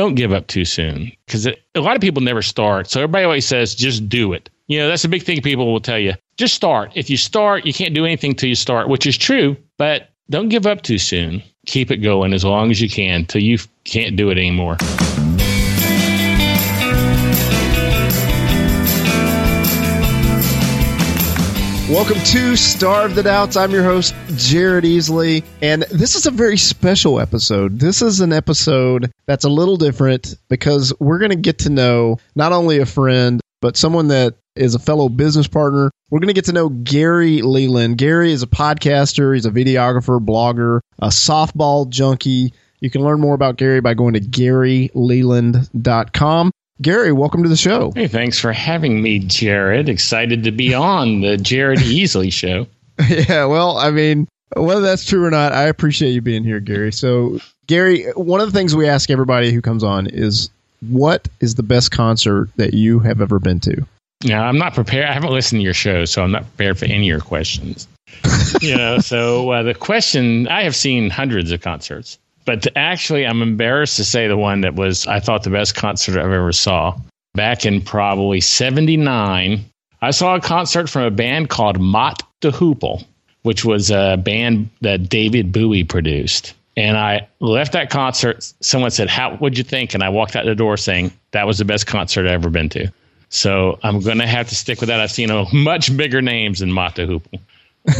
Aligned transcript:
don't 0.00 0.14
give 0.14 0.32
up 0.32 0.46
too 0.46 0.64
soon 0.64 1.12
because 1.26 1.46
a 1.46 1.80
lot 1.80 1.94
of 1.94 2.00
people 2.00 2.22
never 2.22 2.40
start. 2.40 2.88
So 2.88 3.00
everybody 3.00 3.24
always 3.24 3.46
says, 3.46 3.74
just 3.74 4.08
do 4.08 4.32
it. 4.32 4.48
You 4.66 4.78
know, 4.78 4.88
that's 4.88 5.04
a 5.04 5.08
big 5.10 5.24
thing 5.24 5.42
people 5.42 5.70
will 5.70 5.80
tell 5.80 5.98
you. 5.98 6.14
Just 6.38 6.54
start. 6.54 6.92
If 6.94 7.10
you 7.10 7.18
start, 7.18 7.66
you 7.66 7.74
can't 7.74 7.94
do 7.94 8.06
anything 8.06 8.34
till 8.34 8.48
you 8.48 8.54
start, 8.54 8.88
which 8.88 9.06
is 9.06 9.18
true, 9.18 9.58
but 9.76 10.08
don't 10.30 10.48
give 10.48 10.64
up 10.64 10.80
too 10.80 10.96
soon. 10.96 11.42
Keep 11.66 11.90
it 11.90 11.98
going 11.98 12.32
as 12.32 12.46
long 12.46 12.70
as 12.70 12.80
you 12.80 12.88
can 12.88 13.26
till 13.26 13.42
you 13.42 13.58
can't 13.84 14.16
do 14.16 14.30
it 14.30 14.38
anymore. 14.38 14.78
Welcome 21.90 22.20
to 22.20 22.54
Starve 22.54 23.16
the 23.16 23.24
Doubts. 23.24 23.56
I'm 23.56 23.72
your 23.72 23.82
host, 23.82 24.14
Jared 24.36 24.84
Easley, 24.84 25.42
and 25.60 25.82
this 25.82 26.14
is 26.14 26.24
a 26.24 26.30
very 26.30 26.56
special 26.56 27.18
episode. 27.18 27.80
This 27.80 28.00
is 28.00 28.20
an 28.20 28.32
episode 28.32 29.10
that's 29.26 29.44
a 29.44 29.48
little 29.48 29.76
different 29.76 30.36
because 30.48 30.94
we're 31.00 31.18
going 31.18 31.32
to 31.32 31.36
get 31.36 31.58
to 31.58 31.68
know 31.68 32.18
not 32.36 32.52
only 32.52 32.78
a 32.78 32.86
friend, 32.86 33.40
but 33.60 33.76
someone 33.76 34.06
that 34.06 34.36
is 34.54 34.76
a 34.76 34.78
fellow 34.78 35.08
business 35.08 35.48
partner. 35.48 35.90
We're 36.10 36.20
going 36.20 36.28
to 36.28 36.34
get 36.34 36.44
to 36.44 36.52
know 36.52 36.68
Gary 36.68 37.42
Leland. 37.42 37.98
Gary 37.98 38.30
is 38.30 38.44
a 38.44 38.46
podcaster, 38.46 39.34
he's 39.34 39.46
a 39.46 39.50
videographer, 39.50 40.24
blogger, 40.24 40.78
a 41.00 41.08
softball 41.08 41.88
junkie. 41.88 42.54
You 42.78 42.90
can 42.90 43.02
learn 43.02 43.20
more 43.20 43.34
about 43.34 43.56
Gary 43.56 43.80
by 43.80 43.94
going 43.94 44.14
to 44.14 44.20
garyleland.com. 44.20 46.52
Gary, 46.82 47.12
welcome 47.12 47.42
to 47.42 47.48
the 47.48 47.56
show. 47.56 47.92
Hey, 47.94 48.08
thanks 48.08 48.38
for 48.38 48.52
having 48.52 49.02
me, 49.02 49.18
Jared. 49.18 49.90
Excited 49.90 50.44
to 50.44 50.50
be 50.50 50.72
on 50.72 51.20
the 51.20 51.36
Jared 51.36 51.80
Easley 51.80 52.32
show. 52.32 52.66
yeah, 53.08 53.44
well, 53.44 53.76
I 53.76 53.90
mean, 53.90 54.26
whether 54.56 54.80
that's 54.80 55.04
true 55.04 55.22
or 55.24 55.30
not, 55.30 55.52
I 55.52 55.64
appreciate 55.64 56.12
you 56.12 56.22
being 56.22 56.42
here, 56.42 56.58
Gary. 56.58 56.90
So, 56.90 57.38
Gary, 57.66 58.10
one 58.12 58.40
of 58.40 58.50
the 58.50 58.58
things 58.58 58.74
we 58.74 58.88
ask 58.88 59.10
everybody 59.10 59.52
who 59.52 59.60
comes 59.60 59.84
on 59.84 60.06
is 60.06 60.48
what 60.88 61.28
is 61.40 61.54
the 61.54 61.62
best 61.62 61.90
concert 61.90 62.48
that 62.56 62.72
you 62.72 62.98
have 63.00 63.20
ever 63.20 63.38
been 63.38 63.60
to? 63.60 63.86
Now, 64.24 64.44
I'm 64.44 64.58
not 64.58 64.74
prepared. 64.74 65.04
I 65.04 65.12
haven't 65.12 65.32
listened 65.32 65.60
to 65.60 65.64
your 65.64 65.74
show, 65.74 66.06
so 66.06 66.22
I'm 66.22 66.32
not 66.32 66.42
prepared 66.42 66.78
for 66.78 66.86
any 66.86 67.00
of 67.00 67.04
your 67.04 67.20
questions. 67.20 67.88
you 68.62 68.76
know, 68.76 68.98
so 68.98 69.50
uh, 69.50 69.62
the 69.62 69.74
question 69.74 70.48
I 70.48 70.62
have 70.62 70.74
seen 70.74 71.10
hundreds 71.10 71.50
of 71.50 71.60
concerts. 71.60 72.18
But 72.44 72.66
actually, 72.76 73.26
I'm 73.26 73.42
embarrassed 73.42 73.96
to 73.96 74.04
say 74.04 74.28
the 74.28 74.36
one 74.36 74.62
that 74.62 74.74
was, 74.74 75.06
I 75.06 75.20
thought, 75.20 75.42
the 75.42 75.50
best 75.50 75.74
concert 75.74 76.18
I've 76.18 76.32
ever 76.32 76.52
saw. 76.52 76.98
Back 77.34 77.64
in 77.64 77.80
probably 77.80 78.40
79, 78.40 79.64
I 80.02 80.10
saw 80.10 80.34
a 80.34 80.40
concert 80.40 80.88
from 80.88 81.02
a 81.02 81.10
band 81.10 81.48
called 81.48 81.78
Mott 81.78 82.22
the 82.40 82.50
Hoople, 82.50 83.04
which 83.42 83.64
was 83.64 83.90
a 83.90 84.16
band 84.16 84.70
that 84.80 85.08
David 85.08 85.52
Bowie 85.52 85.84
produced. 85.84 86.54
And 86.76 86.96
I 86.96 87.28
left 87.40 87.72
that 87.72 87.90
concert. 87.90 88.52
Someone 88.60 88.90
said, 88.90 89.10
How 89.10 89.36
would 89.36 89.58
you 89.58 89.64
think? 89.64 89.94
And 89.94 90.02
I 90.02 90.08
walked 90.08 90.34
out 90.34 90.46
the 90.46 90.54
door 90.54 90.76
saying, 90.76 91.12
That 91.32 91.46
was 91.46 91.58
the 91.58 91.64
best 91.64 91.86
concert 91.86 92.26
I've 92.26 92.32
ever 92.32 92.50
been 92.50 92.68
to. 92.70 92.90
So 93.28 93.78
I'm 93.82 94.00
going 94.00 94.18
to 94.18 94.26
have 94.26 94.48
to 94.48 94.56
stick 94.56 94.80
with 94.80 94.88
that. 94.88 95.00
I've 95.00 95.10
seen 95.10 95.30
a 95.30 95.44
much 95.54 95.96
bigger 95.96 96.20
names 96.20 96.60
than 96.60 96.70
the 96.70 96.74
Hoople 96.74 97.40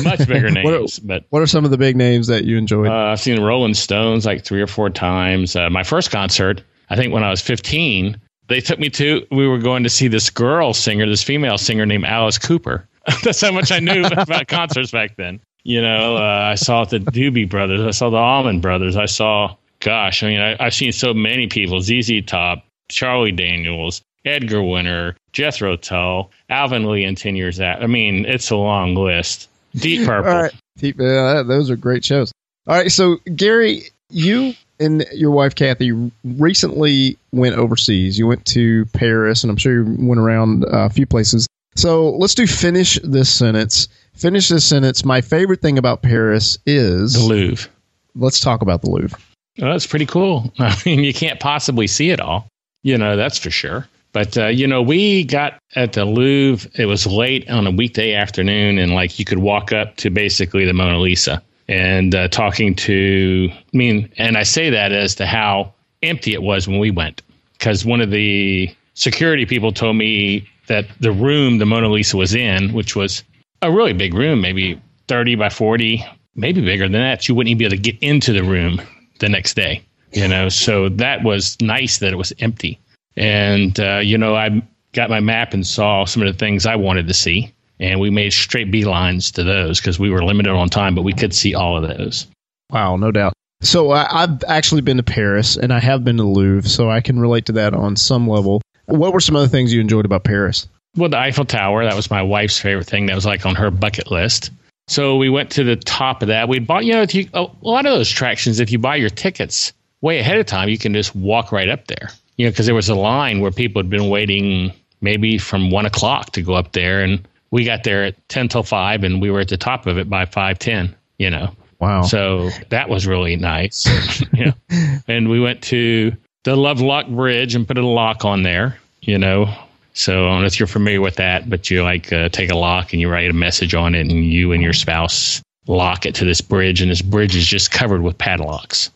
much 0.03 0.27
bigger 0.27 0.50
names. 0.50 0.64
what, 0.64 0.75
are, 0.75 0.86
but 1.05 1.25
what 1.31 1.42
are 1.42 1.47
some 1.47 1.64
of 1.64 1.70
the 1.70 1.78
big 1.78 1.97
names 1.97 2.27
that 2.27 2.45
you 2.45 2.56
enjoyed? 2.56 2.89
Uh, 2.89 2.92
I've 2.92 3.20
seen 3.20 3.41
Rolling 3.41 3.75
Stones 3.75 4.27
like 4.27 4.45
three 4.45 4.61
or 4.61 4.67
four 4.67 4.91
times. 4.91 5.56
Uh, 5.56 5.70
my 5.70 5.83
first 5.83 6.11
concert, 6.11 6.62
I 6.91 6.97
think 6.97 7.12
when 7.12 7.25
I 7.25 7.31
was 7.31 7.41
15, 7.41 8.20
they 8.48 8.61
took 8.61 8.78
me 8.78 8.91
to. 8.91 9.27
We 9.31 9.47
were 9.47 9.59
going 9.59 9.84
to 9.84 9.91
see 9.91 10.09
this 10.09 10.28
girl 10.28 10.75
singer, 10.75 11.06
this 11.09 11.22
female 11.22 11.59
singer 11.59 11.87
named 11.87 12.05
Alice 12.05 12.39
Cooper. 12.39 12.87
That's 13.25 13.41
how 13.41 13.53
much 13.53 13.72
I 13.72 13.78
knew 13.78 14.05
about 14.17 14.48
concerts 14.48 14.91
back 14.91 15.17
then. 15.17 15.41
You 15.62 15.83
know, 15.83 16.17
uh, 16.17 16.50
I 16.53 16.55
saw 16.55 16.84
the 16.84 16.98
Doobie 16.98 17.48
Brothers, 17.48 17.83
I 17.83 17.91
saw 17.91 18.11
the 18.11 18.17
Allman 18.17 18.61
Brothers, 18.61 18.97
I 18.97 19.06
saw, 19.06 19.56
gosh, 19.81 20.22
I 20.22 20.28
mean, 20.28 20.41
I, 20.41 20.56
I've 20.59 20.75
seen 20.75 20.92
so 20.92 21.12
many 21.12 21.48
people: 21.48 21.81
ZZ 21.81 22.25
Top, 22.27 22.65
Charlie 22.89 23.33
Daniels, 23.33 24.03
Edgar 24.25 24.62
Winter, 24.62 25.17
Jethro 25.33 25.77
Tull, 25.77 26.31
Alvin 26.48 26.91
Lee, 26.91 27.05
and 27.05 27.17
Ten 27.17 27.37
Years 27.37 27.61
Out. 27.61 27.83
I 27.83 27.87
mean, 27.87 28.25
it's 28.25 28.50
a 28.50 28.56
long 28.56 28.94
list. 28.94 29.49
Deep 29.75 30.06
Purple. 30.06 30.31
All 30.31 30.42
right. 30.42 30.54
Deep, 30.78 30.98
uh, 31.00 31.42
those 31.42 31.70
are 31.70 31.76
great 31.76 32.04
shows. 32.04 32.32
All 32.66 32.76
right. 32.76 32.91
So, 32.91 33.16
Gary, 33.34 33.84
you 34.08 34.54
and 34.78 35.04
your 35.12 35.31
wife, 35.31 35.54
Kathy, 35.54 36.10
recently 36.25 37.19
went 37.32 37.56
overseas. 37.56 38.19
You 38.19 38.26
went 38.26 38.44
to 38.47 38.86
Paris, 38.86 39.42
and 39.44 39.50
I'm 39.50 39.56
sure 39.56 39.82
you 39.82 39.97
went 39.98 40.20
around 40.20 40.64
uh, 40.64 40.86
a 40.86 40.91
few 40.91 41.06
places. 41.06 41.47
So, 41.76 42.10
let's 42.10 42.34
do 42.34 42.47
finish 42.47 42.98
this 43.04 43.32
sentence. 43.32 43.88
Finish 44.14 44.48
this 44.48 44.64
sentence. 44.64 45.04
My 45.04 45.20
favorite 45.20 45.60
thing 45.60 45.78
about 45.78 46.02
Paris 46.02 46.58
is 46.66 47.14
the 47.14 47.20
Louvre. 47.20 47.70
Let's 48.14 48.41
talk 48.41 48.62
about 48.62 48.82
the 48.82 48.91
Louvre. 48.91 49.19
Well, 49.58 49.72
that's 49.72 49.87
pretty 49.87 50.06
cool. 50.06 50.52
I 50.58 50.76
mean, 50.84 51.04
you 51.04 51.14
can't 51.14 51.41
possibly 51.41 51.87
see 51.87 52.10
it 52.10 52.20
all. 52.20 52.48
You 52.82 52.98
know, 52.98 53.16
that's 53.16 53.38
for 53.38 53.50
sure. 53.50 53.87
But 54.12 54.37
uh, 54.37 54.47
you 54.47 54.66
know, 54.66 54.82
we 54.82 55.25
got 55.25 55.60
at 55.76 55.93
the 55.93 56.04
Louvre. 56.04 56.71
It 56.75 56.87
was 56.87 57.06
late 57.06 57.48
on 57.48 57.66
a 57.66 57.71
weekday 57.71 58.15
afternoon, 58.15 58.78
and 58.78 58.93
like 58.93 59.19
you 59.19 59.25
could 59.25 59.38
walk 59.38 59.72
up 59.72 59.97
to 59.97 60.10
basically 60.10 60.65
the 60.65 60.72
Mona 60.72 60.98
Lisa 60.98 61.43
and 61.69 62.15
uh, 62.15 62.28
talking 62.28 62.75
to. 62.75 63.49
I 63.53 63.76
mean, 63.76 64.12
and 64.19 64.37
I 64.37 64.43
say 64.43 64.70
that 64.70 64.93
as 64.93 65.15
to 65.16 65.26
how 65.26 65.75
empty 66.03 66.32
it 66.32 66.43
was 66.43 66.66
when 66.66 66.78
we 66.78 66.91
went, 66.91 67.22
because 67.53 67.84
one 67.84 68.00
of 68.00 68.10
the 68.10 68.75
security 68.94 69.47
people 69.47 69.72
told 69.72 69.97
me 69.97 70.49
that 70.66 70.87
the 71.00 71.12
room 71.12 71.59
the 71.59 71.66
Mona 71.66 71.88
Lisa 71.88 72.16
was 72.16 72.34
in, 72.34 72.72
which 72.72 72.97
was 72.97 73.22
a 73.62 73.70
really 73.70 73.93
big 73.93 74.15
room, 74.15 74.41
maybe 74.41 74.81
thirty 75.06 75.37
by 75.37 75.50
forty, 75.50 76.04
maybe 76.34 76.60
bigger 76.60 76.84
than 76.84 77.00
that, 77.00 77.28
you 77.28 77.34
wouldn't 77.37 77.50
even 77.50 77.59
be 77.59 77.65
able 77.66 77.76
to 77.76 77.82
get 77.93 77.99
into 78.03 78.32
the 78.32 78.43
room 78.43 78.81
the 79.20 79.28
next 79.28 79.54
day. 79.54 79.82
You 80.12 80.26
know, 80.26 80.49
so 80.49 80.88
that 80.88 81.22
was 81.22 81.56
nice 81.60 81.99
that 81.99 82.12
it 82.12 82.16
was 82.16 82.32
empty. 82.41 82.81
And, 83.16 83.78
uh, 83.78 84.00
you 84.03 84.19
know, 84.19 84.34
I 84.34 84.62
got 84.93 85.10
my 85.10 85.21
map 85.21 85.54
and 85.54 85.66
saw 85.66 86.04
some 86.04 86.22
of 86.22 86.32
the 86.32 86.38
things 86.38 86.66
I 86.66 86.76
wanted 86.76 87.09
to 87.09 87.15
see. 87.15 87.53
And 87.78 87.98
we 87.98 88.10
made 88.10 88.32
straight 88.32 88.71
beelines 88.71 89.32
to 89.34 89.44
those 89.44 89.81
because 89.81 89.98
we 89.98 90.10
were 90.10 90.22
limited 90.22 90.53
on 90.53 90.69
time, 90.69 90.94
but 90.94 91.03
we 91.03 91.15
could 91.15 91.34
see 91.34 91.54
all 91.54 91.76
of 91.76 91.97
those. 91.97 92.26
Wow, 92.70 92.97
no 92.97 93.10
doubt. 93.10 93.32
So 93.62 93.91
I, 93.91 94.22
I've 94.22 94.44
actually 94.44 94.82
been 94.82 94.99
to 94.99 95.03
Paris 95.03 95.56
and 95.56 95.72
I 95.72 95.81
have 95.81 96.04
been 96.04 96.16
to 96.19 96.22
the 96.22 96.28
Louvre, 96.28 96.69
so 96.69 96.91
I 96.91 97.00
can 97.00 97.19
relate 97.19 97.47
to 97.47 97.53
that 97.53 97.75
on 97.75 97.97
some 97.97 98.28
level. 98.28 98.60
What 98.87 99.12
were 99.12 99.20
some 99.20 99.37
other 99.37 99.49
things 99.49 99.72
you 99.72 99.81
enjoyed 99.81 100.04
about 100.04 100.25
Paris? 100.25 100.66
Well, 100.97 101.09
the 101.09 101.19
Eiffel 101.19 101.44
Tower, 101.44 101.84
that 101.84 101.94
was 101.94 102.10
my 102.10 102.22
wife's 102.22 102.59
favorite 102.59 102.87
thing. 102.87 103.06
That 103.06 103.15
was 103.15 103.26
like 103.26 103.47
on 103.47 103.54
her 103.54 103.70
bucket 103.70 104.10
list. 104.10 104.50
So 104.88 105.16
we 105.16 105.28
went 105.28 105.50
to 105.53 105.65
the 105.65 105.76
top 105.76 106.22
of 106.22 106.28
that. 106.28 106.49
We 106.49 106.59
bought, 106.59 106.84
you 106.84 106.93
know, 106.93 107.06
you, 107.09 107.28
a 107.32 107.47
lot 107.62 107.87
of 107.87 107.93
those 107.93 108.10
attractions, 108.10 108.60
if 108.60 108.72
you 108.72 108.78
buy 108.78 108.97
your 108.97 109.10
tickets 109.10 109.72
way 110.00 110.19
ahead 110.19 110.38
of 110.38 110.47
time, 110.47 110.69
you 110.69 110.78
can 110.78 110.93
just 110.93 111.15
walk 111.15 111.53
right 111.53 111.69
up 111.69 111.87
there 111.87 112.10
you 112.41 112.47
know, 112.47 112.53
because 112.53 112.65
there 112.65 112.75
was 112.75 112.89
a 112.89 112.95
line 112.95 113.41
where 113.41 113.51
people 113.51 113.83
had 113.83 113.91
been 113.91 114.09
waiting 114.09 114.73
maybe 115.03 115.37
from 115.37 115.71
one 115.71 115.84
o'clock 115.84 116.33
to 116.33 116.41
go 116.41 116.55
up 116.55 116.73
there, 116.73 117.03
and 117.03 117.28
we 117.51 117.65
got 117.65 117.84
there 117.84 118.03
at 118.03 118.28
ten 118.31 118.49
till 118.49 118.62
five, 118.62 119.05
and 119.05 119.21
we 119.21 119.31
were 119.31 119.41
at 119.41 119.49
the 119.49 119.59
top 119.59 119.87
of 119.87 119.99
it 119.99 120.09
by 120.09 120.25
five 120.25 120.59
ten. 120.59 120.97
You 121.19 121.29
know, 121.29 121.55
wow. 121.81 122.00
So 122.00 122.49
that 122.71 122.89
was 122.89 123.06
really 123.06 123.37
nice. 123.37 123.87
you 124.33 124.47
know, 124.47 125.00
and 125.06 125.29
we 125.29 125.39
went 125.39 125.61
to 125.65 126.17
the 126.45 126.56
Lovelock 126.56 127.09
Bridge 127.09 127.55
and 127.55 127.69
put 127.69 127.77
a 127.77 127.87
lock 127.87 128.25
on 128.25 128.43
there. 128.43 128.79
You 129.03 129.19
know, 129.19 129.55
so 129.93 130.27
I 130.27 130.31
don't 130.31 130.41
know 130.41 130.47
if 130.47 130.59
you're 130.59 130.67
familiar 130.67 131.03
with 131.03 131.17
that, 131.17 131.50
but 131.50 131.69
you 131.69 131.83
like 131.83 132.11
uh, 132.11 132.31
take 132.31 132.50
a 132.50 132.56
lock 132.56 132.95
and 132.95 133.03
you 133.03 133.11
write 133.11 133.29
a 133.29 133.34
message 133.34 133.75
on 133.75 133.95
it, 133.95 134.00
and 134.00 134.25
you 134.25 134.53
and 134.53 134.62
your 134.62 134.73
spouse 134.73 135.43
lock 135.67 136.06
it 136.06 136.15
to 136.15 136.25
this 136.25 136.41
bridge, 136.41 136.81
and 136.81 136.91
this 136.91 137.03
bridge 137.03 137.37
is 137.37 137.47
just 137.47 137.71
covered 137.71 138.00
with 138.00 138.17
padlocks. 138.17 138.91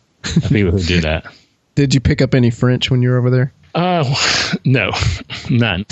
People 0.49 0.71
who 0.71 0.81
do 0.81 1.01
that. 1.01 1.27
Did 1.75 1.93
you 1.93 1.99
pick 1.99 2.21
up 2.21 2.33
any 2.33 2.49
French 2.49 2.89
when 2.89 3.01
you 3.01 3.09
were 3.09 3.17
over 3.17 3.29
there? 3.29 3.53
Uh, 3.75 4.03
no, 4.65 4.91
none. 5.49 5.85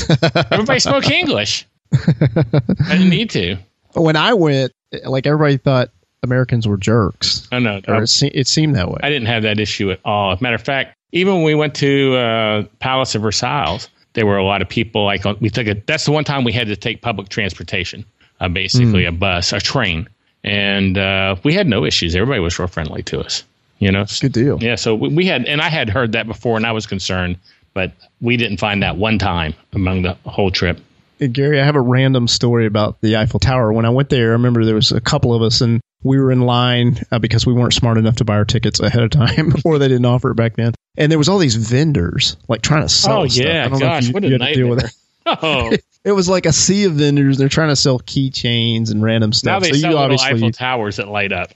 Everybody 0.51 0.79
spoke 0.79 1.09
English. 1.09 1.67
I 1.93 2.89
didn't 2.89 3.09
need 3.09 3.29
to. 3.31 3.57
When 3.93 4.15
I 4.15 4.33
went, 4.33 4.71
like 5.05 5.27
everybody 5.27 5.57
thought 5.57 5.91
Americans 6.23 6.67
were 6.67 6.77
jerks. 6.77 7.47
Oh 7.51 7.59
no, 7.59 7.81
or 7.87 8.03
it, 8.03 8.07
se- 8.07 8.31
it, 8.33 8.47
seemed 8.47 8.75
that 8.75 8.89
way. 8.89 8.99
I 9.03 9.09
didn't 9.09 9.27
have 9.27 9.43
that 9.43 9.59
issue 9.59 9.91
at 9.91 9.99
all. 10.03 10.31
As 10.31 10.39
a 10.39 10.43
matter 10.43 10.55
of 10.55 10.63
fact, 10.63 10.97
even 11.11 11.35
when 11.35 11.43
we 11.43 11.53
went 11.53 11.75
to 11.75 12.15
uh, 12.15 12.63
Palace 12.79 13.13
of 13.13 13.21
Versailles, 13.21 13.87
there 14.13 14.25
were 14.25 14.37
a 14.37 14.43
lot 14.43 14.61
of 14.61 14.69
people. 14.69 15.03
Like 15.03 15.23
we 15.41 15.49
took 15.49 15.67
a. 15.67 15.75
That's 15.85 16.05
the 16.05 16.11
one 16.11 16.23
time 16.23 16.43
we 16.43 16.53
had 16.53 16.67
to 16.67 16.75
take 16.75 17.01
public 17.01 17.29
transportation, 17.29 18.05
uh, 18.39 18.47
basically 18.47 19.03
mm. 19.03 19.09
a 19.09 19.11
bus, 19.11 19.53
a 19.53 19.59
train, 19.59 20.07
and 20.43 20.97
uh, 20.97 21.35
we 21.43 21.53
had 21.53 21.67
no 21.67 21.85
issues. 21.85 22.15
Everybody 22.15 22.39
was 22.39 22.57
real 22.57 22.67
friendly 22.67 23.03
to 23.03 23.19
us. 23.19 23.43
You 23.79 23.91
know, 23.91 24.05
good 24.21 24.31
deal. 24.31 24.61
Yeah. 24.61 24.75
So 24.75 24.95
we 24.95 25.25
had, 25.25 25.45
and 25.45 25.61
I 25.61 25.69
had 25.69 25.89
heard 25.89 26.13
that 26.13 26.25
before, 26.27 26.55
and 26.57 26.65
I 26.65 26.71
was 26.71 26.85
concerned, 26.87 27.37
but 27.73 27.91
we 28.21 28.37
didn't 28.37 28.57
find 28.57 28.83
that 28.83 28.97
one 28.97 29.19
time 29.19 29.53
among 29.73 30.03
the 30.03 30.13
whole 30.25 30.51
trip. 30.51 30.79
Hey, 31.19 31.27
Gary, 31.27 31.59
I 31.59 31.65
have 31.65 31.75
a 31.75 31.81
random 31.81 32.27
story 32.27 32.65
about 32.65 33.01
the 33.01 33.17
Eiffel 33.17 33.39
Tower. 33.39 33.73
When 33.73 33.85
I 33.85 33.89
went 33.89 34.09
there, 34.09 34.29
I 34.29 34.33
remember 34.33 34.65
there 34.65 34.75
was 34.75 34.91
a 34.91 35.01
couple 35.01 35.33
of 35.33 35.41
us, 35.41 35.61
and 35.61 35.81
we 36.01 36.19
were 36.19 36.31
in 36.31 36.41
line 36.41 36.99
uh, 37.11 37.19
because 37.19 37.45
we 37.45 37.53
weren't 37.53 37.73
smart 37.73 37.97
enough 37.97 38.17
to 38.17 38.25
buy 38.25 38.35
our 38.35 38.45
tickets 38.45 38.79
ahead 38.79 39.03
of 39.03 39.09
time, 39.09 39.53
or 39.65 39.79
they 39.79 39.87
didn't 39.87 40.05
offer 40.05 40.31
it 40.31 40.35
back 40.35 40.55
then. 40.55 40.73
And 40.97 41.11
there 41.11 41.19
was 41.19 41.29
all 41.29 41.39
these 41.39 41.55
vendors 41.55 42.37
like 42.47 42.61
trying 42.61 42.83
to 42.83 42.89
sell. 42.89 43.27
Stuff 43.27 43.45
oh 43.45 43.47
yeah, 43.47 43.69
gosh, 43.69 44.07
you, 44.07 44.13
what 44.13 44.23
a 44.23 44.29
you 44.29 44.37
nightmare! 44.37 44.89
Oh. 45.25 45.71
it 46.03 46.11
was 46.11 46.27
like 46.27 46.45
a 46.45 46.53
sea 46.53 46.85
of 46.85 46.93
vendors. 46.93 47.37
They're 47.37 47.49
trying 47.49 47.69
to 47.69 47.75
sell 47.75 47.99
keychains 47.99 48.91
and 48.91 49.01
random 49.01 49.33
stuff. 49.33 49.51
Now 49.51 49.59
they 49.59 49.71
so 49.71 49.77
sell 49.77 49.91
you 49.91 49.97
little 49.99 50.19
Eiffel 50.19 50.51
towers 50.51 50.97
that 50.97 51.07
light 51.07 51.31
up. 51.31 51.51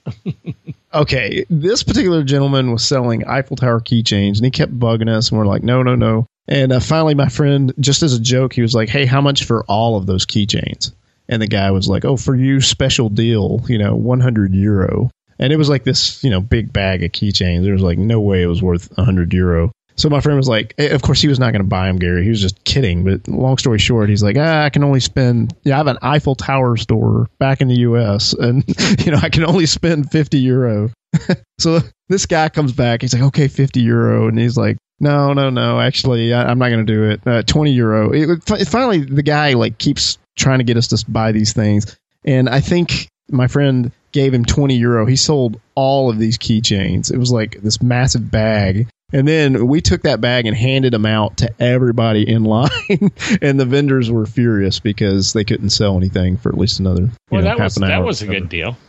okay, 0.93 1.45
this 1.49 1.83
particular 1.83 2.23
gentleman 2.23 2.71
was 2.71 2.85
selling 2.85 3.27
Eiffel 3.27 3.57
Tower 3.57 3.81
keychains, 3.81 4.37
and 4.37 4.45
he 4.45 4.51
kept 4.51 4.77
bugging 4.77 5.09
us, 5.09 5.29
and 5.29 5.39
we're 5.39 5.45
like, 5.45 5.63
no, 5.63 5.83
no, 5.83 5.95
no. 5.95 6.25
And 6.47 6.71
uh, 6.71 6.79
finally, 6.79 7.13
my 7.13 7.27
friend, 7.27 7.73
just 7.79 8.03
as 8.03 8.13
a 8.13 8.21
joke, 8.21 8.53
he 8.53 8.61
was 8.61 8.73
like, 8.73 8.89
hey, 8.89 9.05
how 9.05 9.21
much 9.21 9.43
for 9.43 9.63
all 9.65 9.97
of 9.97 10.05
those 10.05 10.25
keychains? 10.25 10.93
And 11.29 11.41
the 11.41 11.47
guy 11.47 11.71
was 11.71 11.89
like, 11.89 12.05
oh, 12.05 12.15
for 12.15 12.35
you, 12.35 12.61
special 12.61 13.09
deal, 13.09 13.61
you 13.67 13.77
know, 13.77 13.95
100 13.95 14.55
euro. 14.55 15.11
And 15.39 15.51
it 15.51 15.57
was 15.57 15.69
like 15.69 15.83
this, 15.83 16.23
you 16.23 16.29
know, 16.29 16.39
big 16.39 16.71
bag 16.71 17.03
of 17.03 17.11
keychains. 17.11 17.63
There 17.63 17.73
was 17.73 17.81
like 17.81 17.97
no 17.97 18.21
way 18.21 18.41
it 18.41 18.47
was 18.47 18.61
worth 18.61 18.89
100 18.97 19.33
euro. 19.33 19.71
So 19.97 20.09
my 20.09 20.21
friend 20.21 20.37
was 20.37 20.47
like, 20.47 20.75
eh, 20.77 20.93
of 20.93 21.01
course 21.01 21.19
he 21.19 21.27
was 21.27 21.39
not 21.39 21.51
going 21.51 21.63
to 21.63 21.67
buy 21.67 21.89
him, 21.89 21.97
Gary. 21.97 22.23
He 22.23 22.29
was 22.29 22.39
just 22.39 22.63
kidding. 22.63 23.03
But 23.03 23.27
long 23.27 23.57
story 23.57 23.79
short, 23.79 24.09
he's 24.09 24.21
like, 24.21 24.37
ah, 24.37 24.63
I 24.63 24.69
can 24.69 24.83
only 24.83 24.99
spend. 24.99 25.55
Yeah, 25.63 25.75
I 25.75 25.77
have 25.77 25.87
an 25.87 25.97
Eiffel 26.01 26.35
Tower 26.35 26.77
store 26.77 27.27
back 27.39 27.61
in 27.61 27.67
the 27.67 27.79
U.S. 27.79 28.33
and 28.33 28.63
you 29.05 29.11
know 29.11 29.19
I 29.21 29.29
can 29.29 29.43
only 29.43 29.65
spend 29.65 30.11
50 30.11 30.37
euro. 30.39 30.91
so 31.59 31.79
this 32.09 32.27
guy 32.27 32.49
comes 32.49 32.73
back. 32.73 33.01
He's 33.01 33.13
like, 33.13 33.23
okay, 33.23 33.47
50 33.47 33.79
euro, 33.81 34.27
and 34.27 34.37
he's 34.37 34.55
like, 34.55 34.77
no, 34.99 35.33
no, 35.33 35.49
no. 35.49 35.79
Actually, 35.79 36.33
I, 36.33 36.51
am 36.51 36.59
not 36.59 36.69
going 36.69 36.85
to 36.85 36.93
do 36.93 37.09
it. 37.09 37.21
Uh, 37.25 37.41
20 37.43 37.71
euro. 37.71 38.11
It, 38.11 38.29
it, 38.51 38.67
finally, 38.67 38.99
the 38.99 39.23
guy 39.23 39.53
like 39.53 39.79
keeps 39.79 40.19
trying 40.35 40.59
to 40.59 40.63
get 40.63 40.77
us 40.77 40.87
to 40.89 41.11
buy 41.11 41.31
these 41.31 41.53
things, 41.53 41.97
and 42.23 42.47
I 42.49 42.59
think 42.59 43.07
my 43.29 43.47
friend 43.47 43.91
gave 44.11 44.33
him 44.33 44.45
20 44.45 44.75
euro. 44.75 45.05
He 45.05 45.15
sold 45.15 45.59
all 45.75 46.09
of 46.09 46.19
these 46.19 46.37
keychains. 46.37 47.11
It 47.11 47.17
was 47.17 47.31
like 47.31 47.61
this 47.61 47.81
massive 47.81 48.29
bag 48.29 48.87
and 49.13 49.27
then 49.27 49.67
we 49.67 49.81
took 49.81 50.01
that 50.03 50.19
bag 50.19 50.45
and 50.45 50.55
handed 50.55 50.93
them 50.93 51.05
out 51.05 51.37
to 51.37 51.49
everybody 51.61 52.27
in 52.29 52.43
line, 52.43 52.69
and 53.41 53.59
the 53.59 53.65
vendors 53.65 54.11
were 54.11 54.25
furious 54.25 54.79
because 54.79 55.33
they 55.33 55.43
couldn't 55.43 55.69
sell 55.69 55.97
anything 55.97 56.37
for 56.37 56.49
at 56.49 56.57
least 56.57 56.79
another. 56.79 57.09
Well, 57.31 57.41
know, 57.41 57.55
that 57.55 57.59
was 57.59 57.75
that 57.75 58.03
was 58.03 58.21
a 58.21 58.27
good 58.27 58.49
deal. 58.49 58.77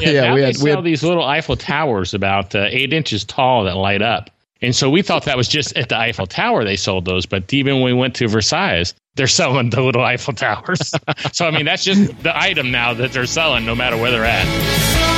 Yeah, 0.00 0.10
yeah 0.10 0.34
we 0.34 0.40
had 0.40 0.56
we 0.62 0.70
had, 0.70 0.82
these 0.82 1.02
little 1.02 1.24
Eiffel 1.24 1.54
towers 1.54 2.14
about 2.14 2.54
uh, 2.54 2.68
eight 2.70 2.94
inches 2.94 3.24
tall 3.24 3.64
that 3.64 3.76
light 3.76 4.00
up, 4.00 4.30
and 4.62 4.74
so 4.74 4.88
we 4.88 5.02
thought 5.02 5.24
that 5.24 5.36
was 5.36 5.46
just 5.46 5.76
at 5.76 5.90
the 5.90 5.98
Eiffel 5.98 6.26
Tower 6.26 6.64
they 6.64 6.76
sold 6.76 7.04
those. 7.04 7.26
But 7.26 7.52
even 7.52 7.76
when 7.76 7.84
we 7.84 7.92
went 7.92 8.14
to 8.16 8.28
Versailles, 8.28 8.94
they're 9.14 9.26
selling 9.26 9.68
the 9.68 9.82
little 9.82 10.02
Eiffel 10.02 10.32
towers. 10.32 10.94
so 11.32 11.46
I 11.46 11.50
mean, 11.50 11.66
that's 11.66 11.84
just 11.84 12.22
the 12.22 12.34
item 12.34 12.70
now 12.70 12.94
that 12.94 13.12
they're 13.12 13.26
selling, 13.26 13.66
no 13.66 13.74
matter 13.74 13.98
where 13.98 14.10
they're 14.10 14.24
at. 14.24 15.17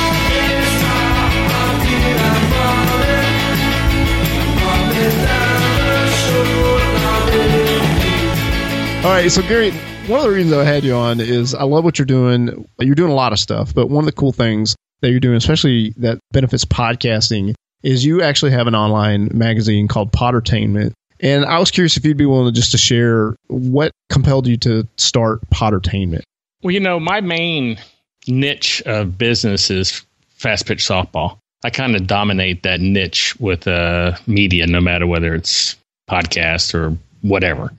All 9.03 9.09
right, 9.09 9.31
so 9.31 9.41
Gary, 9.41 9.71
one 10.05 10.19
of 10.19 10.25
the 10.25 10.31
reasons 10.31 10.53
I 10.53 10.63
had 10.63 10.83
you 10.83 10.93
on 10.93 11.19
is 11.19 11.55
I 11.55 11.63
love 11.63 11.83
what 11.83 11.97
you're 11.97 12.05
doing. 12.05 12.69
You're 12.77 12.93
doing 12.93 13.11
a 13.11 13.15
lot 13.15 13.33
of 13.33 13.39
stuff, 13.39 13.73
but 13.73 13.89
one 13.89 14.03
of 14.03 14.05
the 14.05 14.11
cool 14.11 14.31
things 14.31 14.75
that 15.01 15.09
you're 15.09 15.19
doing, 15.19 15.37
especially 15.37 15.95
that 15.97 16.19
benefits 16.31 16.65
podcasting, 16.65 17.55
is 17.81 18.05
you 18.05 18.21
actually 18.21 18.51
have 18.51 18.67
an 18.67 18.75
online 18.75 19.29
magazine 19.33 19.87
called 19.87 20.11
Podertainment. 20.11 20.93
And 21.19 21.45
I 21.45 21.57
was 21.57 21.71
curious 21.71 21.97
if 21.97 22.05
you'd 22.05 22.15
be 22.15 22.27
willing 22.27 22.45
to 22.45 22.51
just 22.51 22.73
to 22.73 22.77
share 22.77 23.35
what 23.47 23.91
compelled 24.11 24.45
you 24.45 24.57
to 24.57 24.87
start 24.97 25.41
Podertainment. 25.49 26.21
Well, 26.61 26.71
you 26.71 26.79
know, 26.79 26.99
my 26.99 27.21
main 27.21 27.79
niche 28.27 28.83
of 28.85 29.17
business 29.17 29.71
is 29.71 30.05
fast 30.29 30.67
pitch 30.67 30.87
softball. 30.87 31.39
I 31.63 31.71
kind 31.71 31.95
of 31.95 32.05
dominate 32.05 32.61
that 32.63 32.79
niche 32.79 33.35
with 33.39 33.67
uh, 33.67 34.15
media, 34.27 34.67
no 34.67 34.79
matter 34.79 35.07
whether 35.07 35.33
it's 35.33 35.75
podcast 36.07 36.75
or 36.75 36.95
whatever. 37.21 37.71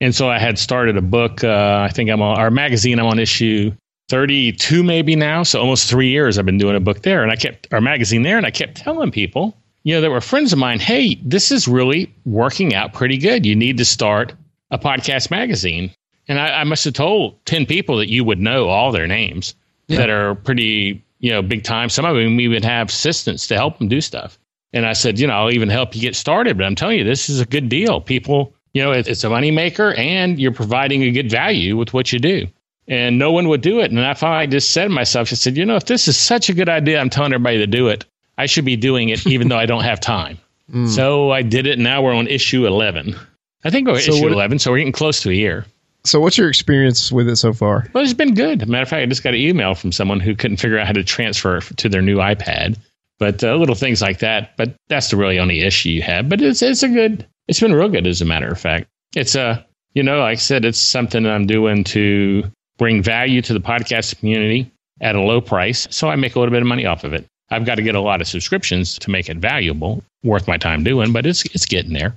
And 0.00 0.14
so 0.14 0.28
I 0.28 0.38
had 0.38 0.58
started 0.58 0.96
a 0.96 1.02
book. 1.02 1.42
Uh, 1.42 1.86
I 1.88 1.92
think 1.92 2.10
I'm 2.10 2.22
on 2.22 2.38
our 2.38 2.50
magazine. 2.50 2.98
I'm 2.98 3.06
on 3.06 3.18
issue 3.18 3.72
32 4.08 4.82
maybe 4.82 5.16
now. 5.16 5.42
So 5.42 5.60
almost 5.60 5.88
three 5.88 6.08
years 6.08 6.38
I've 6.38 6.46
been 6.46 6.58
doing 6.58 6.76
a 6.76 6.80
book 6.80 7.02
there. 7.02 7.22
And 7.22 7.32
I 7.32 7.36
kept 7.36 7.72
our 7.72 7.80
magazine 7.80 8.22
there 8.22 8.36
and 8.36 8.46
I 8.46 8.50
kept 8.50 8.76
telling 8.76 9.10
people, 9.10 9.56
you 9.82 9.94
know, 9.94 10.00
there 10.00 10.10
were 10.10 10.20
friends 10.20 10.52
of 10.52 10.58
mine, 10.58 10.80
hey, 10.80 11.20
this 11.24 11.50
is 11.50 11.66
really 11.68 12.14
working 12.24 12.74
out 12.74 12.92
pretty 12.92 13.18
good. 13.18 13.46
You 13.46 13.56
need 13.56 13.78
to 13.78 13.84
start 13.84 14.34
a 14.70 14.78
podcast 14.78 15.30
magazine. 15.30 15.92
And 16.28 16.40
I, 16.40 16.60
I 16.60 16.64
must 16.64 16.84
have 16.84 16.94
told 16.94 17.44
10 17.46 17.66
people 17.66 17.96
that 17.98 18.10
you 18.10 18.24
would 18.24 18.40
know 18.40 18.68
all 18.68 18.92
their 18.92 19.06
names 19.06 19.54
yeah. 19.86 19.98
that 19.98 20.10
are 20.10 20.34
pretty, 20.34 21.04
you 21.20 21.30
know, 21.30 21.40
big 21.40 21.62
time. 21.62 21.88
Some 21.88 22.04
of 22.04 22.16
them 22.16 22.40
even 22.40 22.62
have 22.64 22.88
assistants 22.88 23.46
to 23.48 23.54
help 23.54 23.78
them 23.78 23.88
do 23.88 24.00
stuff. 24.00 24.38
And 24.72 24.84
I 24.84 24.92
said, 24.92 25.18
you 25.18 25.26
know, 25.26 25.34
I'll 25.34 25.52
even 25.52 25.68
help 25.68 25.94
you 25.94 26.02
get 26.02 26.16
started. 26.16 26.58
But 26.58 26.66
I'm 26.66 26.74
telling 26.74 26.98
you, 26.98 27.04
this 27.04 27.28
is 27.28 27.40
a 27.40 27.46
good 27.46 27.68
deal. 27.68 28.00
People 28.00 28.55
you 28.76 28.82
know, 28.82 28.92
it's 28.92 29.24
a 29.24 29.28
moneymaker 29.28 29.96
and 29.96 30.38
you're 30.38 30.52
providing 30.52 31.02
a 31.02 31.10
good 31.10 31.30
value 31.30 31.78
with 31.78 31.94
what 31.94 32.12
you 32.12 32.18
do. 32.18 32.46
And 32.86 33.18
no 33.18 33.32
one 33.32 33.48
would 33.48 33.62
do 33.62 33.80
it. 33.80 33.90
And 33.90 33.98
I 33.98 34.12
finally 34.12 34.48
just 34.48 34.70
said 34.70 34.84
to 34.84 34.90
myself, 34.90 35.32
I 35.32 35.34
said, 35.34 35.56
you 35.56 35.64
know, 35.64 35.76
if 35.76 35.86
this 35.86 36.08
is 36.08 36.18
such 36.18 36.50
a 36.50 36.52
good 36.52 36.68
idea, 36.68 37.00
I'm 37.00 37.08
telling 37.08 37.32
everybody 37.32 37.56
to 37.56 37.66
do 37.66 37.88
it. 37.88 38.04
I 38.36 38.44
should 38.44 38.66
be 38.66 38.76
doing 38.76 39.08
it 39.08 39.26
even 39.26 39.48
though 39.48 39.56
I 39.56 39.64
don't 39.66 39.84
have 39.84 40.00
time. 40.00 40.38
Mm. 40.72 40.88
So 40.88 41.30
I 41.30 41.42
did 41.42 41.68
it. 41.68 41.78
Now 41.78 42.02
we're 42.02 42.12
on 42.12 42.26
issue 42.26 42.66
11. 42.66 43.14
I 43.62 43.70
think 43.70 43.86
we're 43.86 44.00
so 44.00 44.14
issue 44.14 44.26
11. 44.26 44.58
So 44.58 44.72
we're 44.72 44.78
getting 44.78 44.92
close 44.92 45.20
to 45.22 45.30
a 45.30 45.32
year. 45.32 45.64
So 46.02 46.18
what's 46.18 46.36
your 46.36 46.48
experience 46.48 47.12
with 47.12 47.28
it 47.28 47.36
so 47.36 47.52
far? 47.52 47.86
Well, 47.92 48.02
it's 48.02 48.12
been 48.12 48.34
good. 48.34 48.68
matter 48.68 48.82
of 48.82 48.88
fact, 48.88 49.00
I 49.00 49.06
just 49.06 49.22
got 49.22 49.34
an 49.34 49.40
email 49.40 49.76
from 49.76 49.92
someone 49.92 50.18
who 50.18 50.34
couldn't 50.34 50.56
figure 50.56 50.76
out 50.76 50.88
how 50.88 50.92
to 50.94 51.04
transfer 51.04 51.60
to 51.60 51.88
their 51.88 52.02
new 52.02 52.16
iPad. 52.16 52.76
But 53.18 53.42
uh, 53.42 53.54
little 53.56 53.74
things 53.74 54.02
like 54.02 54.18
that. 54.18 54.56
But 54.56 54.74
that's 54.88 55.10
the 55.10 55.16
really 55.16 55.38
only 55.38 55.60
issue 55.60 55.88
you 55.88 56.02
have. 56.02 56.28
But 56.28 56.42
it's 56.42 56.62
it's 56.62 56.82
a 56.82 56.88
good. 56.88 57.26
It's 57.48 57.60
been 57.60 57.74
real 57.74 57.88
good, 57.88 58.06
as 58.06 58.20
a 58.20 58.24
matter 58.24 58.48
of 58.48 58.58
fact 58.58 58.88
it's 59.16 59.34
a, 59.34 59.66
you 59.94 60.02
know, 60.02 60.20
like 60.20 60.32
I 60.32 60.34
said, 60.34 60.64
it's 60.64 60.78
something 60.78 61.22
that 61.24 61.32
I'm 61.32 61.46
doing 61.46 61.82
to 61.84 62.44
bring 62.78 63.02
value 63.02 63.40
to 63.42 63.52
the 63.52 63.60
podcast 63.60 64.18
community 64.18 64.70
at 65.00 65.16
a 65.16 65.20
low 65.20 65.40
price. 65.40 65.88
So 65.90 66.08
I 66.08 66.16
make 66.16 66.36
a 66.36 66.38
little 66.38 66.52
bit 66.52 66.62
of 66.62 66.68
money 66.68 66.86
off 66.86 67.02
of 67.02 67.14
it. 67.14 67.26
I've 67.50 67.64
got 67.64 67.76
to 67.76 67.82
get 67.82 67.94
a 67.94 68.00
lot 68.00 68.20
of 68.20 68.28
subscriptions 68.28 68.98
to 68.98 69.10
make 69.10 69.28
it 69.28 69.38
valuable, 69.38 70.04
worth 70.22 70.46
my 70.46 70.58
time 70.58 70.84
doing, 70.84 71.12
but 71.12 71.26
it's 71.26 71.44
it's 71.46 71.64
getting 71.64 71.92
there. 71.92 72.14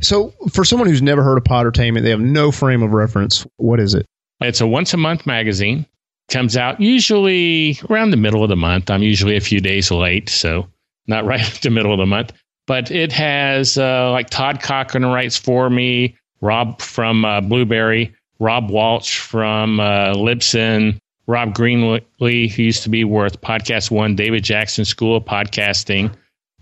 So 0.00 0.34
for 0.50 0.64
someone 0.64 0.88
who's 0.88 1.02
never 1.02 1.22
heard 1.22 1.38
of 1.38 1.44
Podertainment, 1.44 2.02
they 2.02 2.10
have 2.10 2.20
no 2.20 2.50
frame 2.50 2.82
of 2.82 2.92
reference. 2.92 3.46
What 3.56 3.78
is 3.78 3.94
it? 3.94 4.04
It's 4.40 4.60
a 4.60 4.66
once 4.66 4.92
a 4.92 4.96
month 4.96 5.24
magazine. 5.24 5.86
Comes 6.32 6.56
out 6.56 6.80
usually 6.80 7.78
around 7.90 8.10
the 8.10 8.16
middle 8.16 8.42
of 8.42 8.48
the 8.48 8.56
month. 8.56 8.90
I'm 8.90 9.02
usually 9.02 9.36
a 9.36 9.40
few 9.40 9.60
days 9.60 9.90
late, 9.90 10.30
so 10.30 10.66
not 11.06 11.24
right 11.26 11.42
at 11.42 11.60
the 11.60 11.68
middle 11.68 11.92
of 11.92 11.98
the 11.98 12.06
month. 12.06 12.32
But 12.66 12.90
it 12.90 13.12
has 13.12 13.76
uh, 13.76 14.10
like 14.12 14.30
Todd 14.30 14.62
Cochran 14.62 15.04
writes 15.04 15.36
for 15.36 15.68
me. 15.68 16.16
Rob 16.40 16.80
from 16.80 17.26
uh, 17.26 17.42
Blubrry, 17.42 18.14
Rob 18.40 18.70
Walsh 18.70 19.18
from 19.18 19.78
uh, 19.78 20.14
Libsyn, 20.14 20.98
Rob 21.26 21.54
Greenlee, 21.54 22.50
who 22.50 22.62
used 22.62 22.82
to 22.82 22.88
be 22.88 23.04
worth 23.04 23.40
Podcast 23.42 23.90
One, 23.90 24.16
David 24.16 24.42
Jackson 24.42 24.86
School 24.86 25.16
of 25.16 25.24
Podcasting. 25.24 26.10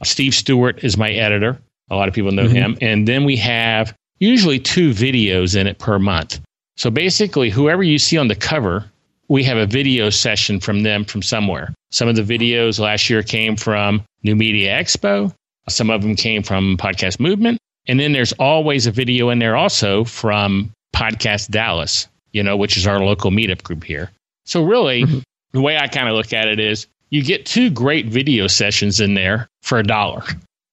Steve 0.03 0.35
Stewart 0.35 0.83
is 0.83 0.97
my 0.97 1.11
editor. 1.11 1.61
A 1.91 1.97
lot 1.97 2.09
of 2.09 2.15
people 2.15 2.33
know 2.33 2.47
mm-hmm. 2.47 2.57
him. 2.57 2.79
And 2.81 3.07
then 3.07 3.25
we 3.25 3.37
have 3.37 3.97
usually 4.19 4.59
two 4.59 4.91
videos 4.91 5.57
in 5.57 5.69
it 5.69 5.79
per 5.79 6.01
month. 6.01 6.41
So 6.77 6.91
basically, 6.91 7.51
whoever 7.51 7.85
you 7.85 7.99
see 7.99 8.19
on 8.19 8.29
the 8.29 8.35
cover, 8.35 8.91
we 9.31 9.45
have 9.45 9.57
a 9.57 9.67
video 9.67 10.11
session 10.11 10.59
from 10.59 10.83
them 10.83 11.05
from 11.05 11.23
somewhere. 11.23 11.73
Some 11.93 12.09
of 12.09 12.17
the 12.17 12.23
videos 12.23 12.81
last 12.81 13.09
year 13.09 13.23
came 13.23 13.55
from 13.55 14.03
New 14.25 14.35
Media 14.35 14.73
Expo. 14.73 15.33
Some 15.69 15.89
of 15.89 16.03
them 16.03 16.17
came 16.17 16.43
from 16.43 16.77
Podcast 16.77 17.21
Movement. 17.21 17.59
And 17.87 17.99
then 17.99 18.11
there's 18.11 18.33
always 18.33 18.89
a 18.89 18.91
video 18.91 19.31
in 19.31 19.39
there 19.39 19.55
also 19.55 20.03
from 20.03 20.73
Podcast 20.93 21.49
Dallas, 21.49 22.09
you 22.33 22.43
know, 22.43 22.57
which 22.57 22.77
is 22.77 22.89
our 22.89 22.99
local 22.99 23.31
meetup 23.31 23.63
group 23.63 23.85
here. 23.85 24.11
So 24.47 24.65
really, 24.65 25.05
mm-hmm. 25.05 25.21
the 25.53 25.61
way 25.61 25.79
I 25.79 25.87
kind 25.87 26.09
of 26.09 26.17
look 26.17 26.33
at 26.33 26.49
it 26.49 26.59
is 26.59 26.89
you 27.11 27.23
get 27.23 27.47
two 27.47 27.71
great 27.71 28.07
video 28.07 28.49
sessions 28.49 28.99
in 28.99 29.15
there 29.15 29.47
for 29.63 29.79
a 29.79 29.85
dollar. 29.85 30.25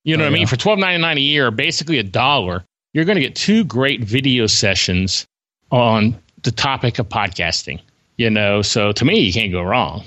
You 0.03 0.17
know 0.17 0.23
oh, 0.23 0.27
what 0.27 0.33
I 0.33 0.37
mean? 0.39 0.47
For 0.47 0.57
twelve 0.57 0.79
ninety 0.79 0.99
nine 0.99 1.17
a 1.17 1.21
year, 1.21 1.51
basically 1.51 1.99
a 1.99 2.03
dollar, 2.03 2.63
you're 2.91 3.05
going 3.05 3.17
to 3.17 3.21
get 3.21 3.35
two 3.35 3.65
great 3.65 4.03
video 4.03 4.47
sessions 4.47 5.27
on 5.71 6.17
the 6.41 6.51
topic 6.51 6.97
of 6.97 7.07
podcasting. 7.07 7.81
You 8.17 8.29
know, 8.29 8.61
so 8.61 8.91
to 8.91 9.05
me, 9.05 9.19
you 9.19 9.31
can't 9.31 9.51
go 9.51 9.61
wrong. 9.61 10.03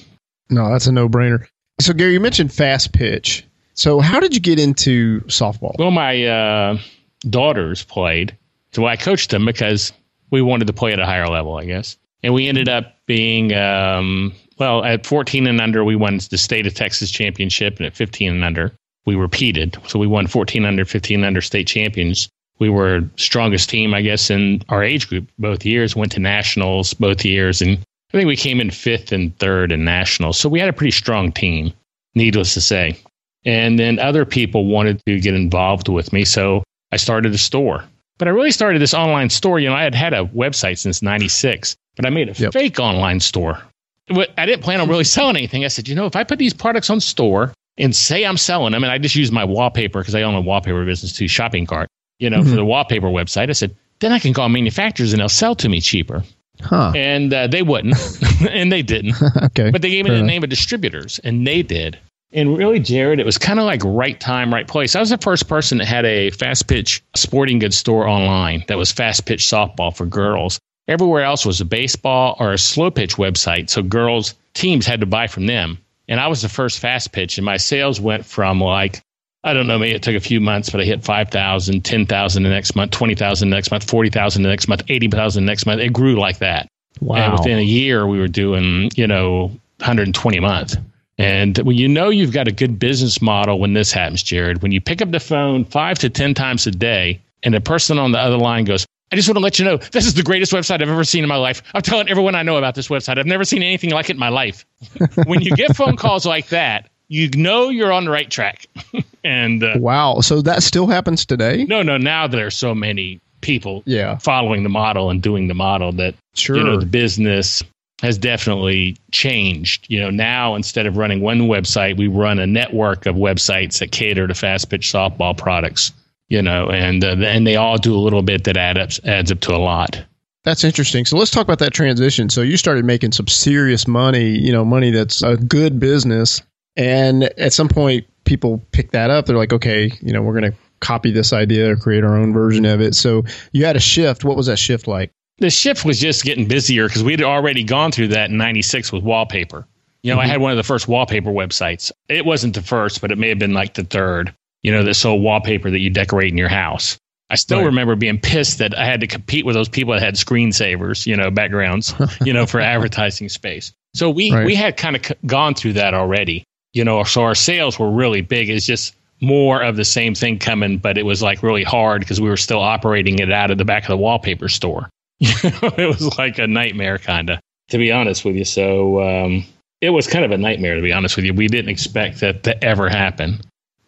No, 0.50 0.70
that's 0.70 0.86
a 0.86 0.92
no 0.92 1.08
brainer. 1.08 1.46
So 1.80 1.92
Gary, 1.92 2.12
you 2.12 2.20
mentioned 2.20 2.52
fast 2.52 2.92
pitch. 2.92 3.46
So, 3.74 4.00
how 4.00 4.20
did 4.20 4.34
you 4.34 4.40
get 4.40 4.58
into 4.58 5.20
softball? 5.22 5.78
Well, 5.78 5.90
my 5.90 6.26
uh, 6.26 6.78
daughters 7.20 7.82
played, 7.84 8.36
so 8.72 8.84
I 8.84 8.96
coached 8.96 9.30
them 9.30 9.46
because 9.46 9.92
we 10.30 10.42
wanted 10.42 10.66
to 10.66 10.72
play 10.72 10.92
at 10.92 11.00
a 11.00 11.06
higher 11.06 11.28
level, 11.28 11.56
I 11.56 11.64
guess. 11.64 11.96
And 12.22 12.34
we 12.34 12.48
ended 12.48 12.68
up 12.68 12.96
being, 13.06 13.54
um, 13.54 14.34
well, 14.58 14.84
at 14.84 15.06
14 15.06 15.46
and 15.46 15.60
under, 15.60 15.82
we 15.84 15.96
won 15.96 16.18
the 16.30 16.36
state 16.36 16.66
of 16.66 16.74
Texas 16.74 17.10
championship, 17.10 17.78
and 17.78 17.86
at 17.86 17.94
15 17.94 18.32
and 18.32 18.44
under, 18.44 18.72
we 19.06 19.14
repeated. 19.14 19.78
So 19.86 19.98
we 19.98 20.06
won 20.06 20.26
14 20.26 20.64
under, 20.64 20.84
15 20.84 21.24
under 21.24 21.40
state 21.40 21.66
champions. 21.66 22.28
We 22.58 22.68
were 22.68 23.08
strongest 23.16 23.70
team, 23.70 23.94
I 23.94 24.02
guess, 24.02 24.28
in 24.28 24.62
our 24.68 24.84
age 24.84 25.08
group 25.08 25.30
both 25.38 25.64
years. 25.64 25.96
Went 25.96 26.12
to 26.12 26.20
nationals 26.20 26.92
both 26.92 27.24
years, 27.24 27.62
and 27.62 27.78
I 28.12 28.16
think 28.16 28.26
we 28.26 28.36
came 28.36 28.60
in 28.60 28.70
fifth 28.70 29.12
and 29.12 29.36
third 29.38 29.72
in 29.72 29.84
nationals. 29.84 30.38
So 30.38 30.48
we 30.48 30.58
had 30.58 30.68
a 30.68 30.72
pretty 30.72 30.90
strong 30.90 31.30
team, 31.30 31.72
needless 32.14 32.54
to 32.54 32.60
say. 32.60 32.98
And 33.44 33.78
then 33.78 33.98
other 33.98 34.24
people 34.24 34.66
wanted 34.66 35.00
to 35.06 35.20
get 35.20 35.34
involved 35.34 35.88
with 35.88 36.12
me. 36.12 36.24
So 36.24 36.64
I 36.92 36.96
started 36.96 37.32
a 37.32 37.38
store. 37.38 37.84
But 38.18 38.28
I 38.28 38.32
really 38.32 38.50
started 38.50 38.82
this 38.82 38.92
online 38.92 39.30
store. 39.30 39.60
You 39.60 39.70
know, 39.70 39.74
I 39.74 39.82
had 39.82 39.94
had 39.94 40.12
a 40.12 40.24
website 40.26 40.78
since 40.78 41.00
96, 41.00 41.74
but 41.96 42.04
I 42.04 42.10
made 42.10 42.28
a 42.28 42.32
yep. 42.32 42.52
fake 42.52 42.78
online 42.78 43.20
store. 43.20 43.62
I 44.10 44.44
didn't 44.44 44.62
plan 44.62 44.80
on 44.80 44.88
really 44.88 45.04
selling 45.04 45.36
anything. 45.36 45.64
I 45.64 45.68
said, 45.68 45.88
you 45.88 45.94
know, 45.94 46.06
if 46.06 46.16
I 46.16 46.24
put 46.24 46.38
these 46.38 46.52
products 46.52 46.90
on 46.90 47.00
store 47.00 47.54
and 47.80 47.96
say 47.96 48.24
I'm 48.24 48.36
selling 48.36 48.72
them. 48.72 48.84
And 48.84 48.92
I 48.92 48.98
just 48.98 49.16
use 49.16 49.32
my 49.32 49.44
wallpaper 49.44 50.00
because 50.00 50.14
I 50.14 50.22
own 50.22 50.34
a 50.34 50.40
wallpaper 50.40 50.84
business 50.84 51.12
too, 51.12 51.28
shopping 51.28 51.66
cart, 51.66 51.88
you 52.18 52.30
know, 52.30 52.40
mm-hmm. 52.40 52.50
for 52.50 52.56
the 52.56 52.64
wallpaper 52.64 53.08
website. 53.08 53.48
I 53.48 53.52
said, 53.52 53.74
then 54.00 54.12
I 54.12 54.18
can 54.18 54.34
call 54.34 54.48
manufacturers 54.48 55.12
and 55.12 55.20
they'll 55.20 55.28
sell 55.28 55.54
to 55.56 55.68
me 55.68 55.80
cheaper. 55.80 56.22
Huh. 56.62 56.92
And 56.94 57.32
uh, 57.32 57.46
they 57.46 57.62
wouldn't, 57.62 57.96
and 58.50 58.70
they 58.70 58.82
didn't. 58.82 59.14
okay. 59.42 59.70
But 59.70 59.82
they 59.82 59.90
gave 59.90 60.04
me 60.04 60.10
the 60.10 60.22
name 60.22 60.42
of 60.42 60.50
distributors, 60.50 61.18
and 61.20 61.46
they 61.46 61.62
did. 61.62 61.98
And 62.32 62.56
really, 62.56 62.78
Jared, 62.78 63.18
it 63.18 63.26
was 63.26 63.38
kind 63.38 63.58
of 63.58 63.66
like 63.66 63.82
right 63.84 64.18
time, 64.18 64.54
right 64.54 64.66
place. 64.66 64.94
I 64.94 65.00
was 65.00 65.10
the 65.10 65.18
first 65.18 65.48
person 65.48 65.78
that 65.78 65.86
had 65.86 66.04
a 66.04 66.30
fast 66.30 66.68
pitch 66.68 67.02
sporting 67.16 67.58
goods 67.58 67.76
store 67.76 68.06
online 68.06 68.64
that 68.68 68.78
was 68.78 68.92
fast 68.92 69.26
pitch 69.26 69.44
softball 69.44 69.94
for 69.94 70.06
girls. 70.06 70.60
Everywhere 70.86 71.24
else 71.24 71.44
was 71.44 71.60
a 71.60 71.64
baseball 71.64 72.36
or 72.38 72.52
a 72.52 72.58
slow 72.58 72.90
pitch 72.90 73.16
website. 73.16 73.68
So 73.68 73.82
girls' 73.82 74.34
teams 74.54 74.86
had 74.86 75.00
to 75.00 75.06
buy 75.06 75.26
from 75.26 75.46
them. 75.46 75.78
And 76.08 76.20
I 76.20 76.28
was 76.28 76.42
the 76.42 76.48
first 76.48 76.78
fast 76.78 77.12
pitch, 77.12 77.38
and 77.38 77.44
my 77.44 77.56
sales 77.56 78.00
went 78.00 78.24
from 78.24 78.60
like, 78.60 79.00
I 79.42 79.54
don't 79.54 79.66
know, 79.66 79.78
maybe 79.78 79.94
it 79.94 80.02
took 80.02 80.14
a 80.14 80.20
few 80.20 80.40
months, 80.40 80.68
but 80.70 80.82
I 80.82 80.84
hit 80.84 81.02
5,000, 81.02 81.82
10,000 81.82 82.42
the 82.42 82.48
next 82.48 82.76
month, 82.76 82.90
20,000 82.90 83.48
the 83.48 83.56
next 83.56 83.70
month, 83.70 83.88
40,000 83.88 84.42
the 84.42 84.48
next 84.48 84.68
month, 84.68 84.82
80,000 84.88 85.44
the 85.44 85.50
next 85.50 85.66
month. 85.66 85.80
It 85.80 85.92
grew 85.92 86.16
like 86.16 86.38
that. 86.38 86.68
Wow. 87.00 87.16
And 87.16 87.32
within 87.32 87.58
a 87.58 87.62
year, 87.62 88.06
we 88.06 88.18
were 88.18 88.28
doing, 88.28 88.90
you 88.96 89.06
know, 89.06 89.46
120 89.78 90.36
a 90.36 90.40
month. 90.42 90.76
And 91.16 91.56
when 91.58 91.76
you 91.76 91.88
know 91.88 92.10
you've 92.10 92.32
got 92.32 92.48
a 92.48 92.52
good 92.52 92.78
business 92.78 93.20
model 93.22 93.58
when 93.58 93.72
this 93.72 93.92
happens, 93.92 94.22
Jared, 94.22 94.62
when 94.62 94.72
you 94.72 94.80
pick 94.80 95.00
up 95.00 95.10
the 95.10 95.20
phone 95.20 95.64
five 95.64 95.98
to 96.00 96.10
10 96.10 96.34
times 96.34 96.66
a 96.66 96.70
day 96.70 97.20
and 97.42 97.54
the 97.54 97.60
person 97.60 97.98
on 97.98 98.12
the 98.12 98.18
other 98.18 98.38
line 98.38 98.64
goes, 98.64 98.86
I 99.12 99.16
just 99.16 99.28
want 99.28 99.36
to 99.36 99.42
let 99.42 99.58
you 99.58 99.64
know 99.64 99.76
this 99.76 100.06
is 100.06 100.14
the 100.14 100.22
greatest 100.22 100.52
website 100.52 100.82
I've 100.82 100.88
ever 100.88 101.04
seen 101.04 101.24
in 101.24 101.28
my 101.28 101.36
life. 101.36 101.62
I'm 101.74 101.82
telling 101.82 102.08
everyone 102.08 102.34
I 102.34 102.42
know 102.42 102.56
about 102.56 102.74
this 102.74 102.88
website. 102.88 103.18
I've 103.18 103.26
never 103.26 103.44
seen 103.44 103.62
anything 103.62 103.90
like 103.90 104.08
it 104.08 104.12
in 104.14 104.18
my 104.18 104.28
life. 104.28 104.64
when 105.26 105.40
you 105.40 105.54
get 105.56 105.76
phone 105.76 105.96
calls 105.96 106.24
like 106.24 106.48
that, 106.48 106.88
you 107.10 107.28
know 107.34 107.68
you're 107.68 107.92
on 107.92 108.06
the 108.06 108.10
right 108.10 108.30
track. 108.30 108.66
and 109.24 109.62
uh, 109.62 109.74
wow, 109.76 110.20
so 110.20 110.40
that 110.40 110.62
still 110.62 110.86
happens 110.86 111.26
today? 111.26 111.64
No, 111.64 111.82
no. 111.82 111.98
Now 111.98 112.26
there 112.26 112.46
are 112.46 112.50
so 112.50 112.74
many 112.74 113.20
people 113.42 113.82
yeah. 113.84 114.16
following 114.18 114.62
the 114.62 114.68
model 114.68 115.10
and 115.10 115.20
doing 115.20 115.48
the 115.48 115.54
model 115.54 115.92
that 115.92 116.14
sure. 116.34 116.56
you 116.56 116.64
know 116.64 116.78
the 116.78 116.86
business 116.86 117.62
has 118.00 118.16
definitely 118.16 118.96
changed. 119.10 119.86
You 119.90 120.00
know, 120.00 120.10
now 120.10 120.54
instead 120.54 120.86
of 120.86 120.96
running 120.96 121.20
one 121.20 121.40
website, 121.40 121.98
we 121.98 122.06
run 122.06 122.38
a 122.38 122.46
network 122.46 123.04
of 123.06 123.16
websites 123.16 123.80
that 123.80 123.92
cater 123.92 124.26
to 124.26 124.34
fast 124.34 124.70
pitch 124.70 124.90
softball 124.90 125.36
products. 125.36 125.92
You 126.28 126.42
know, 126.42 126.70
and 126.70 127.04
uh, 127.04 127.16
and 127.18 127.44
they 127.44 127.56
all 127.56 127.76
do 127.76 127.92
a 127.92 127.98
little 127.98 128.22
bit 128.22 128.44
that 128.44 128.56
adds 128.56 129.00
up 129.00 129.04
adds 129.04 129.32
up 129.32 129.40
to 129.40 129.54
a 129.54 129.58
lot. 129.58 130.00
That's 130.44 130.64
interesting. 130.64 131.04
So 131.04 131.18
let's 131.18 131.32
talk 131.32 131.42
about 131.42 131.58
that 131.58 131.74
transition. 131.74 132.30
So 132.30 132.40
you 132.40 132.56
started 132.56 132.84
making 132.84 133.12
some 133.12 133.26
serious 133.26 133.86
money, 133.86 134.38
you 134.38 134.52
know, 134.52 134.64
money 134.64 134.90
that's 134.90 135.22
a 135.22 135.36
good 135.36 135.78
business, 135.78 136.40
and 136.76 137.24
at 137.24 137.52
some 137.52 137.68
point 137.68 138.06
people 138.24 138.64
pick 138.72 138.92
that 138.92 139.10
up. 139.10 139.26
They're 139.26 139.36
like, 139.36 139.52
okay, 139.52 139.90
you 140.00 140.12
know, 140.12 140.22
we're 140.22 140.38
going 140.38 140.52
to 140.52 140.58
copy 140.80 141.10
this 141.10 141.32
idea 141.32 141.72
or 141.72 141.76
create 141.76 142.04
our 142.04 142.16
own 142.16 142.32
version 142.32 142.64
of 142.64 142.80
it. 142.80 142.94
So 142.94 143.24
you 143.52 143.64
had 143.64 143.76
a 143.76 143.80
shift. 143.80 144.24
What 144.24 144.36
was 144.36 144.46
that 144.46 144.58
shift 144.58 144.86
like? 144.86 145.12
the 145.40 145.50
shift 145.50 145.84
was 145.84 145.98
just 145.98 146.22
getting 146.22 146.46
busier 146.46 146.86
because 146.86 147.02
we'd 147.02 147.22
already 147.22 147.64
gone 147.64 147.90
through 147.90 148.08
that 148.08 148.30
in 148.30 148.36
96 148.36 148.92
with 148.92 149.02
wallpaper. 149.02 149.66
You 150.02 150.12
know, 150.12 150.20
mm-hmm. 150.20 150.26
I 150.26 150.28
had 150.28 150.40
one 150.40 150.50
of 150.52 150.56
the 150.56 150.62
first 150.62 150.86
wallpaper 150.86 151.30
websites. 151.30 151.90
It 152.08 152.24
wasn't 152.24 152.54
the 152.54 152.62
first, 152.62 153.00
but 153.00 153.10
it 153.10 153.18
may 153.18 153.30
have 153.30 153.38
been 153.38 153.52
like 153.52 153.74
the 153.74 153.84
third, 153.84 154.34
you 154.62 154.70
know, 154.70 154.84
that 154.84 154.94
sold 154.94 155.22
wallpaper 155.22 155.70
that 155.70 155.80
you 155.80 155.90
decorate 155.90 156.30
in 156.30 156.38
your 156.38 156.48
house. 156.48 156.98
I 157.30 157.36
still 157.36 157.58
right. 157.58 157.66
remember 157.66 157.96
being 157.96 158.18
pissed 158.18 158.58
that 158.58 158.76
I 158.76 158.84
had 158.84 159.00
to 159.00 159.06
compete 159.06 159.46
with 159.46 159.54
those 159.54 159.68
people 159.68 159.94
that 159.94 160.02
had 160.02 160.14
screensavers, 160.14 161.06
you 161.06 161.16
know, 161.16 161.30
backgrounds, 161.30 161.94
you 162.22 162.32
know, 162.32 162.44
for 162.44 162.60
advertising 162.60 163.28
space. 163.28 163.72
So 163.94 164.10
we, 164.10 164.32
right. 164.32 164.46
we 164.46 164.54
had 164.54 164.76
kind 164.76 164.96
of 164.96 165.02
gone 165.26 165.54
through 165.54 165.74
that 165.74 165.94
already, 165.94 166.44
you 166.72 166.84
know, 166.84 167.02
so 167.04 167.22
our 167.22 167.34
sales 167.34 167.78
were 167.78 167.90
really 167.90 168.20
big. 168.20 168.48
It's 168.48 168.66
just 168.66 168.94
more 169.20 169.62
of 169.62 169.76
the 169.76 169.84
same 169.84 170.14
thing 170.14 170.38
coming, 170.38 170.78
but 170.78 170.96
it 170.96 171.04
was 171.04 171.22
like 171.22 171.42
really 171.42 171.64
hard 171.64 172.00
because 172.00 172.20
we 172.20 172.28
were 172.28 172.36
still 172.36 172.60
operating 172.60 173.18
it 173.18 173.30
out 173.30 173.50
of 173.50 173.58
the 173.58 173.64
back 173.64 173.84
of 173.84 173.88
the 173.88 173.96
wallpaper 173.96 174.48
store. 174.48 174.88
it 175.20 175.86
was 175.86 176.16
like 176.16 176.38
a 176.38 176.46
nightmare, 176.46 176.98
kind 176.98 177.30
of, 177.30 177.40
to 177.68 177.78
be 177.78 177.92
honest 177.92 178.24
with 178.24 178.36
you. 178.36 178.44
So 178.44 179.02
um, 179.02 179.44
it 179.80 179.90
was 179.90 180.06
kind 180.06 180.24
of 180.24 180.30
a 180.30 180.38
nightmare, 180.38 180.76
to 180.76 180.82
be 180.82 180.92
honest 180.92 181.16
with 181.16 181.24
you. 181.24 181.34
We 181.34 181.48
didn't 181.48 181.70
expect 181.70 182.20
that 182.20 182.42
to 182.44 182.64
ever 182.64 182.88
happen. 182.88 183.40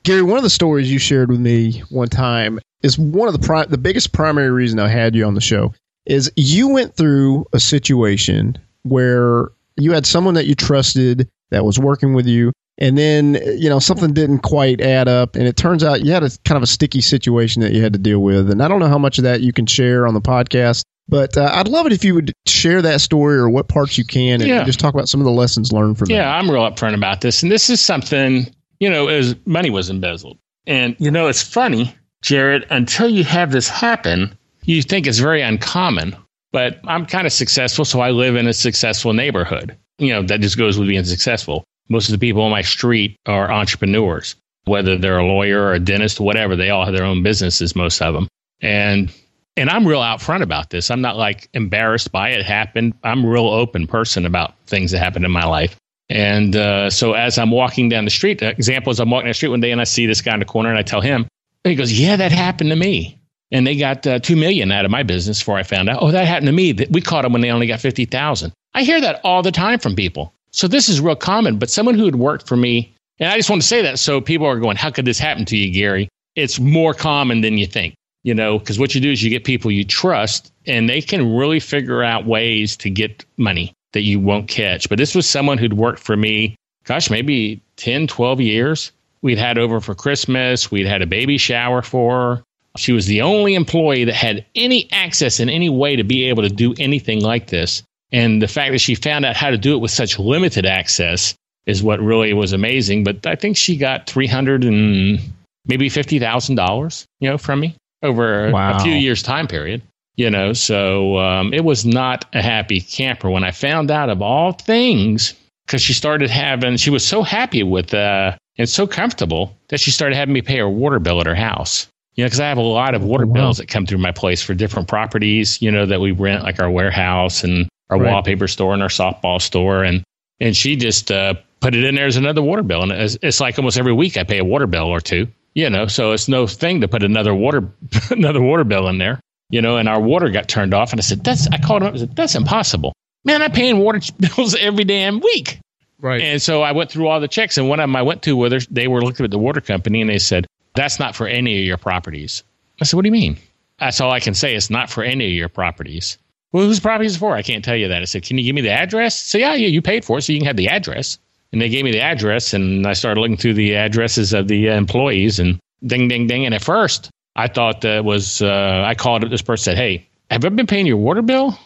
Gary, 0.02 0.22
one 0.22 0.36
of 0.36 0.42
the 0.42 0.50
stories 0.50 0.90
you 0.90 0.98
shared 0.98 1.30
with 1.30 1.40
me 1.40 1.82
one 1.90 2.08
time 2.08 2.58
is 2.82 2.98
one 2.98 3.28
of 3.28 3.40
the 3.40 3.46
pri- 3.46 3.66
the 3.66 3.78
biggest 3.78 4.12
primary 4.12 4.50
reason 4.50 4.80
I 4.80 4.88
had 4.88 5.14
you 5.14 5.24
on 5.24 5.34
the 5.34 5.40
show 5.40 5.72
is 6.04 6.30
you 6.36 6.68
went 6.68 6.96
through 6.96 7.46
a 7.52 7.60
situation 7.60 8.58
where 8.82 9.50
you 9.76 9.92
had 9.92 10.04
someone 10.04 10.34
that 10.34 10.46
you 10.46 10.56
trusted 10.56 11.28
that 11.50 11.64
was 11.64 11.78
working 11.78 12.14
with 12.14 12.26
you 12.26 12.52
and 12.78 12.96
then 12.96 13.34
you 13.56 13.68
know 13.68 13.78
something 13.78 14.12
didn't 14.12 14.40
quite 14.40 14.80
add 14.80 15.08
up 15.08 15.36
and 15.36 15.46
it 15.46 15.56
turns 15.56 15.84
out 15.84 16.04
you 16.04 16.12
had 16.12 16.22
a 16.22 16.30
kind 16.44 16.56
of 16.56 16.62
a 16.62 16.66
sticky 16.66 17.00
situation 17.00 17.60
that 17.62 17.72
you 17.72 17.82
had 17.82 17.92
to 17.92 17.98
deal 17.98 18.20
with 18.20 18.50
and 18.50 18.62
i 18.62 18.68
don't 18.68 18.80
know 18.80 18.88
how 18.88 18.98
much 18.98 19.18
of 19.18 19.24
that 19.24 19.40
you 19.40 19.52
can 19.52 19.66
share 19.66 20.06
on 20.06 20.14
the 20.14 20.20
podcast 20.20 20.84
but 21.08 21.36
uh, 21.36 21.50
I'd 21.52 21.68
love 21.68 21.86
it 21.86 21.92
if 21.92 22.04
you 22.04 22.14
would 22.14 22.32
share 22.46 22.80
that 22.82 23.00
story 23.00 23.36
or 23.36 23.50
what 23.50 23.68
parts 23.68 23.98
you 23.98 24.04
can 24.04 24.40
and 24.40 24.48
yeah. 24.48 24.64
just 24.64 24.80
talk 24.80 24.94
about 24.94 25.08
some 25.08 25.20
of 25.20 25.24
the 25.24 25.32
lessons 25.32 25.72
learned 25.72 25.98
from 25.98 26.06
that. 26.06 26.14
yeah, 26.14 26.22
that. 26.22 26.38
I'm 26.38 26.50
real 26.50 26.62
upfront 26.62 26.94
about 26.94 27.20
this. 27.20 27.42
And 27.42 27.50
this 27.50 27.68
is 27.68 27.80
something, 27.80 28.46
you 28.78 28.88
know, 28.88 29.08
as 29.08 29.34
money 29.44 29.70
was 29.70 29.90
embezzled. 29.90 30.38
And, 30.66 30.96
you 30.98 31.10
know, 31.10 31.26
it's 31.28 31.42
funny, 31.42 31.94
Jared, 32.22 32.66
until 32.70 33.08
you 33.08 33.24
have 33.24 33.52
this 33.52 33.68
happen, 33.68 34.36
you 34.64 34.80
think 34.82 35.06
it's 35.06 35.18
very 35.18 35.42
uncommon. 35.42 36.16
But 36.52 36.80
I'm 36.86 37.06
kind 37.06 37.26
of 37.26 37.32
successful, 37.32 37.84
so 37.84 38.00
I 38.00 38.10
live 38.10 38.36
in 38.36 38.46
a 38.46 38.52
successful 38.52 39.12
neighborhood. 39.12 39.76
You 39.98 40.14
know, 40.14 40.22
that 40.22 40.40
just 40.40 40.58
goes 40.58 40.78
with 40.78 40.88
being 40.88 41.04
successful. 41.04 41.64
Most 41.88 42.08
of 42.08 42.12
the 42.12 42.18
people 42.18 42.42
on 42.42 42.50
my 42.50 42.62
street 42.62 43.16
are 43.26 43.50
entrepreneurs, 43.50 44.36
whether 44.64 44.96
they're 44.96 45.18
a 45.18 45.26
lawyer 45.26 45.62
or 45.62 45.74
a 45.74 45.80
dentist, 45.80 46.20
whatever. 46.20 46.56
They 46.56 46.70
all 46.70 46.84
have 46.84 46.94
their 46.94 47.04
own 47.04 47.22
businesses, 47.22 47.76
most 47.76 48.00
of 48.00 48.14
them. 48.14 48.28
And 48.60 49.12
and 49.56 49.68
I'm 49.68 49.86
real 49.86 50.00
out 50.00 50.22
front 50.22 50.42
about 50.42 50.70
this. 50.70 50.90
I'm 50.90 51.02
not 51.02 51.16
like 51.16 51.48
embarrassed 51.52 52.10
by 52.10 52.30
it 52.30 52.44
happened. 52.44 52.94
I'm 53.04 53.24
a 53.24 53.28
real 53.28 53.48
open 53.48 53.86
person 53.86 54.24
about 54.24 54.58
things 54.66 54.90
that 54.92 54.98
happened 54.98 55.24
in 55.24 55.30
my 55.30 55.44
life. 55.44 55.76
And 56.08 56.56
uh, 56.56 56.90
so 56.90 57.12
as 57.12 57.38
I'm 57.38 57.50
walking 57.50 57.88
down 57.88 58.04
the 58.04 58.10
street, 58.10 58.38
the 58.38 58.50
example 58.50 58.90
is 58.90 59.00
I'm 59.00 59.10
walking 59.10 59.26
down 59.26 59.30
the 59.30 59.34
street 59.34 59.48
one 59.50 59.60
day 59.60 59.70
and 59.70 59.80
I 59.80 59.84
see 59.84 60.06
this 60.06 60.20
guy 60.20 60.34
in 60.34 60.40
the 60.40 60.46
corner 60.46 60.70
and 60.70 60.78
I 60.78 60.82
tell 60.82 61.00
him, 61.00 61.26
he 61.64 61.74
goes, 61.74 61.92
"Yeah, 61.92 62.16
that 62.16 62.32
happened 62.32 62.70
to 62.70 62.76
me." 62.76 63.18
And 63.50 63.66
they 63.66 63.76
got 63.76 64.06
uh, 64.06 64.18
two 64.18 64.36
million 64.36 64.72
out 64.72 64.84
of 64.84 64.90
my 64.90 65.02
business 65.02 65.38
before 65.38 65.58
I 65.58 65.62
found 65.62 65.88
out. 65.88 65.98
Oh, 66.00 66.10
that 66.10 66.26
happened 66.26 66.46
to 66.46 66.52
me. 66.52 66.72
We 66.90 67.00
caught 67.00 67.22
them 67.22 67.32
when 67.32 67.42
they 67.42 67.50
only 67.50 67.66
got 67.66 67.80
fifty 67.80 68.04
thousand. 68.04 68.52
I 68.74 68.82
hear 68.82 69.00
that 69.00 69.20
all 69.24 69.42
the 69.42 69.52
time 69.52 69.78
from 69.78 69.94
people. 69.94 70.34
So 70.52 70.68
this 70.68 70.88
is 70.88 71.00
real 71.00 71.16
common. 71.16 71.58
But 71.58 71.70
someone 71.70 71.96
who 71.96 72.04
had 72.04 72.16
worked 72.16 72.46
for 72.46 72.56
me, 72.56 72.94
and 73.18 73.30
I 73.30 73.36
just 73.36 73.50
want 73.50 73.62
to 73.62 73.68
say 73.68 73.82
that 73.82 73.98
so 73.98 74.20
people 74.20 74.46
are 74.46 74.58
going, 74.58 74.76
"How 74.76 74.90
could 74.90 75.04
this 75.04 75.18
happen 75.18 75.44
to 75.46 75.56
you, 75.56 75.72
Gary?" 75.72 76.08
It's 76.34 76.58
more 76.58 76.94
common 76.94 77.40
than 77.40 77.58
you 77.58 77.66
think 77.66 77.94
you 78.22 78.34
know, 78.34 78.58
because 78.58 78.78
what 78.78 78.94
you 78.94 79.00
do 79.00 79.10
is 79.10 79.22
you 79.22 79.30
get 79.30 79.44
people 79.44 79.70
you 79.70 79.84
trust 79.84 80.52
and 80.66 80.88
they 80.88 81.00
can 81.00 81.34
really 81.34 81.60
figure 81.60 82.02
out 82.02 82.26
ways 82.26 82.76
to 82.76 82.90
get 82.90 83.24
money 83.36 83.72
that 83.92 84.02
you 84.02 84.20
won't 84.20 84.48
catch. 84.48 84.88
But 84.88 84.98
this 84.98 85.14
was 85.14 85.28
someone 85.28 85.58
who'd 85.58 85.74
worked 85.74 85.98
for 85.98 86.16
me, 86.16 86.56
gosh, 86.84 87.10
maybe 87.10 87.60
10, 87.76 88.06
12 88.06 88.40
years. 88.40 88.92
We'd 89.22 89.38
had 89.38 89.58
over 89.58 89.80
for 89.80 89.94
Christmas, 89.94 90.70
we'd 90.70 90.86
had 90.86 91.02
a 91.02 91.06
baby 91.06 91.38
shower 91.38 91.82
for 91.82 92.36
her. 92.36 92.42
She 92.76 92.92
was 92.92 93.06
the 93.06 93.20
only 93.20 93.54
employee 93.54 94.04
that 94.04 94.14
had 94.14 94.46
any 94.54 94.90
access 94.92 95.40
in 95.40 95.50
any 95.50 95.68
way 95.68 95.94
to 95.96 96.04
be 96.04 96.24
able 96.24 96.42
to 96.42 96.48
do 96.48 96.74
anything 96.78 97.20
like 97.20 97.48
this. 97.48 97.82
And 98.12 98.42
the 98.42 98.48
fact 98.48 98.72
that 98.72 98.80
she 98.80 98.94
found 98.94 99.24
out 99.24 99.36
how 99.36 99.50
to 99.50 99.58
do 99.58 99.74
it 99.74 99.78
with 99.78 99.90
such 99.90 100.18
limited 100.18 100.66
access 100.66 101.34
is 101.66 101.82
what 101.82 102.00
really 102.00 102.32
was 102.34 102.52
amazing. 102.52 103.04
But 103.04 103.26
I 103.26 103.36
think 103.36 103.56
she 103.56 103.76
got 103.76 104.06
300 104.06 104.64
and 104.64 105.18
maybe 105.66 105.88
$50,000, 105.88 107.04
you 107.20 107.30
know, 107.30 107.38
from 107.38 107.60
me 107.60 107.76
over 108.02 108.50
wow. 108.50 108.76
a 108.76 108.80
few 108.80 108.92
years 108.92 109.22
time 109.22 109.46
period 109.46 109.82
you 110.16 110.30
know 110.30 110.52
so 110.52 111.18
um, 111.18 111.52
it 111.54 111.64
was 111.64 111.84
not 111.84 112.24
a 112.34 112.42
happy 112.42 112.80
camper 112.80 113.30
when 113.30 113.44
i 113.44 113.50
found 113.50 113.90
out 113.90 114.10
of 114.10 114.20
all 114.20 114.52
things 114.52 115.34
because 115.66 115.80
she 115.80 115.92
started 115.92 116.30
having 116.30 116.76
she 116.76 116.90
was 116.90 117.06
so 117.06 117.22
happy 117.22 117.62
with 117.62 117.94
uh 117.94 118.36
and 118.58 118.68
so 118.68 118.86
comfortable 118.86 119.56
that 119.68 119.80
she 119.80 119.90
started 119.90 120.14
having 120.14 120.34
me 120.34 120.42
pay 120.42 120.58
her 120.58 120.68
water 120.68 120.98
bill 120.98 121.20
at 121.20 121.26
her 121.26 121.34
house 121.34 121.86
you 122.14 122.24
know 122.24 122.26
because 122.26 122.40
i 122.40 122.48
have 122.48 122.58
a 122.58 122.62
lot 122.62 122.94
of 122.94 123.04
water 123.04 123.26
wow. 123.26 123.34
bills 123.34 123.58
that 123.58 123.68
come 123.68 123.86
through 123.86 123.98
my 123.98 124.12
place 124.12 124.42
for 124.42 124.54
different 124.54 124.88
properties 124.88 125.62
you 125.62 125.70
know 125.70 125.86
that 125.86 126.00
we 126.00 126.10
rent 126.10 126.42
like 126.42 126.60
our 126.60 126.70
warehouse 126.70 127.44
and 127.44 127.68
our 127.92 128.00
right. 128.00 128.12
wallpaper 128.12 128.48
store 128.48 128.74
and 128.74 128.82
our 128.82 128.88
softball 128.88 129.40
store 129.40 129.84
and 129.84 130.02
and 130.40 130.56
she 130.56 130.74
just 130.74 131.12
uh, 131.12 131.34
put 131.60 131.74
it 131.74 131.84
in 131.84 131.94
there 131.94 132.06
as 132.06 132.16
another 132.16 132.42
water 132.42 132.62
bill 132.62 132.82
and 132.82 132.92
it's, 132.92 133.16
it's 133.22 133.40
like 133.40 133.58
almost 133.58 133.78
every 133.78 133.92
week 133.92 134.16
i 134.16 134.24
pay 134.24 134.38
a 134.38 134.44
water 134.44 134.66
bill 134.66 134.86
or 134.86 135.00
two 135.00 135.28
you 135.54 135.68
know, 135.68 135.86
so 135.86 136.12
it's 136.12 136.28
no 136.28 136.46
thing 136.46 136.80
to 136.80 136.88
put 136.88 137.02
another 137.02 137.34
water 137.34 137.68
another 138.10 138.40
water 138.40 138.64
bill 138.64 138.88
in 138.88 138.98
there. 138.98 139.20
You 139.50 139.60
know, 139.60 139.76
and 139.76 139.88
our 139.88 140.00
water 140.00 140.30
got 140.30 140.48
turned 140.48 140.72
off, 140.72 140.92
and 140.92 141.00
I 141.00 141.02
said, 141.02 141.22
"That's." 141.24 141.46
I 141.48 141.58
called 141.58 141.82
him 141.82 141.88
up. 141.88 141.94
I 141.94 141.98
said, 141.98 142.16
"That's 142.16 142.34
impossible, 142.34 142.94
man. 143.24 143.42
I'm 143.42 143.52
paying 143.52 143.78
water 143.78 144.00
bills 144.18 144.54
every 144.54 144.84
damn 144.84 145.20
week." 145.20 145.58
Right. 146.00 146.22
And 146.22 146.42
so 146.42 146.62
I 146.62 146.72
went 146.72 146.90
through 146.90 147.06
all 147.06 147.20
the 147.20 147.28
checks, 147.28 147.58
and 147.58 147.68
one 147.68 147.78
of 147.78 147.84
them 147.84 147.94
I 147.94 148.02
went 148.02 148.22
to 148.22 148.36
where 148.36 148.50
they 148.70 148.88
were 148.88 149.02
looking 149.02 149.24
at 149.24 149.30
the 149.30 149.38
water 149.38 149.60
company, 149.60 150.00
and 150.00 150.08
they 150.08 150.18
said, 150.18 150.46
"That's 150.74 150.98
not 150.98 151.14
for 151.14 151.26
any 151.26 151.58
of 151.60 151.66
your 151.66 151.76
properties." 151.76 152.42
I 152.80 152.84
said, 152.84 152.96
"What 152.96 153.02
do 153.02 153.08
you 153.08 153.12
mean?" 153.12 153.36
That's 153.78 154.00
all 154.00 154.10
I 154.10 154.20
can 154.20 154.34
say. 154.34 154.54
It's 154.54 154.70
not 154.70 154.88
for 154.88 155.02
any 155.02 155.26
of 155.26 155.32
your 155.32 155.48
properties. 155.48 156.16
Well, 156.52 156.66
whose 156.66 156.80
property 156.80 157.06
is 157.06 157.16
it 157.16 157.18
for? 157.18 157.34
I 157.34 157.42
can't 157.42 157.64
tell 157.64 157.76
you 157.76 157.88
that. 157.88 158.02
I 158.02 158.04
said, 158.04 158.22
"Can 158.22 158.38
you 158.38 158.44
give 158.44 158.54
me 158.54 158.60
the 158.60 158.70
address?" 158.70 159.16
So 159.16 159.38
yeah, 159.38 159.54
yeah, 159.54 159.68
you 159.68 159.82
paid 159.82 160.04
for 160.04 160.18
it, 160.18 160.22
so 160.22 160.32
you 160.32 160.38
can 160.38 160.46
have 160.46 160.56
the 160.56 160.68
address. 160.68 161.18
And 161.52 161.60
they 161.60 161.68
gave 161.68 161.84
me 161.84 161.92
the 161.92 162.00
address, 162.00 162.54
and 162.54 162.86
I 162.86 162.94
started 162.94 163.20
looking 163.20 163.36
through 163.36 163.54
the 163.54 163.74
addresses 163.74 164.32
of 164.32 164.48
the 164.48 164.70
uh, 164.70 164.74
employees, 164.74 165.38
and 165.38 165.58
ding, 165.86 166.08
ding, 166.08 166.26
ding. 166.26 166.46
And 166.46 166.54
at 166.54 166.62
first, 166.62 167.10
I 167.36 167.48
thought 167.48 167.80
that 167.82 168.04
was, 168.04 168.42
uh, 168.42 168.82
I 168.86 168.94
called 168.94 169.24
up 169.24 169.30
this 169.30 169.42
person 169.42 169.64
said, 169.64 169.76
Hey, 169.76 170.06
have 170.30 170.44
I 170.44 170.48
been 170.48 170.66
paying 170.66 170.86
your 170.86 170.96
water 170.96 171.22
bill? 171.22 171.58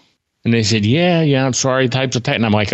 And 0.44 0.54
they 0.54 0.62
said, 0.62 0.84
Yeah, 0.84 1.22
yeah, 1.22 1.44
I'm 1.44 1.52
sorry, 1.52 1.88
types 1.88 2.16
of 2.16 2.22
tight. 2.22 2.36
And 2.36 2.46
I'm 2.46 2.52
like, 2.52 2.72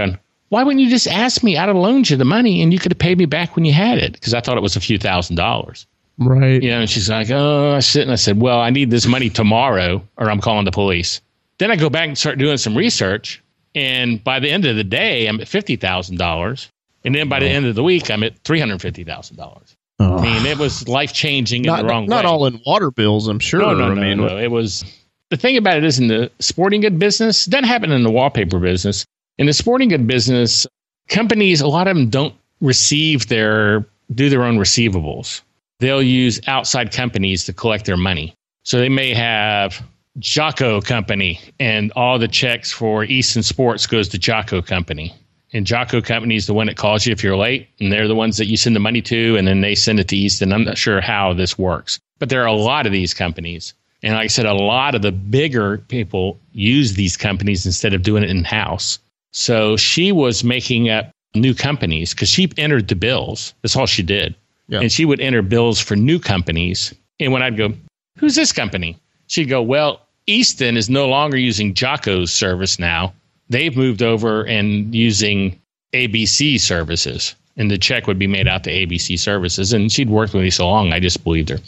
why 0.49 0.63
wouldn't 0.63 0.83
you 0.83 0.91
just 0.91 1.09
ask 1.09 1.43
me? 1.43 1.57
I'd 1.57 1.69
have 1.69 1.77
loaned 1.77 2.11
you 2.11 2.17
the 2.19 2.27
money 2.27 2.61
and 2.61 2.73
you 2.73 2.79
could 2.79 2.93
have 2.93 2.99
paid 2.99 3.17
me 3.17 3.25
back 3.25 3.57
when 3.57 3.65
you 3.65 3.73
had 3.73 3.97
it 3.97 4.13
because 4.13 4.35
I 4.35 4.41
thought 4.41 4.59
it 4.59 4.63
was 4.63 4.77
a 4.77 4.81
few 4.81 4.99
thousand 4.99 5.37
dollars. 5.37 5.87
Right. 6.19 6.63
You 6.63 6.71
know, 6.71 6.81
and 6.81 6.91
she's 6.91 7.09
like, 7.09 7.31
Oh, 7.31 7.73
I 7.73 7.81
sit 7.81 8.03
and 8.03 8.13
I 8.13 8.17
said, 8.17 8.41
Well, 8.41 8.61
I 8.61 8.69
need 8.69 8.91
this 8.91 9.07
money 9.07 9.31
tomorrow 9.31 10.07
or 10.19 10.31
I'm 10.31 10.41
calling 10.41 10.67
the 10.67 10.71
police. 10.71 11.23
Then 11.63 11.71
I 11.71 11.77
go 11.77 11.89
back 11.89 12.09
and 12.09 12.19
start 12.19 12.39
doing 12.39 12.57
some 12.57 12.77
research. 12.77 13.41
And 13.77 14.23
by 14.25 14.41
the 14.41 14.51
end 14.51 14.65
of 14.65 14.75
the 14.75 14.83
day, 14.83 15.29
I'm 15.29 15.41
at 15.41 15.47
$50,000. 15.47 16.69
And 17.05 17.15
then 17.15 17.29
by 17.29 17.39
the 17.39 17.47
end 17.47 17.67
of 17.67 17.77
the 17.77 17.85
week, 17.85 18.11
I'm 18.11 18.25
at 18.25 18.43
$350,000. 18.43 19.77
Oh. 20.01 20.19
I 20.19 20.23
mean, 20.23 20.45
it 20.45 20.59
was 20.59 20.89
life 20.89 21.13
changing 21.13 21.65
in 21.65 21.69
not, 21.69 21.83
the 21.83 21.89
wrong 21.89 22.07
not 22.07 22.25
way. 22.25 22.31
all 22.33 22.47
in 22.47 22.61
water 22.67 22.91
bills, 22.91 23.29
I'm 23.29 23.39
sure. 23.39 23.61
No, 23.61 23.75
no, 23.75 23.85
I 23.85 23.95
no, 23.95 24.01
mean, 24.01 24.17
no. 24.19 24.37
It 24.39 24.51
was 24.51 24.85
the 25.31 25.37
thing 25.37 25.57
about 25.57 25.77
it 25.77 25.85
is 25.85 26.01
in 26.01 26.09
the 26.09 26.33
sporting 26.41 26.81
good 26.81 26.99
business, 26.99 27.47
it 27.47 27.51
doesn't 27.51 27.69
happen 27.69 27.93
in 27.93 28.03
the 28.03 28.11
wallpaper 28.11 28.59
business. 28.59 29.07
In 29.39 29.47
the 29.47 29.53
sporting 29.53 29.89
good 29.89 30.09
business, 30.09 30.67
companies, 31.11 31.61
a 31.61 31.69
lot 31.69 31.87
of 31.87 31.95
them 31.95 32.11
don't 32.11 32.35
receive 32.61 33.29
their 33.29 33.87
do 34.13 34.29
their 34.29 34.43
own 34.43 34.59
receivables. 34.59 35.43
They'll 35.79 36.03
use 36.03 36.41
outside 36.49 36.91
companies 36.91 37.45
to 37.45 37.53
collect 37.53 37.85
their 37.85 37.97
money. 37.97 38.35
So 38.65 38.79
they 38.79 38.89
may 38.89 39.15
have 39.15 39.81
Jocko 40.19 40.81
Company, 40.81 41.41
and 41.59 41.91
all 41.97 42.19
the 42.19 42.29
checks 42.29 42.71
for 42.71 43.05
Easton 43.05 43.43
Sports 43.43 43.87
goes 43.87 44.09
to 44.09 44.19
Jocko 44.19 44.61
Company. 44.61 45.15
And 45.55 45.67
Jocko 45.67 46.01
Company 46.01 46.37
is 46.37 46.47
the 46.47 46.55
one 46.55 46.67
that 46.67 46.77
calls 46.77 47.07
you 47.07 47.13
if 47.13 47.23
you're 47.23 47.37
late, 47.37 47.69
and 47.81 47.93
they're 47.93 48.09
the 48.09 48.15
ones 48.15 48.37
that 48.37 48.47
you 48.47 48.57
send 48.57 48.77
the 48.77 48.81
money 48.81 49.03
to, 49.03 49.37
and 49.37 49.47
then 49.47 49.61
they 49.61 49.75
send 49.75 50.01
it 50.01 50.09
to 50.09 50.17
Easton. 50.17 50.53
I'm 50.53 50.65
not 50.65 50.79
sure 50.79 51.01
how 51.01 51.33
this 51.33 51.59
works, 51.59 51.99
but 52.19 52.29
there 52.29 52.43
are 52.43 52.47
a 52.47 52.53
lot 52.53 52.87
of 52.87 52.93
these 52.93 53.15
companies. 53.15 53.75
And 54.03 54.15
like 54.15 54.25
I 54.25 54.29
said, 54.29 54.47
a 54.47 54.55
lot 54.55 54.95
of 54.95 55.03
the 55.03 55.13
bigger 55.13 55.79
people 55.79 56.39
use 56.53 56.95
these 56.95 57.17
companies 57.17 57.65
instead 57.65 57.95
of 57.95 58.03
doing 58.03 58.23
it 58.23 58.31
in 58.31 58.45
house. 58.45 58.99
So 59.33 59.77
she 59.77 60.13
was 60.13 60.43
making 60.43 60.91
up 60.91 61.11
new 61.35 61.55
companies 61.55 62.13
because 62.13 62.29
she 62.29 62.51
entered 62.59 62.89
the 62.89 62.97
bills. 62.97 63.55
That's 63.63 63.77
all 63.77 63.87
she 63.87 64.03
did. 64.03 64.35
Yeah. 64.69 64.81
And 64.81 64.93
she 64.93 65.05
would 65.05 65.21
enter 65.21 65.43
bills 65.43 65.81
for 65.81 65.97
new 65.97 66.19
companies. 66.19 66.95
And 67.21 67.33
when 67.33 67.43
I'd 67.43 67.57
go, 67.57 67.73
Who's 68.19 68.35
this 68.35 68.53
company? 68.53 68.99
She'd 69.33 69.49
go, 69.49 69.63
Well, 69.63 70.03
Easton 70.27 70.77
is 70.77 70.91
no 70.91 71.09
longer 71.09 71.39
using 71.39 71.73
Jocko's 71.73 72.31
service 72.31 72.79
now. 72.79 73.15
They've 73.49 73.75
moved 73.75 74.03
over 74.03 74.45
and 74.45 74.95
using 74.95 75.59
ABC 75.95 76.61
services. 76.61 77.35
And 77.57 77.71
the 77.71 77.79
check 77.79 78.07
would 78.07 78.19
be 78.19 78.27
made 78.27 78.47
out 78.47 78.63
to 78.65 78.71
ABC 78.71 79.19
services. 79.19 79.73
And 79.73 79.91
she'd 79.91 80.11
worked 80.11 80.35
with 80.35 80.43
me 80.43 80.51
so 80.51 80.69
long, 80.69 80.93
I 80.93 81.01
just 81.01 81.25
believed 81.25 81.49
her. 81.49 81.61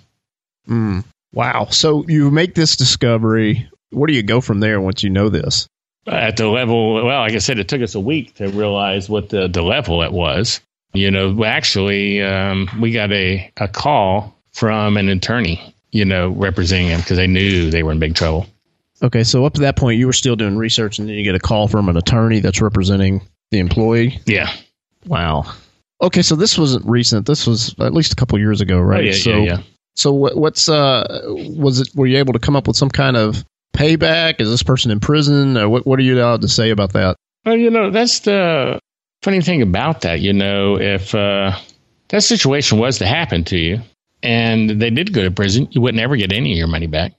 mm. 0.69 1.05
Wow. 1.33 1.69
So 1.71 2.05
you 2.07 2.31
make 2.31 2.55
this 2.55 2.77
discovery. 2.77 3.67
Where 3.91 4.09
do 4.09 4.13
you 4.13 4.23
go 4.23 4.43
from 4.43 4.61
there 4.61 4.79
once 4.79 5.03
you 5.03 5.09
know 5.09 5.31
this? 5.31 5.67
at 6.07 6.37
the 6.37 6.47
level 6.47 6.93
well 7.03 7.21
like 7.21 7.33
i 7.33 7.39
said 7.39 7.59
it 7.59 7.67
took 7.67 7.81
us 7.81 7.95
a 7.95 8.01
week 8.01 8.35
to 8.35 8.49
realize 8.49 9.09
what 9.09 9.31
the, 9.31 9.49
the 9.49 9.63
level 9.63 10.03
it 10.03 10.13
was 10.13 10.61
you 10.93 11.11
know 11.11 11.43
actually 11.47 12.21
um, 12.21 12.69
we 12.79 12.93
got 12.93 13.11
a, 13.11 13.51
a 13.57 13.67
call 13.67 14.37
from 14.53 14.99
an 14.99 15.09
attorney 15.09 15.74
you 15.95 16.05
know 16.05 16.29
representing 16.31 16.89
him 16.89 17.01
because 17.01 17.17
they 17.17 17.27
knew 17.27 17.71
they 17.71 17.83
were 17.83 17.93
in 17.93 17.99
big 17.99 18.15
trouble 18.15 18.47
Okay, 19.03 19.25
so 19.25 19.45
up 19.45 19.55
to 19.55 19.61
that 19.63 19.77
point, 19.77 19.99
you 19.99 20.07
were 20.07 20.15
still 20.15 20.37
doing 20.37 20.57
research, 20.57 21.01
and 21.01 21.09
then 21.09 21.17
you 21.17 21.25
get 21.25 21.35
a 21.35 21.41
call 21.41 21.67
from 21.67 21.89
an 21.89 21.97
attorney 21.97 22.39
that's 22.39 22.63
representing 22.63 23.21
the 23.51 23.59
employee. 23.59 24.21
yeah 24.25 24.55
Wow. 25.07 25.53
Okay, 26.01 26.23
so 26.23 26.37
this 26.37 26.57
wasn't 26.57 26.87
recent. 26.87 27.27
This 27.27 27.45
was 27.45 27.75
at 27.81 27.93
least 27.93 28.13
a 28.13 28.17
couple 28.17 28.39
years 28.39 28.61
ago, 28.61 28.79
right? 28.79 29.01
oh, 29.01 29.07
yeah, 29.07 29.13
so, 29.13 29.31
yeah 29.31 29.43
yeah 29.43 29.59
so 29.95 30.13
what's 30.13 30.69
uh, 30.69 31.23
was 31.25 31.81
it? 31.81 31.89
Were 31.95 32.07
you 32.07 32.19
able 32.19 32.33
to 32.33 32.39
come 32.39 32.57
up 32.57 32.67
with 32.67 32.77
some 32.77 32.91
kind 32.91 33.17
of 33.17 33.45
payback? 33.75 34.41
Is 34.41 34.51
this 34.51 34.63
person 34.63 34.91
in 34.91 35.01
prison? 35.01 35.57
Or 35.57 35.69
what 35.69 35.87
What 35.87 35.99
are 35.99 36.03
you 36.03 36.17
allowed 36.17 36.43
to 36.43 36.49
say 36.49 36.71
about 36.71 36.93
that? 36.93 37.17
well 37.45 37.57
you 37.57 37.71
know 37.71 37.91
that's 37.91 38.21
the 38.21 38.79
funny 39.23 39.41
thing 39.43 39.61
about 39.61 40.01
that 40.01 40.21
you 40.21 40.33
know 40.33 40.79
if 40.79 41.15
uh, 41.15 41.53
that 42.09 42.23
situation 42.23 42.79
was 42.79 42.99
to 42.99 43.07
happen 43.07 43.45
to 43.45 43.59
you 43.59 43.81
and 44.25 44.81
they 44.81 44.91
did 44.91 45.13
go 45.13 45.23
to 45.23 45.31
prison 45.31 45.69
you 45.71 45.81
wouldn't 45.81 46.01
ever 46.01 46.17
get 46.17 46.33
any 46.33 46.53
of 46.53 46.59
your 46.59 46.67
money 46.67 46.87
back 46.87 47.13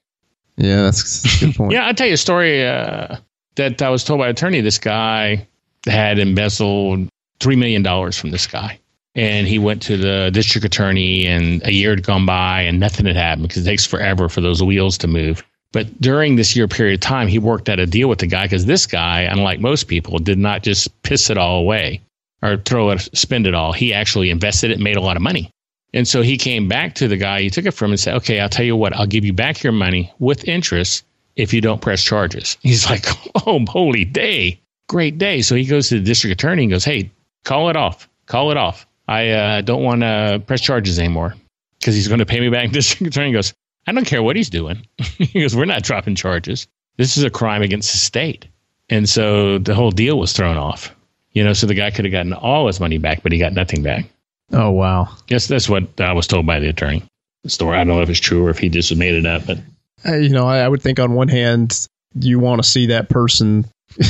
Yeah, 0.57 0.83
that's, 0.83 1.21
that's 1.21 1.41
a 1.41 1.45
good 1.45 1.55
point. 1.55 1.71
Yeah, 1.73 1.85
I'll 1.85 1.93
tell 1.93 2.07
you 2.07 2.13
a 2.13 2.17
story 2.17 2.65
uh, 2.65 3.17
that 3.55 3.81
I 3.81 3.89
was 3.89 4.03
told 4.03 4.19
by 4.19 4.27
an 4.27 4.31
attorney. 4.31 4.61
This 4.61 4.77
guy 4.77 5.47
had 5.85 6.19
embezzled 6.19 7.09
$3 7.39 7.57
million 7.57 8.11
from 8.11 8.31
this 8.31 8.47
guy. 8.47 8.79
And 9.15 9.47
he 9.47 9.59
went 9.59 9.81
to 9.83 9.95
the 9.95 10.29
district 10.33 10.65
attorney, 10.65 11.25
and 11.25 11.65
a 11.65 11.71
year 11.71 11.91
had 11.91 12.03
gone 12.03 12.25
by, 12.25 12.61
and 12.61 12.81
nothing 12.81 13.05
had 13.05 13.15
happened 13.15 13.47
because 13.47 13.65
it 13.65 13.69
takes 13.69 13.85
forever 13.85 14.27
for 14.27 14.41
those 14.41 14.61
wheels 14.61 14.97
to 14.99 15.07
move. 15.07 15.41
But 15.71 16.01
during 16.01 16.35
this 16.35 16.53
year 16.55 16.67
period 16.67 16.95
of 16.95 16.99
time, 16.99 17.29
he 17.29 17.39
worked 17.39 17.69
out 17.69 17.79
a 17.79 17.85
deal 17.85 18.09
with 18.09 18.19
the 18.19 18.27
guy 18.27 18.43
because 18.43 18.65
this 18.65 18.85
guy, 18.85 19.21
unlike 19.21 19.61
most 19.61 19.85
people, 19.85 20.19
did 20.19 20.37
not 20.37 20.63
just 20.63 21.01
piss 21.03 21.29
it 21.29 21.37
all 21.37 21.59
away 21.59 22.01
or 22.41 22.57
throw 22.57 22.89
it, 22.89 23.09
spend 23.13 23.47
it 23.47 23.53
all. 23.53 23.71
He 23.71 23.93
actually 23.93 24.29
invested 24.29 24.71
it 24.71 24.75
and 24.75 24.83
made 24.83 24.97
a 24.97 25.01
lot 25.01 25.15
of 25.15 25.21
money. 25.21 25.49
And 25.95 26.05
so 26.08 26.21
he 26.21 26.38
came 26.38 26.67
back 26.67 26.93
to 26.95 27.08
the 27.08 27.15
guy 27.15 27.41
he 27.41 27.49
took 27.49 27.65
it 27.65 27.71
from 27.71 27.91
and 27.91 27.99
said, 27.99 28.15
Okay, 28.15 28.39
I'll 28.39 28.49
tell 28.49 28.65
you 28.65 28.75
what, 28.75 28.93
I'll 28.93 29.08
give 29.08 29.25
you 29.25 29.34
back 29.34 29.63
your 29.63 29.73
money 29.73 30.13
with 30.19 30.47
interest 30.47 31.05
if 31.38 31.53
you 31.53 31.62
don't 31.62 31.81
press 31.81 32.03
charges. 32.03 32.58
He's 32.62 32.89
like, 32.89 33.05
Oh, 33.47 33.63
holy 33.67 34.05
day. 34.05 34.60
Great 34.88 35.17
day. 35.17 35.41
So 35.41 35.55
he 35.55 35.65
goes 35.65 35.89
to 35.89 35.95
the 35.95 36.05
district 36.05 36.34
attorney 36.34 36.63
and 36.63 36.71
goes, 36.71 36.84
Hey, 36.84 37.10
call 37.45 37.69
it 37.69 37.77
off. 37.77 38.10
Call 38.25 38.51
it 38.51 38.58
off. 38.58 38.86
I 39.08 39.29
uh, 39.29 39.62
don't 39.62 39.84
want 39.84 40.01
to 40.01 40.43
press 40.45 40.62
charges 40.62 40.99
anymore 40.99 41.36
because 41.79 41.95
he's 41.95 42.08
going 42.08 42.19
to 42.19 42.25
pay 42.25 42.39
me 42.39 42.49
back. 42.49 42.71
District 42.71 43.08
attorney 43.08 43.31
goes, 43.31 43.53
I 43.88 43.91
don't 43.91 44.05
care 44.05 44.23
what 44.23 44.36
he's 44.36 44.49
doing. 44.49 44.86
he 45.17 45.41
goes, 45.41 45.55
We're 45.55 45.65
not 45.65 45.84
dropping 45.84 46.15
charges. 46.15 46.67
This 46.97 47.17
is 47.17 47.23
a 47.23 47.29
crime 47.29 47.62
against 47.62 47.91
the 47.91 47.99
state. 47.99 48.47
And 48.89 49.08
so 49.08 49.60
the 49.60 49.75
whole 49.75 49.91
deal 49.91 50.19
was 50.19 50.34
thrown 50.34 50.58
off. 50.58 50.93
You 51.31 51.43
know, 51.43 51.53
so 51.53 51.67
the 51.67 51.73
guy 51.73 51.91
could 51.91 52.05
have 52.05 52.12
gotten 52.12 52.34
all 52.34 52.67
his 52.67 52.79
money 52.79 52.97
back, 52.97 53.21
but 53.21 53.31
he 53.31 53.38
got 53.38 53.53
nothing 53.53 53.84
back. 53.84 54.05
Oh 54.51 54.71
wow. 54.71 55.10
Yes, 55.27 55.47
that's 55.47 55.67
what 55.69 55.99
I 55.99 56.13
was 56.13 56.27
told 56.27 56.45
by 56.45 56.60
the 56.60 56.69
attorney. 56.69 57.03
The 57.43 57.49
story. 57.49 57.75
I 57.77 57.84
don't 57.84 57.95
know 57.95 58.01
if 58.01 58.10
it's 58.10 58.19
true 58.19 58.45
or 58.45 58.49
if 58.49 58.58
he 58.60 58.69
just 58.69 58.95
made 58.95 59.15
it 59.15 59.25
up, 59.25 59.45
but 59.45 59.60
Uh, 60.08 60.15
you 60.15 60.29
know, 60.29 60.45
I, 60.45 60.60
I 60.60 60.67
would 60.67 60.81
think 60.81 60.99
on 60.99 61.13
one 61.13 61.27
hand, 61.27 61.88
you 62.19 62.39
want 62.39 62.62
to 62.63 62.67
see 62.69 62.88
that 62.88 63.10
person 63.10 63.65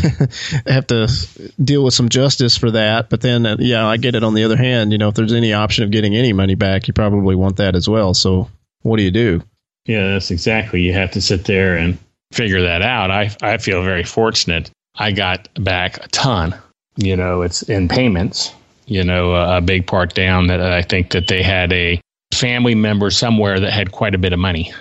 have 0.67 0.88
to 0.88 1.08
deal 1.63 1.84
with 1.84 1.93
some 1.93 2.10
justice 2.10 2.58
for 2.58 2.71
that, 2.71 3.10
but 3.10 3.21
then, 3.21 3.45
uh, 3.45 3.56
yeah, 3.60 3.86
I 3.86 3.98
get 3.98 4.15
it. 4.15 4.24
On 4.24 4.34
the 4.34 4.43
other 4.43 4.58
hand, 4.58 4.91
you 4.91 4.98
know, 4.98 5.10
if 5.10 5.15
there's 5.15 5.34
any 5.34 5.54
option 5.54 5.84
of 5.84 5.91
getting 5.91 6.15
any 6.15 6.34
money 6.34 6.56
back, 6.56 6.88
you 6.88 6.93
probably 6.93 7.36
want 7.36 7.58
that 7.58 7.76
as 7.76 7.88
well. 7.88 8.13
So, 8.13 8.50
what 8.82 8.98
do 8.98 9.04
you 9.04 9.12
do? 9.12 9.41
yeah, 9.86 10.13
that's 10.13 10.32
exactly. 10.32 10.82
You 10.82 10.93
have 10.93 11.12
to 11.12 11.21
sit 11.21 11.45
there 11.45 11.78
and 11.78 11.98
figure 12.32 12.63
that 12.63 12.82
out. 12.82 13.12
I 13.12 13.30
I 13.41 13.58
feel 13.58 13.84
very 13.84 14.04
fortunate. 14.04 14.71
I 14.95 15.12
got 15.12 15.48
back 15.63 16.04
a 16.04 16.08
ton. 16.08 16.56
You 16.98 17.15
know, 17.15 17.41
it's 17.43 17.62
in 17.63 17.88
payments. 17.88 18.52
You 18.86 19.04
know, 19.04 19.34
a, 19.34 19.58
a 19.58 19.62
big 19.62 19.88
part 19.88 20.13
down 20.13 20.48
that 20.48 20.62
I 20.62 20.82
think 20.82 21.12
that 21.12 21.28
they 21.28 21.41
had 21.41 21.74
a 21.74 22.00
family 22.34 22.76
member 22.76 23.10
somewhere 23.10 23.60
that 23.60 23.71
had 23.71 23.91
quite 23.91 24.13
a 24.13 24.17
bit 24.17 24.34
of 24.34 24.39
money. 24.39 24.71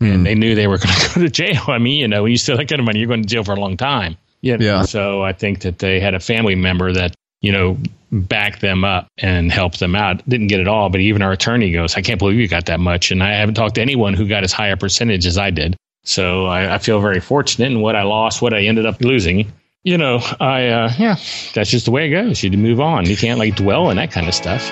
and 0.00 0.16
hmm. 0.16 0.22
they 0.24 0.34
knew 0.34 0.54
they 0.54 0.66
were 0.66 0.78
going 0.82 0.94
to 0.94 1.14
go 1.14 1.20
to 1.22 1.30
jail. 1.30 1.62
I 1.68 1.78
mean, 1.78 2.00
you 2.00 2.08
know, 2.08 2.24
when 2.24 2.32
you 2.32 2.38
steal 2.38 2.56
that 2.56 2.68
kind 2.68 2.80
of 2.80 2.86
money, 2.86 2.98
you're 2.98 3.08
going 3.08 3.22
to 3.22 3.28
jail 3.28 3.44
for 3.44 3.52
a 3.52 3.60
long 3.60 3.76
time. 3.76 4.16
You 4.40 4.58
know? 4.58 4.64
Yeah. 4.64 4.82
So 4.82 5.22
I 5.22 5.32
think 5.32 5.60
that 5.60 5.78
they 5.78 6.00
had 6.00 6.14
a 6.14 6.20
family 6.20 6.54
member 6.54 6.92
that 6.92 7.14
you 7.40 7.52
know 7.52 7.78
backed 8.10 8.60
them 8.60 8.84
up 8.84 9.06
and 9.18 9.50
helped 9.50 9.80
them 9.80 9.94
out. 9.94 10.28
Didn't 10.28 10.48
get 10.48 10.60
it 10.60 10.68
all, 10.68 10.90
but 10.90 11.00
even 11.00 11.22
our 11.22 11.32
attorney 11.32 11.70
goes, 11.72 11.96
"I 11.96 12.02
can't 12.02 12.18
believe 12.18 12.38
you 12.38 12.48
got 12.48 12.66
that 12.66 12.80
much." 12.80 13.10
And 13.10 13.22
I 13.22 13.32
haven't 13.32 13.54
talked 13.54 13.76
to 13.76 13.80
anyone 13.80 14.14
who 14.14 14.26
got 14.26 14.42
as 14.42 14.52
high 14.52 14.68
a 14.68 14.76
percentage 14.76 15.26
as 15.26 15.38
I 15.38 15.50
did. 15.50 15.76
So 16.04 16.46
I, 16.46 16.74
I 16.74 16.78
feel 16.78 17.00
very 17.00 17.20
fortunate 17.20 17.70
in 17.70 17.80
what 17.80 17.94
I 17.94 18.02
lost, 18.02 18.42
what 18.42 18.52
I 18.52 18.62
ended 18.62 18.86
up 18.86 19.00
losing. 19.00 19.52
You 19.84 19.98
know, 19.98 20.20
I 20.38 20.68
uh, 20.68 20.92
yeah, 20.96 21.16
that's 21.54 21.68
just 21.68 21.86
the 21.86 21.90
way 21.90 22.06
it 22.06 22.10
goes. 22.10 22.40
You 22.40 22.52
move 22.52 22.78
on. 22.78 23.04
You 23.04 23.16
can't 23.16 23.40
like 23.40 23.56
dwell 23.56 23.90
in 23.90 23.96
that 23.96 24.12
kind 24.12 24.28
of 24.28 24.34
stuff. 24.34 24.70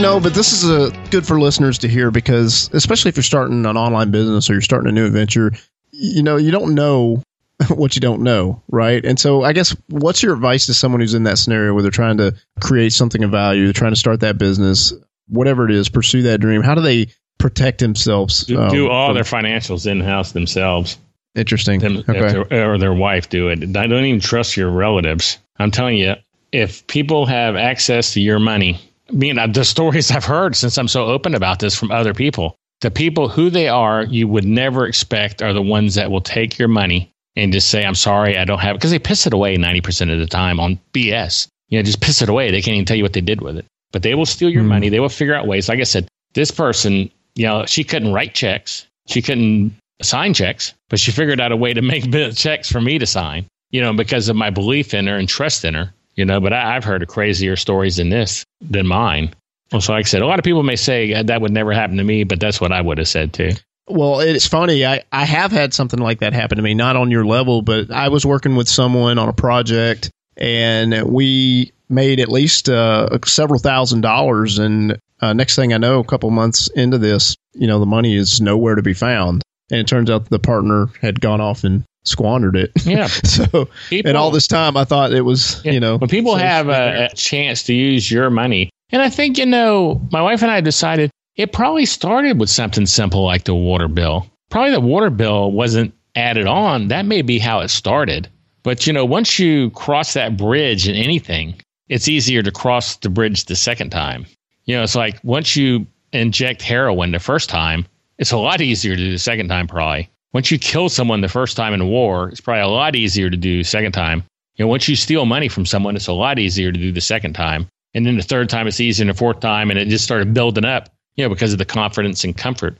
No, 0.00 0.20
but 0.20 0.34
this 0.34 0.52
is 0.52 0.70
a 0.70 0.92
good 1.10 1.26
for 1.26 1.40
listeners 1.40 1.78
to 1.78 1.88
hear 1.88 2.12
because, 2.12 2.70
especially 2.72 3.08
if 3.08 3.16
you're 3.16 3.24
starting 3.24 3.66
an 3.66 3.76
online 3.76 4.12
business 4.12 4.48
or 4.48 4.52
you're 4.52 4.62
starting 4.62 4.88
a 4.88 4.92
new 4.92 5.04
adventure, 5.04 5.50
you 5.90 6.22
know, 6.22 6.36
you 6.36 6.52
don't 6.52 6.76
know 6.76 7.22
what 7.70 7.96
you 7.96 8.00
don't 8.00 8.22
know, 8.22 8.62
right? 8.68 9.04
And 9.04 9.18
so, 9.18 9.42
I 9.42 9.52
guess, 9.52 9.74
what's 9.88 10.22
your 10.22 10.32
advice 10.32 10.66
to 10.66 10.74
someone 10.74 11.00
who's 11.00 11.14
in 11.14 11.24
that 11.24 11.38
scenario 11.38 11.74
where 11.74 11.82
they're 11.82 11.90
trying 11.90 12.18
to 12.18 12.36
create 12.60 12.92
something 12.92 13.24
of 13.24 13.32
value, 13.32 13.64
they're 13.64 13.72
trying 13.72 13.92
to 13.92 13.98
start 13.98 14.20
that 14.20 14.38
business, 14.38 14.92
whatever 15.26 15.64
it 15.64 15.74
is, 15.74 15.88
pursue 15.88 16.22
that 16.22 16.38
dream? 16.38 16.62
How 16.62 16.76
do 16.76 16.82
they 16.82 17.08
protect 17.38 17.80
themselves? 17.80 18.44
Do, 18.44 18.60
um, 18.60 18.70
do 18.70 18.88
all 18.88 19.12
their 19.12 19.24
financials 19.24 19.90
in 19.90 20.00
house 20.00 20.30
themselves. 20.30 20.98
Interesting. 21.36 21.84
Okay. 21.84 22.02
their, 22.48 22.70
or 22.72 22.78
their 22.78 22.94
wife 22.94 23.28
do 23.28 23.48
it. 23.48 23.76
I 23.76 23.86
don't 23.86 24.04
even 24.04 24.20
trust 24.20 24.56
your 24.56 24.70
relatives. 24.70 25.38
I'm 25.58 25.70
telling 25.70 25.96
you, 25.96 26.14
if 26.52 26.86
people 26.86 27.26
have 27.26 27.56
access 27.56 28.12
to 28.14 28.20
your 28.20 28.38
money, 28.38 28.80
I 29.08 29.12
mean, 29.12 29.36
the 29.52 29.64
stories 29.64 30.10
I've 30.10 30.24
heard 30.24 30.56
since 30.56 30.78
I'm 30.78 30.88
so 30.88 31.06
open 31.06 31.34
about 31.34 31.58
this 31.60 31.74
from 31.76 31.90
other 31.90 32.14
people, 32.14 32.56
the 32.80 32.90
people 32.90 33.28
who 33.28 33.50
they 33.50 33.68
are, 33.68 34.02
you 34.04 34.28
would 34.28 34.44
never 34.44 34.86
expect 34.86 35.42
are 35.42 35.52
the 35.52 35.62
ones 35.62 35.94
that 35.94 36.10
will 36.10 36.20
take 36.20 36.58
your 36.58 36.68
money 36.68 37.10
and 37.36 37.52
just 37.52 37.68
say, 37.68 37.84
I'm 37.84 37.94
sorry, 37.94 38.36
I 38.36 38.44
don't 38.44 38.58
have 38.58 38.74
it. 38.74 38.78
Because 38.78 38.90
they 38.90 38.98
piss 38.98 39.26
it 39.26 39.32
away 39.32 39.56
90% 39.56 40.12
of 40.12 40.18
the 40.18 40.26
time 40.26 40.58
on 40.60 40.78
BS. 40.92 41.48
You 41.68 41.78
know, 41.78 41.82
just 41.82 42.00
piss 42.00 42.22
it 42.22 42.28
away. 42.28 42.50
They 42.50 42.62
can't 42.62 42.74
even 42.76 42.84
tell 42.84 42.96
you 42.96 43.02
what 43.02 43.12
they 43.12 43.20
did 43.20 43.40
with 43.40 43.56
it. 43.58 43.66
But 43.92 44.02
they 44.02 44.14
will 44.14 44.26
steal 44.26 44.50
your 44.50 44.62
Hmm. 44.62 44.68
money. 44.68 44.88
They 44.88 45.00
will 45.00 45.08
figure 45.08 45.34
out 45.34 45.46
ways. 45.46 45.68
Like 45.68 45.80
I 45.80 45.84
said, 45.84 46.08
this 46.34 46.50
person, 46.50 47.10
you 47.34 47.46
know, 47.46 47.64
she 47.66 47.84
couldn't 47.84 48.12
write 48.12 48.34
checks. 48.34 48.86
She 49.08 49.22
couldn't 49.22 49.74
sign 50.02 50.34
checks, 50.34 50.74
but 50.88 50.98
she 51.00 51.12
figured 51.12 51.40
out 51.40 51.52
a 51.52 51.56
way 51.56 51.74
to 51.74 51.82
make 51.82 52.10
checks 52.34 52.70
for 52.70 52.80
me 52.80 52.98
to 52.98 53.06
sign, 53.06 53.46
you 53.70 53.80
know, 53.80 53.92
because 53.92 54.28
of 54.28 54.36
my 54.36 54.50
belief 54.50 54.94
in 54.94 55.06
her 55.06 55.16
and 55.16 55.28
trust 55.28 55.64
in 55.64 55.74
her, 55.74 55.92
you 56.14 56.24
know. 56.24 56.40
But 56.40 56.52
I, 56.52 56.76
I've 56.76 56.84
heard 56.84 57.06
crazier 57.08 57.56
stories 57.56 57.96
than 57.96 58.08
this, 58.08 58.44
than 58.60 58.86
mine. 58.86 59.34
Well, 59.72 59.80
so 59.80 59.92
like 59.92 60.06
I 60.06 60.08
said, 60.08 60.22
a 60.22 60.26
lot 60.26 60.38
of 60.38 60.44
people 60.44 60.62
may 60.62 60.76
say 60.76 61.12
"Uh, 61.12 61.22
that 61.24 61.40
would 61.40 61.52
never 61.52 61.72
happen 61.72 61.96
to 61.96 62.04
me, 62.04 62.24
but 62.24 62.40
that's 62.40 62.60
what 62.60 62.72
I 62.72 62.80
would 62.80 62.98
have 62.98 63.08
said 63.08 63.32
too. 63.32 63.52
Well, 63.88 64.20
it's 64.20 64.46
funny. 64.46 64.84
I, 64.84 65.04
I 65.12 65.24
have 65.24 65.52
had 65.52 65.72
something 65.72 66.00
like 66.00 66.20
that 66.20 66.32
happen 66.32 66.56
to 66.56 66.62
me, 66.62 66.74
not 66.74 66.96
on 66.96 67.10
your 67.10 67.24
level, 67.24 67.62
but 67.62 67.90
I 67.90 68.08
was 68.08 68.26
working 68.26 68.56
with 68.56 68.68
someone 68.68 69.18
on 69.18 69.28
a 69.28 69.32
project 69.32 70.10
and 70.36 71.04
we 71.04 71.72
made 71.88 72.20
at 72.20 72.28
least 72.28 72.68
uh, 72.68 73.16
several 73.24 73.60
thousand 73.60 74.00
dollars. 74.00 74.58
And 74.58 74.98
uh, 75.20 75.32
next 75.32 75.56
thing 75.56 75.72
I 75.72 75.78
know, 75.78 76.00
a 76.00 76.04
couple 76.04 76.30
months 76.30 76.68
into 76.68 76.98
this, 76.98 77.36
you 77.54 77.66
know, 77.66 77.78
the 77.78 77.86
money 77.86 78.16
is 78.16 78.40
nowhere 78.40 78.74
to 78.74 78.82
be 78.82 78.92
found. 78.92 79.42
And 79.70 79.80
it 79.80 79.86
turns 79.86 80.10
out 80.10 80.28
the 80.30 80.38
partner 80.38 80.88
had 81.00 81.20
gone 81.20 81.40
off 81.40 81.64
and 81.64 81.84
squandered 82.04 82.56
it. 82.56 82.70
Yeah. 82.86 83.06
so, 83.08 83.68
People, 83.90 84.08
and 84.08 84.16
all 84.16 84.30
this 84.30 84.46
time, 84.46 84.76
I 84.76 84.84
thought 84.84 85.12
it 85.12 85.22
was, 85.22 85.60
Yeah. 85.64 85.72
you 85.72 85.80
know, 85.80 85.96
when 85.96 86.08
people 86.08 86.34
safe 86.34 86.42
have 86.42 86.68
a, 86.68 87.08
a 87.10 87.14
chance 87.16 87.64
to 87.64 87.74
use 87.74 88.10
your 88.10 88.30
money, 88.30 88.70
and 88.90 89.02
I 89.02 89.10
think 89.10 89.38
you 89.38 89.46
know, 89.46 90.00
my 90.12 90.22
wife 90.22 90.42
and 90.42 90.50
I 90.50 90.60
decided 90.60 91.10
it 91.34 91.52
probably 91.52 91.84
started 91.86 92.38
with 92.38 92.48
something 92.48 92.86
simple 92.86 93.24
like 93.24 93.44
the 93.44 93.54
water 93.54 93.88
bill. 93.88 94.30
Probably 94.50 94.70
the 94.70 94.80
water 94.80 95.10
bill 95.10 95.50
wasn't 95.50 95.92
added 96.14 96.46
on. 96.46 96.88
That 96.88 97.04
may 97.04 97.22
be 97.22 97.38
how 97.40 97.60
it 97.60 97.68
started. 97.68 98.28
But 98.62 98.86
you 98.86 98.92
know, 98.92 99.04
once 99.04 99.38
you 99.38 99.70
cross 99.70 100.14
that 100.14 100.36
bridge 100.36 100.88
in 100.88 100.94
anything, 100.94 101.60
it's 101.88 102.08
easier 102.08 102.42
to 102.42 102.50
cross 102.52 102.96
the 102.96 103.10
bridge 103.10 103.44
the 103.46 103.56
second 103.56 103.90
time. 103.90 104.26
You 104.64 104.76
know, 104.76 104.82
it's 104.84 104.94
like 104.94 105.18
once 105.24 105.56
you 105.56 105.86
inject 106.12 106.62
heroin 106.62 107.10
the 107.10 107.18
first 107.18 107.48
time, 107.50 107.86
it's 108.18 108.32
a 108.32 108.38
lot 108.38 108.60
easier 108.60 108.96
to 108.96 109.02
do 109.02 109.12
the 109.12 109.18
second 109.18 109.48
time, 109.48 109.66
probably. 109.66 110.08
Once 110.32 110.50
you 110.50 110.58
kill 110.58 110.88
someone 110.88 111.20
the 111.20 111.28
first 111.28 111.56
time 111.56 111.72
in 111.72 111.80
a 111.80 111.86
war, 111.86 112.28
it's 112.28 112.40
probably 112.40 112.62
a 112.62 112.68
lot 112.68 112.94
easier 112.94 113.30
to 113.30 113.36
do 113.36 113.64
second 113.64 113.92
time. 113.92 114.24
You 114.56 114.64
know, 114.64 114.68
once 114.68 114.88
you 114.88 114.96
steal 114.96 115.26
money 115.26 115.48
from 115.48 115.66
someone, 115.66 115.96
it's 115.96 116.06
a 116.06 116.12
lot 116.12 116.38
easier 116.38 116.72
to 116.72 116.78
do 116.78 116.92
the 116.92 117.00
second 117.00 117.34
time. 117.34 117.68
And 117.94 118.04
then 118.04 118.16
the 118.16 118.22
third 118.22 118.48
time, 118.48 118.66
it's 118.66 118.80
easier, 118.80 119.04
and 119.04 119.10
the 119.10 119.14
fourth 119.14 119.40
time, 119.40 119.70
and 119.70 119.78
it 119.78 119.88
just 119.88 120.04
started 120.04 120.34
building 120.34 120.64
up, 120.64 120.90
you 121.16 121.24
know, 121.24 121.28
because 121.28 121.52
of 121.52 121.58
the 121.58 121.64
confidence 121.64 122.24
and 122.24 122.36
comfort. 122.36 122.76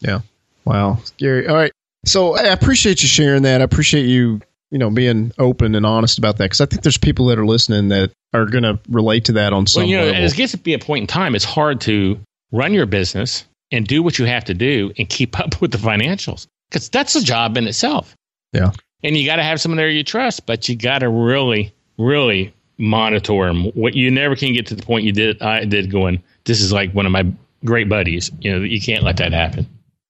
Yeah. 0.00 0.20
Wow, 0.64 0.98
scary. 1.04 1.46
All 1.46 1.54
right. 1.54 1.72
So 2.04 2.36
I 2.36 2.44
appreciate 2.44 3.02
you 3.02 3.08
sharing 3.08 3.42
that. 3.42 3.60
I 3.60 3.64
appreciate 3.64 4.06
you, 4.06 4.40
you 4.70 4.78
know, 4.78 4.90
being 4.90 5.32
open 5.38 5.74
and 5.74 5.86
honest 5.86 6.18
about 6.18 6.38
that 6.38 6.44
because 6.44 6.60
I 6.60 6.66
think 6.66 6.82
there's 6.82 6.98
people 6.98 7.26
that 7.26 7.38
are 7.38 7.46
listening 7.46 7.88
that 7.88 8.12
are 8.32 8.46
going 8.46 8.64
to 8.64 8.78
relate 8.88 9.26
to 9.26 9.32
that 9.32 9.52
on 9.52 9.66
some 9.66 9.82
well, 9.82 9.90
you 9.90 9.96
know, 9.98 10.06
level. 10.06 10.24
it 10.24 10.34
gets 10.34 10.52
to 10.52 10.58
be 10.58 10.74
a 10.74 10.78
point 10.78 11.02
in 11.02 11.06
time, 11.06 11.34
it's 11.34 11.44
hard 11.44 11.80
to 11.82 12.18
run 12.52 12.72
your 12.72 12.86
business 12.86 13.44
and 13.70 13.86
do 13.86 14.02
what 14.02 14.18
you 14.18 14.24
have 14.26 14.44
to 14.44 14.54
do 14.54 14.92
and 14.98 15.08
keep 15.08 15.38
up 15.38 15.60
with 15.60 15.72
the 15.72 15.78
financials 15.78 16.46
because 16.70 16.88
that's 16.88 17.14
a 17.16 17.22
job 17.22 17.56
in 17.56 17.66
itself. 17.66 18.14
Yeah. 18.52 18.72
And 19.02 19.16
you 19.16 19.26
got 19.26 19.36
to 19.36 19.42
have 19.42 19.60
someone 19.60 19.76
there 19.76 19.90
you 19.90 20.04
trust, 20.04 20.46
but 20.46 20.68
you 20.68 20.76
got 20.76 21.00
to 21.00 21.08
really, 21.08 21.74
really 21.98 22.54
monitor 22.78 23.46
them. 23.46 23.64
What 23.74 23.94
you 23.94 24.10
never 24.10 24.34
can 24.36 24.52
get 24.52 24.66
to 24.68 24.74
the 24.74 24.82
point 24.82 25.04
you 25.04 25.12
did, 25.12 25.42
I 25.42 25.64
did 25.64 25.90
going, 25.90 26.22
this 26.44 26.60
is 26.60 26.72
like 26.72 26.92
one 26.92 27.06
of 27.06 27.12
my 27.12 27.24
great 27.64 27.88
buddies. 27.88 28.30
You 28.40 28.52
know, 28.52 28.64
you 28.64 28.80
can't 28.80 29.02
let 29.02 29.18
that 29.18 29.32
happen. 29.32 29.66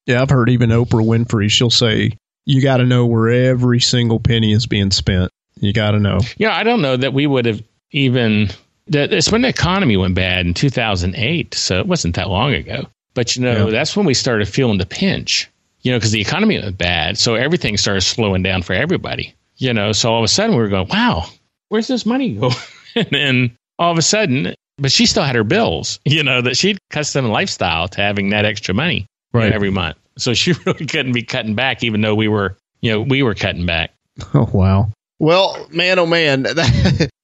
yeah, 0.06 0.22
I've 0.22 0.30
heard 0.30 0.48
even 0.48 0.70
Oprah 0.70 1.04
Winfrey. 1.04 1.50
She'll 1.50 1.70
say 1.70 2.16
you 2.44 2.62
got 2.62 2.78
to 2.78 2.86
know 2.86 3.06
where 3.06 3.28
every 3.28 3.80
single 3.80 4.20
penny 4.20 4.52
is 4.52 4.66
being 4.66 4.90
spent. 4.90 5.30
You 5.60 5.72
got 5.72 5.92
to 5.92 5.98
know. 5.98 6.20
Yeah, 6.36 6.54
I 6.54 6.62
don't 6.62 6.82
know 6.82 6.96
that 6.96 7.12
we 7.12 7.26
would 7.26 7.46
have 7.46 7.62
even. 7.90 8.50
That 8.88 9.12
it's 9.12 9.32
when 9.32 9.42
the 9.42 9.48
economy 9.48 9.96
went 9.96 10.14
bad 10.14 10.46
in 10.46 10.54
2008, 10.54 11.54
so 11.54 11.80
it 11.80 11.88
wasn't 11.88 12.14
that 12.16 12.28
long 12.30 12.54
ago. 12.54 12.86
But 13.16 13.34
you 13.34 13.42
know, 13.42 13.64
Yeah. 13.64 13.70
that's 13.72 13.96
when 13.96 14.06
we 14.06 14.14
started 14.14 14.46
feeling 14.46 14.78
the 14.78 14.86
pinch. 14.86 15.50
You 15.82 15.90
know, 15.92 15.98
because 15.98 16.12
the 16.12 16.20
economy 16.20 16.60
was 16.60 16.72
bad, 16.72 17.16
so 17.18 17.34
everything 17.34 17.76
started 17.76 18.02
slowing 18.02 18.42
down 18.44 18.62
for 18.62 18.72
everybody. 18.74 19.34
You 19.56 19.72
know, 19.72 19.90
so 19.92 20.12
all 20.12 20.18
of 20.18 20.24
a 20.24 20.28
sudden 20.28 20.54
we 20.54 20.62
were 20.62 20.68
going, 20.68 20.88
"Wow, 20.88 21.24
where's 21.70 21.86
this 21.88 22.04
money 22.06 22.34
go?" 22.34 22.50
and 22.94 23.08
then 23.10 23.56
all 23.78 23.90
of 23.92 23.98
a 23.98 24.02
sudden, 24.02 24.54
but 24.78 24.92
she 24.92 25.06
still 25.06 25.22
had 25.24 25.34
her 25.34 25.44
bills. 25.44 25.98
You 26.06 26.22
know, 26.22 26.42
that 26.42 26.56
she'd 26.56 26.78
custom 26.90 27.26
lifestyle 27.28 27.88
to 27.88 28.00
having 28.00 28.30
that 28.30 28.44
extra 28.44 28.74
money 28.74 29.06
you 29.34 29.40
know, 29.40 29.46
Right. 29.46 29.52
every 29.52 29.70
month. 29.70 29.96
So 30.18 30.34
she 30.34 30.52
really 30.66 30.86
couldn't 30.86 31.12
be 31.12 31.22
cutting 31.22 31.54
back, 31.54 31.82
even 31.84 32.00
though 32.02 32.14
we 32.14 32.28
were, 32.28 32.56
you 32.82 32.92
know, 32.92 33.00
we 33.02 33.22
were 33.22 33.34
cutting 33.34 33.64
back. 33.66 33.92
Oh 34.34 34.48
wow. 34.52 34.90
Well, 35.18 35.66
man, 35.70 35.98
oh 35.98 36.06
man, 36.06 36.46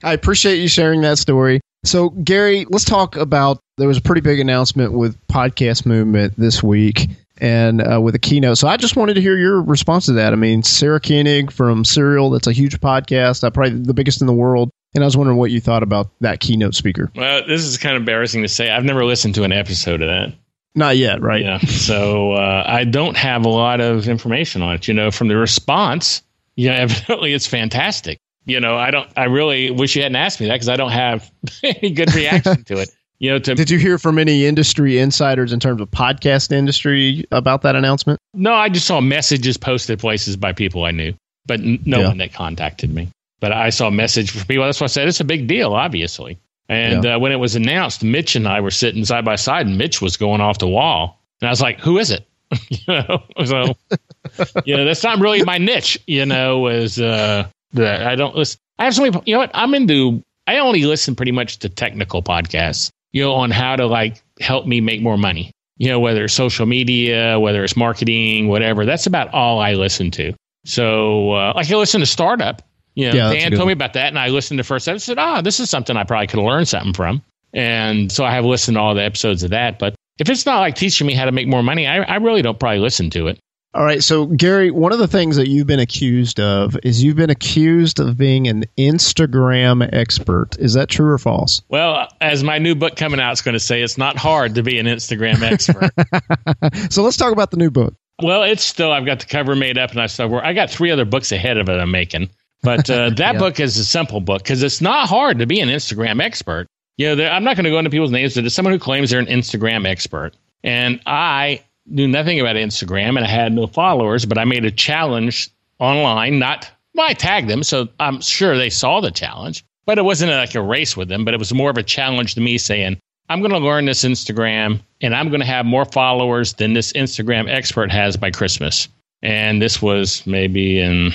I 0.04 0.12
appreciate 0.14 0.56
you 0.58 0.68
sharing 0.68 1.02
that 1.02 1.18
story. 1.18 1.60
So, 1.84 2.10
Gary, 2.10 2.66
let's 2.70 2.84
talk 2.84 3.16
about. 3.16 3.58
There 3.76 3.88
was 3.88 3.96
a 3.96 4.02
pretty 4.02 4.20
big 4.20 4.38
announcement 4.38 4.92
with 4.92 5.18
Podcast 5.26 5.84
Movement 5.84 6.34
this 6.36 6.62
week, 6.62 7.08
and 7.38 7.80
uh, 7.80 8.00
with 8.00 8.14
a 8.14 8.20
keynote. 8.20 8.58
So, 8.58 8.68
I 8.68 8.76
just 8.76 8.94
wanted 8.96 9.14
to 9.14 9.20
hear 9.20 9.36
your 9.36 9.60
response 9.60 10.06
to 10.06 10.12
that. 10.12 10.32
I 10.32 10.36
mean, 10.36 10.62
Sarah 10.62 11.00
Koenig 11.00 11.50
from 11.50 11.84
Serial, 11.84 12.30
that's 12.30 12.46
a 12.46 12.52
huge 12.52 12.80
podcast, 12.80 13.42
uh, 13.42 13.50
probably 13.50 13.80
the 13.80 13.94
biggest 13.94 14.20
in 14.20 14.26
the 14.28 14.32
world. 14.32 14.70
And 14.94 15.02
I 15.02 15.06
was 15.06 15.16
wondering 15.16 15.38
what 15.38 15.50
you 15.50 15.60
thought 15.60 15.82
about 15.82 16.10
that 16.20 16.40
keynote 16.40 16.74
speaker. 16.74 17.10
Well, 17.16 17.46
this 17.46 17.62
is 17.62 17.78
kind 17.78 17.96
of 17.96 18.02
embarrassing 18.02 18.42
to 18.42 18.48
say. 18.48 18.70
I've 18.70 18.84
never 18.84 19.04
listened 19.04 19.34
to 19.36 19.42
an 19.44 19.52
episode 19.52 20.02
of 20.02 20.08
that. 20.08 20.34
Not 20.74 20.96
yet, 20.96 21.20
right? 21.20 21.42
Yeah. 21.42 21.58
So 21.58 22.32
uh, 22.32 22.64
I 22.66 22.84
don't 22.84 23.16
have 23.16 23.44
a 23.44 23.48
lot 23.48 23.80
of 23.80 24.08
information 24.08 24.62
on 24.62 24.74
it. 24.74 24.88
You 24.88 24.94
know, 24.94 25.10
from 25.10 25.28
the 25.28 25.36
response, 25.36 26.22
yeah, 26.56 26.72
evidently 26.76 27.32
it's 27.32 27.46
fantastic. 27.46 28.18
You 28.44 28.60
know, 28.60 28.76
I 28.76 28.90
don't. 28.90 29.08
I 29.16 29.24
really 29.24 29.70
wish 29.70 29.94
you 29.96 30.02
hadn't 30.02 30.16
asked 30.16 30.40
me 30.40 30.46
that 30.48 30.54
because 30.54 30.68
I 30.68 30.76
don't 30.76 30.90
have 30.90 31.30
any 31.62 31.90
good 31.90 32.12
reaction 32.14 32.64
to 32.64 32.78
it. 32.78 32.90
You 33.18 33.30
know, 33.30 33.38
to 33.38 33.54
Did 33.54 33.70
you 33.70 33.78
hear 33.78 33.98
from 33.98 34.18
any 34.18 34.46
industry 34.46 34.98
insiders 34.98 35.52
in 35.52 35.60
terms 35.60 35.80
of 35.80 35.88
podcast 35.92 36.50
industry 36.50 37.24
about 37.30 37.62
that 37.62 37.76
announcement? 37.76 38.18
no, 38.34 38.52
I 38.52 38.68
just 38.68 38.86
saw 38.86 39.00
messages 39.00 39.56
posted 39.56 40.00
places 40.00 40.36
by 40.36 40.52
people 40.52 40.84
I 40.84 40.90
knew, 40.90 41.14
but 41.46 41.60
n- 41.60 41.78
no 41.84 42.00
Yeah. 42.00 42.08
one 42.08 42.18
that 42.18 42.32
contacted 42.32 42.92
me. 42.92 43.08
But 43.38 43.52
I 43.52 43.70
saw 43.70 43.88
a 43.88 43.90
message 43.92 44.32
from 44.32 44.44
people. 44.48 44.64
That's 44.64 44.80
why 44.80 44.86
I 44.86 44.88
said 44.88 45.06
it's 45.06 45.20
a 45.20 45.24
big 45.24 45.46
deal, 45.46 45.72
obviously. 45.72 46.38
And 46.68 47.04
uh, 47.06 47.18
when 47.18 47.30
it 47.32 47.36
was 47.36 47.54
announced, 47.54 48.02
Mitch 48.02 48.34
and 48.34 48.48
I 48.48 48.60
were 48.60 48.70
sitting 48.72 49.04
side 49.04 49.24
by 49.24 49.36
side, 49.36 49.66
and 49.66 49.78
Mitch 49.78 50.00
was 50.02 50.16
going 50.16 50.40
off 50.40 50.58
the 50.58 50.68
wall, 50.68 51.20
and 51.40 51.48
I 51.48 51.50
was 51.52 51.60
like, 51.60 51.78
"Who 51.80 51.98
is 51.98 52.10
it?" 52.10 52.26
you 52.70 52.78
know, 52.88 53.22
so 53.44 53.76
you 54.64 54.76
know 54.76 54.84
that's 54.84 55.02
not 55.04 55.18
really 55.20 55.44
my 55.44 55.58
niche. 55.58 55.98
You 56.06 56.24
know, 56.26 56.60
was 56.60 56.98
uh, 57.00 57.46
the 57.72 58.06
I 58.06 58.14
don't 58.16 58.34
listen. 58.36 58.58
I 58.78 58.84
have 58.84 58.94
so 58.94 59.02
many. 59.02 59.20
You 59.26 59.34
know 59.34 59.40
what? 59.40 59.50
I'm 59.54 59.74
into. 59.74 60.22
I 60.46 60.58
only 60.58 60.84
listen 60.84 61.14
pretty 61.14 61.32
much 61.32 61.58
to 61.60 61.68
technical 61.68 62.22
podcasts. 62.22 62.90
You 63.12 63.22
know, 63.24 63.32
on 63.34 63.50
how 63.50 63.76
to 63.76 63.86
like 63.86 64.22
help 64.40 64.66
me 64.66 64.80
make 64.80 65.02
more 65.02 65.18
money. 65.18 65.50
You 65.78 65.88
know, 65.88 66.00
whether 66.00 66.24
it's 66.24 66.34
social 66.34 66.66
media, 66.66 67.38
whether 67.40 67.62
it's 67.64 67.76
marketing, 67.76 68.48
whatever. 68.48 68.84
That's 68.86 69.06
about 69.06 69.32
all 69.34 69.60
I 69.60 69.74
listen 69.74 70.10
to. 70.12 70.32
So, 70.64 71.32
uh, 71.32 71.52
like 71.56 71.70
I 71.70 71.76
listen 71.76 72.00
to 72.00 72.06
Startup. 72.06 72.62
You 72.94 73.08
know, 73.08 73.14
Yeah, 73.14 73.32
Dan 73.32 73.50
told 73.50 73.60
one. 73.60 73.66
me 73.68 73.72
about 73.72 73.94
that, 73.94 74.08
and 74.08 74.18
I 74.18 74.28
listened 74.28 74.58
to 74.58 74.64
first 74.64 74.86
episode. 74.88 75.18
Ah, 75.18 75.40
this 75.40 75.58
is 75.60 75.70
something 75.70 75.96
I 75.96 76.04
probably 76.04 76.26
could 76.26 76.40
learn 76.40 76.66
something 76.66 76.92
from. 76.92 77.22
And 77.54 78.10
so 78.12 78.24
I 78.24 78.32
have 78.32 78.44
listened 78.44 78.76
to 78.76 78.80
all 78.80 78.94
the 78.94 79.02
episodes 79.02 79.42
of 79.42 79.50
that. 79.50 79.78
But 79.78 79.94
if 80.18 80.28
it's 80.30 80.46
not 80.46 80.60
like 80.60 80.74
teaching 80.74 81.06
me 81.06 81.14
how 81.14 81.24
to 81.24 81.32
make 81.32 81.48
more 81.48 81.62
money, 81.62 81.86
I, 81.86 82.02
I 82.02 82.16
really 82.16 82.42
don't 82.42 82.58
probably 82.60 82.78
listen 82.78 83.10
to 83.10 83.26
it. 83.28 83.38
All 83.74 83.82
right, 83.84 84.02
so 84.02 84.26
Gary, 84.26 84.70
one 84.70 84.92
of 84.92 84.98
the 84.98 85.08
things 85.08 85.36
that 85.36 85.48
you've 85.48 85.66
been 85.66 85.80
accused 85.80 86.38
of 86.40 86.76
is 86.82 87.02
you've 87.02 87.16
been 87.16 87.30
accused 87.30 88.00
of 88.00 88.18
being 88.18 88.46
an 88.46 88.64
Instagram 88.78 89.88
expert. 89.92 90.58
Is 90.58 90.74
that 90.74 90.90
true 90.90 91.06
or 91.10 91.16
false? 91.16 91.62
Well, 91.70 92.06
as 92.20 92.44
my 92.44 92.58
new 92.58 92.74
book 92.74 92.96
coming 92.96 93.18
out 93.18 93.32
is 93.32 93.40
going 93.40 93.54
to 93.54 93.60
say, 93.60 93.80
it's 93.82 93.96
not 93.96 94.18
hard 94.18 94.56
to 94.56 94.62
be 94.62 94.78
an 94.78 94.86
Instagram 94.86 95.40
expert. 95.42 95.90
So 96.92 97.02
let's 97.02 97.16
talk 97.16 97.32
about 97.32 97.50
the 97.50 97.56
new 97.56 97.70
book. 97.70 97.94
well, 98.22 98.42
it's 98.42 98.62
still, 98.62 98.92
I've 98.92 99.06
got 99.06 99.20
the 99.20 99.26
cover 99.26 99.56
made 99.56 99.78
up 99.78 99.90
and 99.92 100.00
I 100.00 100.06
still 100.06 100.28
work. 100.28 100.44
I 100.44 100.52
got 100.52 100.70
three 100.70 100.90
other 100.90 101.04
books 101.06 101.32
ahead 101.32 101.56
of 101.58 101.68
it 101.68 101.72
I'm 101.72 101.90
making. 101.90 102.28
But 102.62 102.88
uh, 102.90 103.10
that 103.16 103.32
Yeah. 103.34 103.38
book 103.38 103.58
is 103.58 103.78
a 103.78 103.84
simple 103.84 104.20
book 104.20 104.42
because 104.42 104.62
it's 104.62 104.80
not 104.82 105.08
hard 105.08 105.38
to 105.38 105.46
be 105.46 105.60
an 105.60 105.68
Instagram 105.70 106.22
expert. 106.22 106.66
You 106.98 107.16
know, 107.16 107.24
I'm 107.26 107.42
not 107.44 107.56
going 107.56 107.64
to 107.64 107.70
go 107.70 107.78
into 107.78 107.90
people's 107.90 108.10
names, 108.10 108.34
but 108.34 108.44
it's 108.44 108.54
someone 108.54 108.72
who 108.74 108.78
claims 108.78 109.10
they're 109.10 109.18
an 109.20 109.26
Instagram 109.26 109.86
expert. 109.88 110.34
And 110.62 111.00
I 111.06 111.62
knew 111.86 112.08
nothing 112.08 112.40
about 112.40 112.56
Instagram 112.56 113.16
and 113.16 113.20
I 113.20 113.28
had 113.28 113.52
no 113.52 113.66
followers, 113.66 114.24
but 114.24 114.38
I 114.38 114.44
made 114.44 114.64
a 114.64 114.70
challenge 114.70 115.50
online. 115.78 116.38
Not, 116.38 116.70
well, 116.94 117.08
I 117.08 117.14
tagged 117.14 117.48
them, 117.48 117.62
so 117.62 117.88
I'm 118.00 118.20
sure 118.20 118.56
they 118.56 118.70
saw 118.70 119.00
the 119.00 119.10
challenge, 119.10 119.64
but 119.86 119.98
it 119.98 120.02
wasn't 120.02 120.32
like 120.32 120.54
a 120.54 120.62
race 120.62 120.96
with 120.96 121.08
them, 121.08 121.24
but 121.24 121.34
it 121.34 121.38
was 121.38 121.52
more 121.52 121.70
of 121.70 121.78
a 121.78 121.82
challenge 121.82 122.34
to 122.34 122.40
me 122.40 122.58
saying, 122.58 122.98
I'm 123.28 123.40
going 123.40 123.52
to 123.52 123.58
learn 123.58 123.86
this 123.86 124.04
Instagram 124.04 124.80
and 125.00 125.14
I'm 125.14 125.28
going 125.28 125.40
to 125.40 125.46
have 125.46 125.64
more 125.64 125.84
followers 125.84 126.54
than 126.54 126.74
this 126.74 126.92
Instagram 126.92 127.48
expert 127.48 127.90
has 127.90 128.16
by 128.16 128.30
Christmas. 128.30 128.88
And 129.22 129.62
this 129.62 129.80
was 129.80 130.26
maybe 130.26 130.80
in 130.80 131.12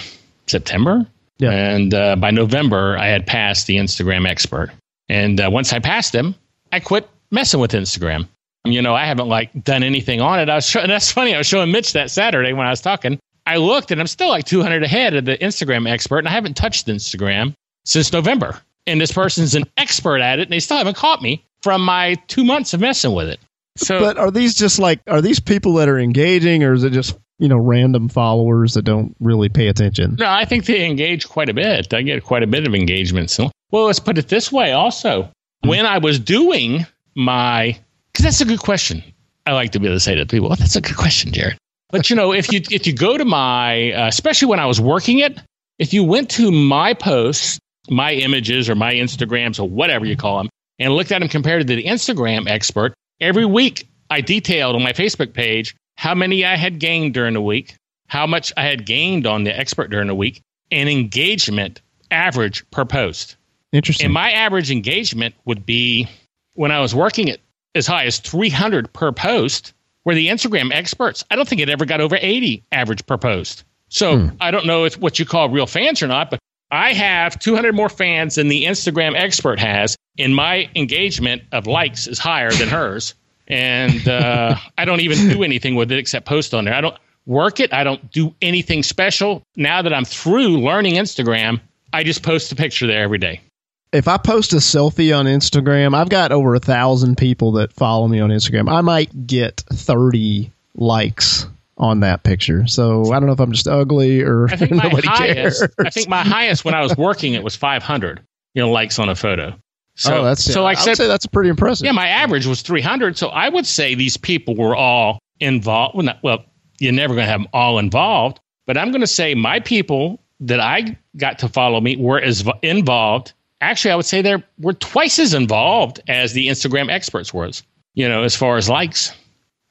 September. 0.47 1.05
Yeah. 1.39 1.51
And 1.51 1.93
uh, 1.93 2.15
by 2.15 2.31
November, 2.31 2.97
I 2.97 3.07
had 3.07 3.27
passed 3.27 3.67
the 3.67 3.77
Instagram 3.77 4.27
expert. 4.27 4.71
And 5.09 5.39
uh, 5.39 5.49
once 5.51 5.73
I 5.73 5.79
passed 5.79 6.15
him, 6.15 6.33
I 6.71 6.79
quit 6.79 7.07
messing 7.31 7.59
with 7.59 7.71
Instagram. 7.71 8.27
You 8.71 8.81
know, 8.81 8.95
I 8.95 9.05
haven't 9.05 9.27
like 9.27 9.63
done 9.63 9.83
anything 9.83 10.21
on 10.21 10.39
it. 10.39 10.49
I 10.49 10.55
was 10.55 10.67
show- 10.67 10.81
and 10.81 10.91
that's 10.91 11.11
funny. 11.11 11.33
I 11.33 11.37
was 11.37 11.47
showing 11.47 11.71
Mitch 11.71 11.93
that 11.93 12.11
Saturday 12.11 12.53
when 12.53 12.65
I 12.67 12.69
was 12.69 12.81
talking. 12.81 13.19
I 13.45 13.57
looked 13.57 13.91
and 13.91 14.01
I'm 14.01 14.07
still 14.07 14.27
like 14.29 14.45
200 14.45 14.83
ahead 14.83 15.15
of 15.15 15.25
the 15.25 15.37
Instagram 15.37 15.89
expert, 15.89 16.19
and 16.19 16.27
I 16.27 16.31
haven't 16.31 16.57
touched 16.57 16.87
Instagram 16.87 17.53
since 17.85 18.11
November. 18.11 18.59
And 18.85 18.99
this 18.99 19.11
person's 19.11 19.55
an 19.55 19.63
expert 19.77 20.19
at 20.19 20.39
it, 20.39 20.43
and 20.43 20.51
they 20.51 20.59
still 20.59 20.77
haven't 20.77 20.97
caught 20.97 21.21
me 21.21 21.45
from 21.61 21.83
my 21.83 22.15
two 22.27 22.43
months 22.43 22.73
of 22.73 22.79
messing 22.79 23.13
with 23.13 23.29
it. 23.29 23.39
So, 23.77 23.99
but 23.99 24.17
are 24.17 24.31
these 24.31 24.55
just 24.55 24.79
like 24.79 24.99
are 25.07 25.21
these 25.21 25.39
people 25.39 25.73
that 25.75 25.87
are 25.87 25.99
engaging, 25.99 26.63
or 26.63 26.73
is 26.73 26.83
it 26.83 26.91
just 26.91 27.17
you 27.39 27.47
know 27.47 27.57
random 27.57 28.09
followers 28.09 28.73
that 28.73 28.83
don't 28.83 29.15
really 29.19 29.49
pay 29.49 29.67
attention? 29.67 30.15
no, 30.19 30.29
I 30.29 30.45
think 30.45 30.65
they 30.65 30.85
engage 30.85 31.27
quite 31.27 31.49
a 31.49 31.53
bit. 31.53 31.93
I 31.93 32.01
get 32.01 32.23
quite 32.23 32.43
a 32.43 32.47
bit 32.47 32.67
of 32.67 32.73
engagement. 32.73 33.29
So, 33.29 33.51
well, 33.71 33.85
let's 33.85 33.99
put 33.99 34.17
it 34.17 34.29
this 34.29 34.51
way. 34.51 34.71
Also, 34.71 35.29
hmm. 35.63 35.69
when 35.69 35.85
I 35.85 35.99
was 35.99 36.19
doing 36.19 36.85
my, 37.15 37.77
because 38.17 38.23
that's 38.23 38.41
a 38.41 38.45
good 38.45 38.61
question. 38.61 39.03
I 39.45 39.51
like 39.51 39.73
to 39.73 39.79
be 39.79 39.85
able 39.85 39.95
to 39.95 39.99
say 39.99 40.15
to 40.15 40.25
people, 40.25 40.49
well, 40.49 40.55
that's 40.55 40.75
a 40.75 40.81
good 40.81 40.97
question, 40.97 41.31
Jared. 41.31 41.55
But 41.91 42.09
you 42.09 42.15
know, 42.15 42.33
if 42.33 42.51
you 42.51 42.61
if 42.71 42.87
you 42.87 42.93
go 42.93 43.15
to 43.15 43.23
my, 43.23 43.91
uh, 43.91 44.07
especially 44.07 44.47
when 44.47 44.59
I 44.59 44.65
was 44.65 44.81
working 44.81 45.19
it, 45.19 45.39
if 45.77 45.93
you 45.93 46.03
went 46.03 46.31
to 46.31 46.51
my 46.51 46.95
posts, 46.95 47.59
my 47.91 48.13
images 48.13 48.71
or 48.71 48.75
my 48.75 48.95
Instagrams 48.95 49.59
or 49.59 49.69
whatever 49.69 50.03
you 50.03 50.17
call 50.17 50.39
them, 50.39 50.49
and 50.79 50.93
looked 50.93 51.11
at 51.11 51.19
them 51.19 51.29
compared 51.29 51.67
to 51.67 51.75
the 51.75 51.83
Instagram 51.83 52.49
expert, 52.49 52.95
every 53.21 53.45
week 53.45 53.87
I 54.09 54.21
detailed 54.21 54.75
on 54.75 54.81
my 54.81 54.93
Facebook 54.93 55.33
page 55.33 55.75
how 55.95 56.15
many 56.15 56.43
I 56.43 56.55
had 56.55 56.79
gained 56.79 57.13
during 57.13 57.35
the 57.35 57.41
week, 57.41 57.75
how 58.07 58.25
much 58.25 58.51
I 58.57 58.63
had 58.63 58.87
gained 58.87 59.27
on 59.27 59.43
the 59.43 59.57
expert 59.57 59.91
during 59.91 60.07
the 60.07 60.15
week, 60.15 60.41
and 60.71 60.89
engagement 60.89 61.81
average 62.09 62.67
per 62.71 62.83
post. 62.83 63.37
Interesting. 63.71 64.05
And 64.05 64.13
my 64.13 64.31
average 64.31 64.71
engagement 64.71 65.35
would 65.45 65.67
be 65.67 66.09
when 66.55 66.71
I 66.71 66.79
was 66.79 66.95
working 66.95 67.27
it 67.27 67.41
as 67.77 67.87
high 67.87 68.05
as 68.05 68.19
300 68.19 68.91
per 68.93 69.11
post, 69.11 69.73
where 70.03 70.15
the 70.15 70.27
Instagram 70.27 70.71
experts, 70.73 71.23
I 71.31 71.35
don't 71.35 71.47
think 71.47 71.61
it 71.61 71.69
ever 71.69 71.85
got 71.85 72.01
over 72.01 72.17
80 72.19 72.63
average 72.71 73.05
per 73.05 73.17
post. 73.17 73.63
So 73.89 74.29
I 74.41 74.51
don't 74.51 74.65
know 74.65 74.83
if 74.83 74.97
what 74.97 75.19
you 75.19 75.25
call 75.25 75.49
real 75.49 75.67
fans 75.67 76.01
or 76.01 76.07
not, 76.07 76.29
but 76.29 76.39
I 76.71 76.93
have 76.93 77.39
200 77.39 77.73
more 77.73 77.89
fans 77.89 78.35
than 78.35 78.49
the 78.49 78.65
Instagram 78.65 79.15
expert 79.15 79.59
has, 79.59 79.95
and 80.17 80.35
my 80.35 80.69
engagement 80.75 81.43
of 81.51 81.67
likes 81.67 82.07
is 82.07 82.19
higher 82.19 82.51
than 82.51 82.67
hers. 82.67 83.13
And 83.47 84.05
uh, 84.07 84.57
I 84.77 84.83
don't 84.83 84.99
even 84.99 85.29
do 85.29 85.43
anything 85.43 85.75
with 85.75 85.89
it 85.91 85.99
except 85.99 86.25
post 86.25 86.53
on 86.53 86.65
there. 86.65 86.73
I 86.73 86.81
don't 86.81 86.97
work 87.25 87.61
it. 87.61 87.73
I 87.73 87.85
don't 87.85 88.11
do 88.11 88.35
anything 88.41 88.83
special. 88.83 89.43
Now 89.55 89.81
that 89.81 89.93
I'm 89.93 90.03
through 90.03 90.57
learning 90.57 90.95
Instagram, 90.95 91.61
I 91.93 92.03
just 92.03 92.23
post 92.23 92.51
a 92.51 92.55
picture 92.55 92.87
there 92.87 93.03
every 93.03 93.19
day. 93.19 93.41
If 93.91 94.07
I 94.07 94.17
post 94.17 94.53
a 94.53 94.57
selfie 94.57 95.17
on 95.17 95.25
Instagram, 95.25 95.95
I've 95.95 96.09
got 96.09 96.31
over 96.31 96.55
a 96.55 96.59
thousand 96.59 97.17
people 97.17 97.53
that 97.53 97.73
follow 97.73 98.07
me 98.07 98.19
on 98.19 98.29
Instagram. 98.29 98.69
I 98.71 98.81
might 98.81 99.27
get 99.27 99.63
thirty 99.71 100.51
likes 100.75 101.47
on 101.77 102.01
that 102.01 102.23
picture. 102.23 102.67
So 102.67 103.11
I 103.11 103.19
don't 103.19 103.27
know 103.27 103.33
if 103.33 103.39
I'm 103.39 103.51
just 103.51 103.67
ugly 103.67 104.21
or 104.21 104.47
I 104.49 104.55
think 104.55 104.71
my 104.75 104.83
nobody 104.83 105.07
highest. 105.07 105.59
cares. 105.59 105.71
I 105.79 105.89
think 105.89 106.09
my 106.09 106.23
highest 106.23 106.65
when 106.65 106.73
I 106.73 106.81
was 106.81 106.97
working 106.97 107.33
it 107.33 107.43
was 107.43 107.55
500. 107.55 108.21
You 108.53 108.63
know, 108.63 108.71
likes 108.71 108.97
on 108.97 109.09
a 109.09 109.15
photo. 109.15 109.53
So 109.95 110.19
oh, 110.19 110.23
that's 110.23 110.43
so. 110.43 110.63
Like 110.63 110.77
I 110.77 110.81
said, 110.81 110.97
say 110.97 111.07
that's 111.07 111.25
pretty 111.27 111.49
impressive. 111.49 111.85
yeah, 111.85 111.91
my 111.91 112.07
average 112.07 112.45
was 112.45 112.61
300. 112.61 113.17
So 113.17 113.27
I 113.27 113.49
would 113.49 113.65
say 113.65 113.95
these 113.95 114.17
people 114.17 114.55
were 114.55 114.75
all 114.75 115.19
involved. 115.39 115.95
Well, 115.95 116.05
not, 116.05 116.23
well 116.23 116.45
you're 116.79 116.93
never 116.93 117.15
going 117.15 117.25
to 117.25 117.31
have 117.31 117.41
them 117.41 117.49
all 117.53 117.79
involved, 117.79 118.39
but 118.65 118.77
I'm 118.77 118.91
going 118.91 119.01
to 119.01 119.07
say 119.07 119.33
my 119.33 119.59
people 119.59 120.19
that 120.41 120.59
I 120.59 120.97
got 121.15 121.39
to 121.39 121.49
follow 121.49 121.81
me 121.81 121.97
were 121.97 122.19
as 122.19 122.47
involved. 122.61 123.33
Actually, 123.61 123.91
I 123.91 123.95
would 123.95 124.05
say 124.05 124.21
they 124.21 124.43
were 124.59 124.73
twice 124.73 125.19
as 125.19 125.33
involved 125.33 125.99
as 126.07 126.33
the 126.33 126.47
Instagram 126.47 126.91
experts 126.91 127.33
was. 127.33 127.63
You 127.93 128.07
know, 128.07 128.23
as 128.23 128.35
far 128.35 128.57
as 128.57 128.69
likes. 128.69 129.11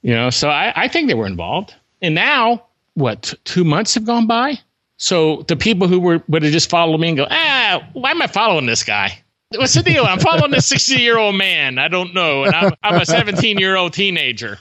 You 0.03 0.15
know, 0.15 0.31
so 0.31 0.49
I, 0.49 0.73
I 0.75 0.89
think 0.89 1.09
they 1.09 1.15
were 1.15 1.27
involved. 1.27 1.75
And 2.03 2.15
now, 2.15 2.67
what, 2.95 3.35
two 3.45 3.65
months 3.65 3.95
have 3.95 4.05
gone 4.05 4.27
by? 4.27 4.59
So 4.99 5.43
the 5.49 5.57
people 5.57 5.89
who 5.89 6.01
were 6.01 6.23
would 6.29 6.43
have 6.43 6.53
just 6.53 6.71
followed 6.71 6.99
me 6.99 7.09
and 7.09 7.17
go, 7.17 7.27
ah, 7.31 7.87
why 7.93 8.11
am 8.11 8.23
I 8.23 8.27
following 8.27 8.67
this 8.67 8.83
guy? 8.83 9.19
What's 9.55 9.75
the 9.75 9.83
deal? 9.83 10.05
I'm 10.05 10.19
following 10.19 10.51
this 10.51 10.67
60 10.67 10.95
year 10.95 11.19
old 11.19 11.37
man. 11.37 11.79
I 11.79 11.89
don't 11.89 12.15
know. 12.15 12.45
And 12.45 12.55
I'm, 12.55 12.73
I'm 12.83 13.01
a 13.01 13.07
17 13.07 13.59
year 13.59 13.77
old 13.77 13.93
teenager. 13.93 14.59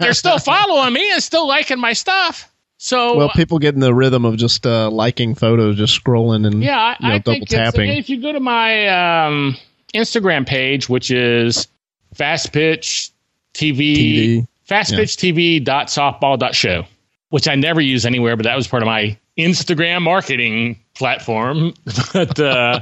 They're 0.00 0.14
still 0.14 0.38
following 0.38 0.92
me 0.92 1.12
and 1.12 1.22
still 1.22 1.46
liking 1.46 1.78
my 1.78 1.92
stuff. 1.92 2.50
So, 2.84 3.16
well, 3.16 3.30
people 3.30 3.58
get 3.58 3.72
in 3.72 3.80
the 3.80 3.94
rhythm 3.94 4.26
of 4.26 4.36
just 4.36 4.66
uh, 4.66 4.90
liking 4.90 5.34
photos, 5.34 5.78
just 5.78 6.04
scrolling 6.04 6.46
and 6.46 6.62
yeah, 6.62 6.78
I, 6.78 6.96
you 7.00 7.08
know, 7.08 7.14
I 7.14 7.18
double 7.18 7.38
think 7.38 7.48
tapping. 7.48 7.88
if 7.88 8.10
you 8.10 8.20
go 8.20 8.30
to 8.30 8.40
my 8.40 8.88
um, 8.88 9.56
Instagram 9.94 10.46
page, 10.46 10.86
which 10.86 11.10
is 11.10 11.66
Fast 12.12 12.52
Pitch 12.52 13.10
TV, 13.54 13.96
TV. 13.96 14.46
fastpitchtv.softball.show, 14.68 16.84
which 17.30 17.48
I 17.48 17.54
never 17.54 17.80
use 17.80 18.04
anywhere, 18.04 18.36
but 18.36 18.42
that 18.42 18.54
was 18.54 18.68
part 18.68 18.82
of 18.82 18.86
my 18.86 19.16
Instagram 19.38 20.02
marketing 20.02 20.78
platform. 20.92 21.72
but 22.12 22.38
uh, 22.38 22.80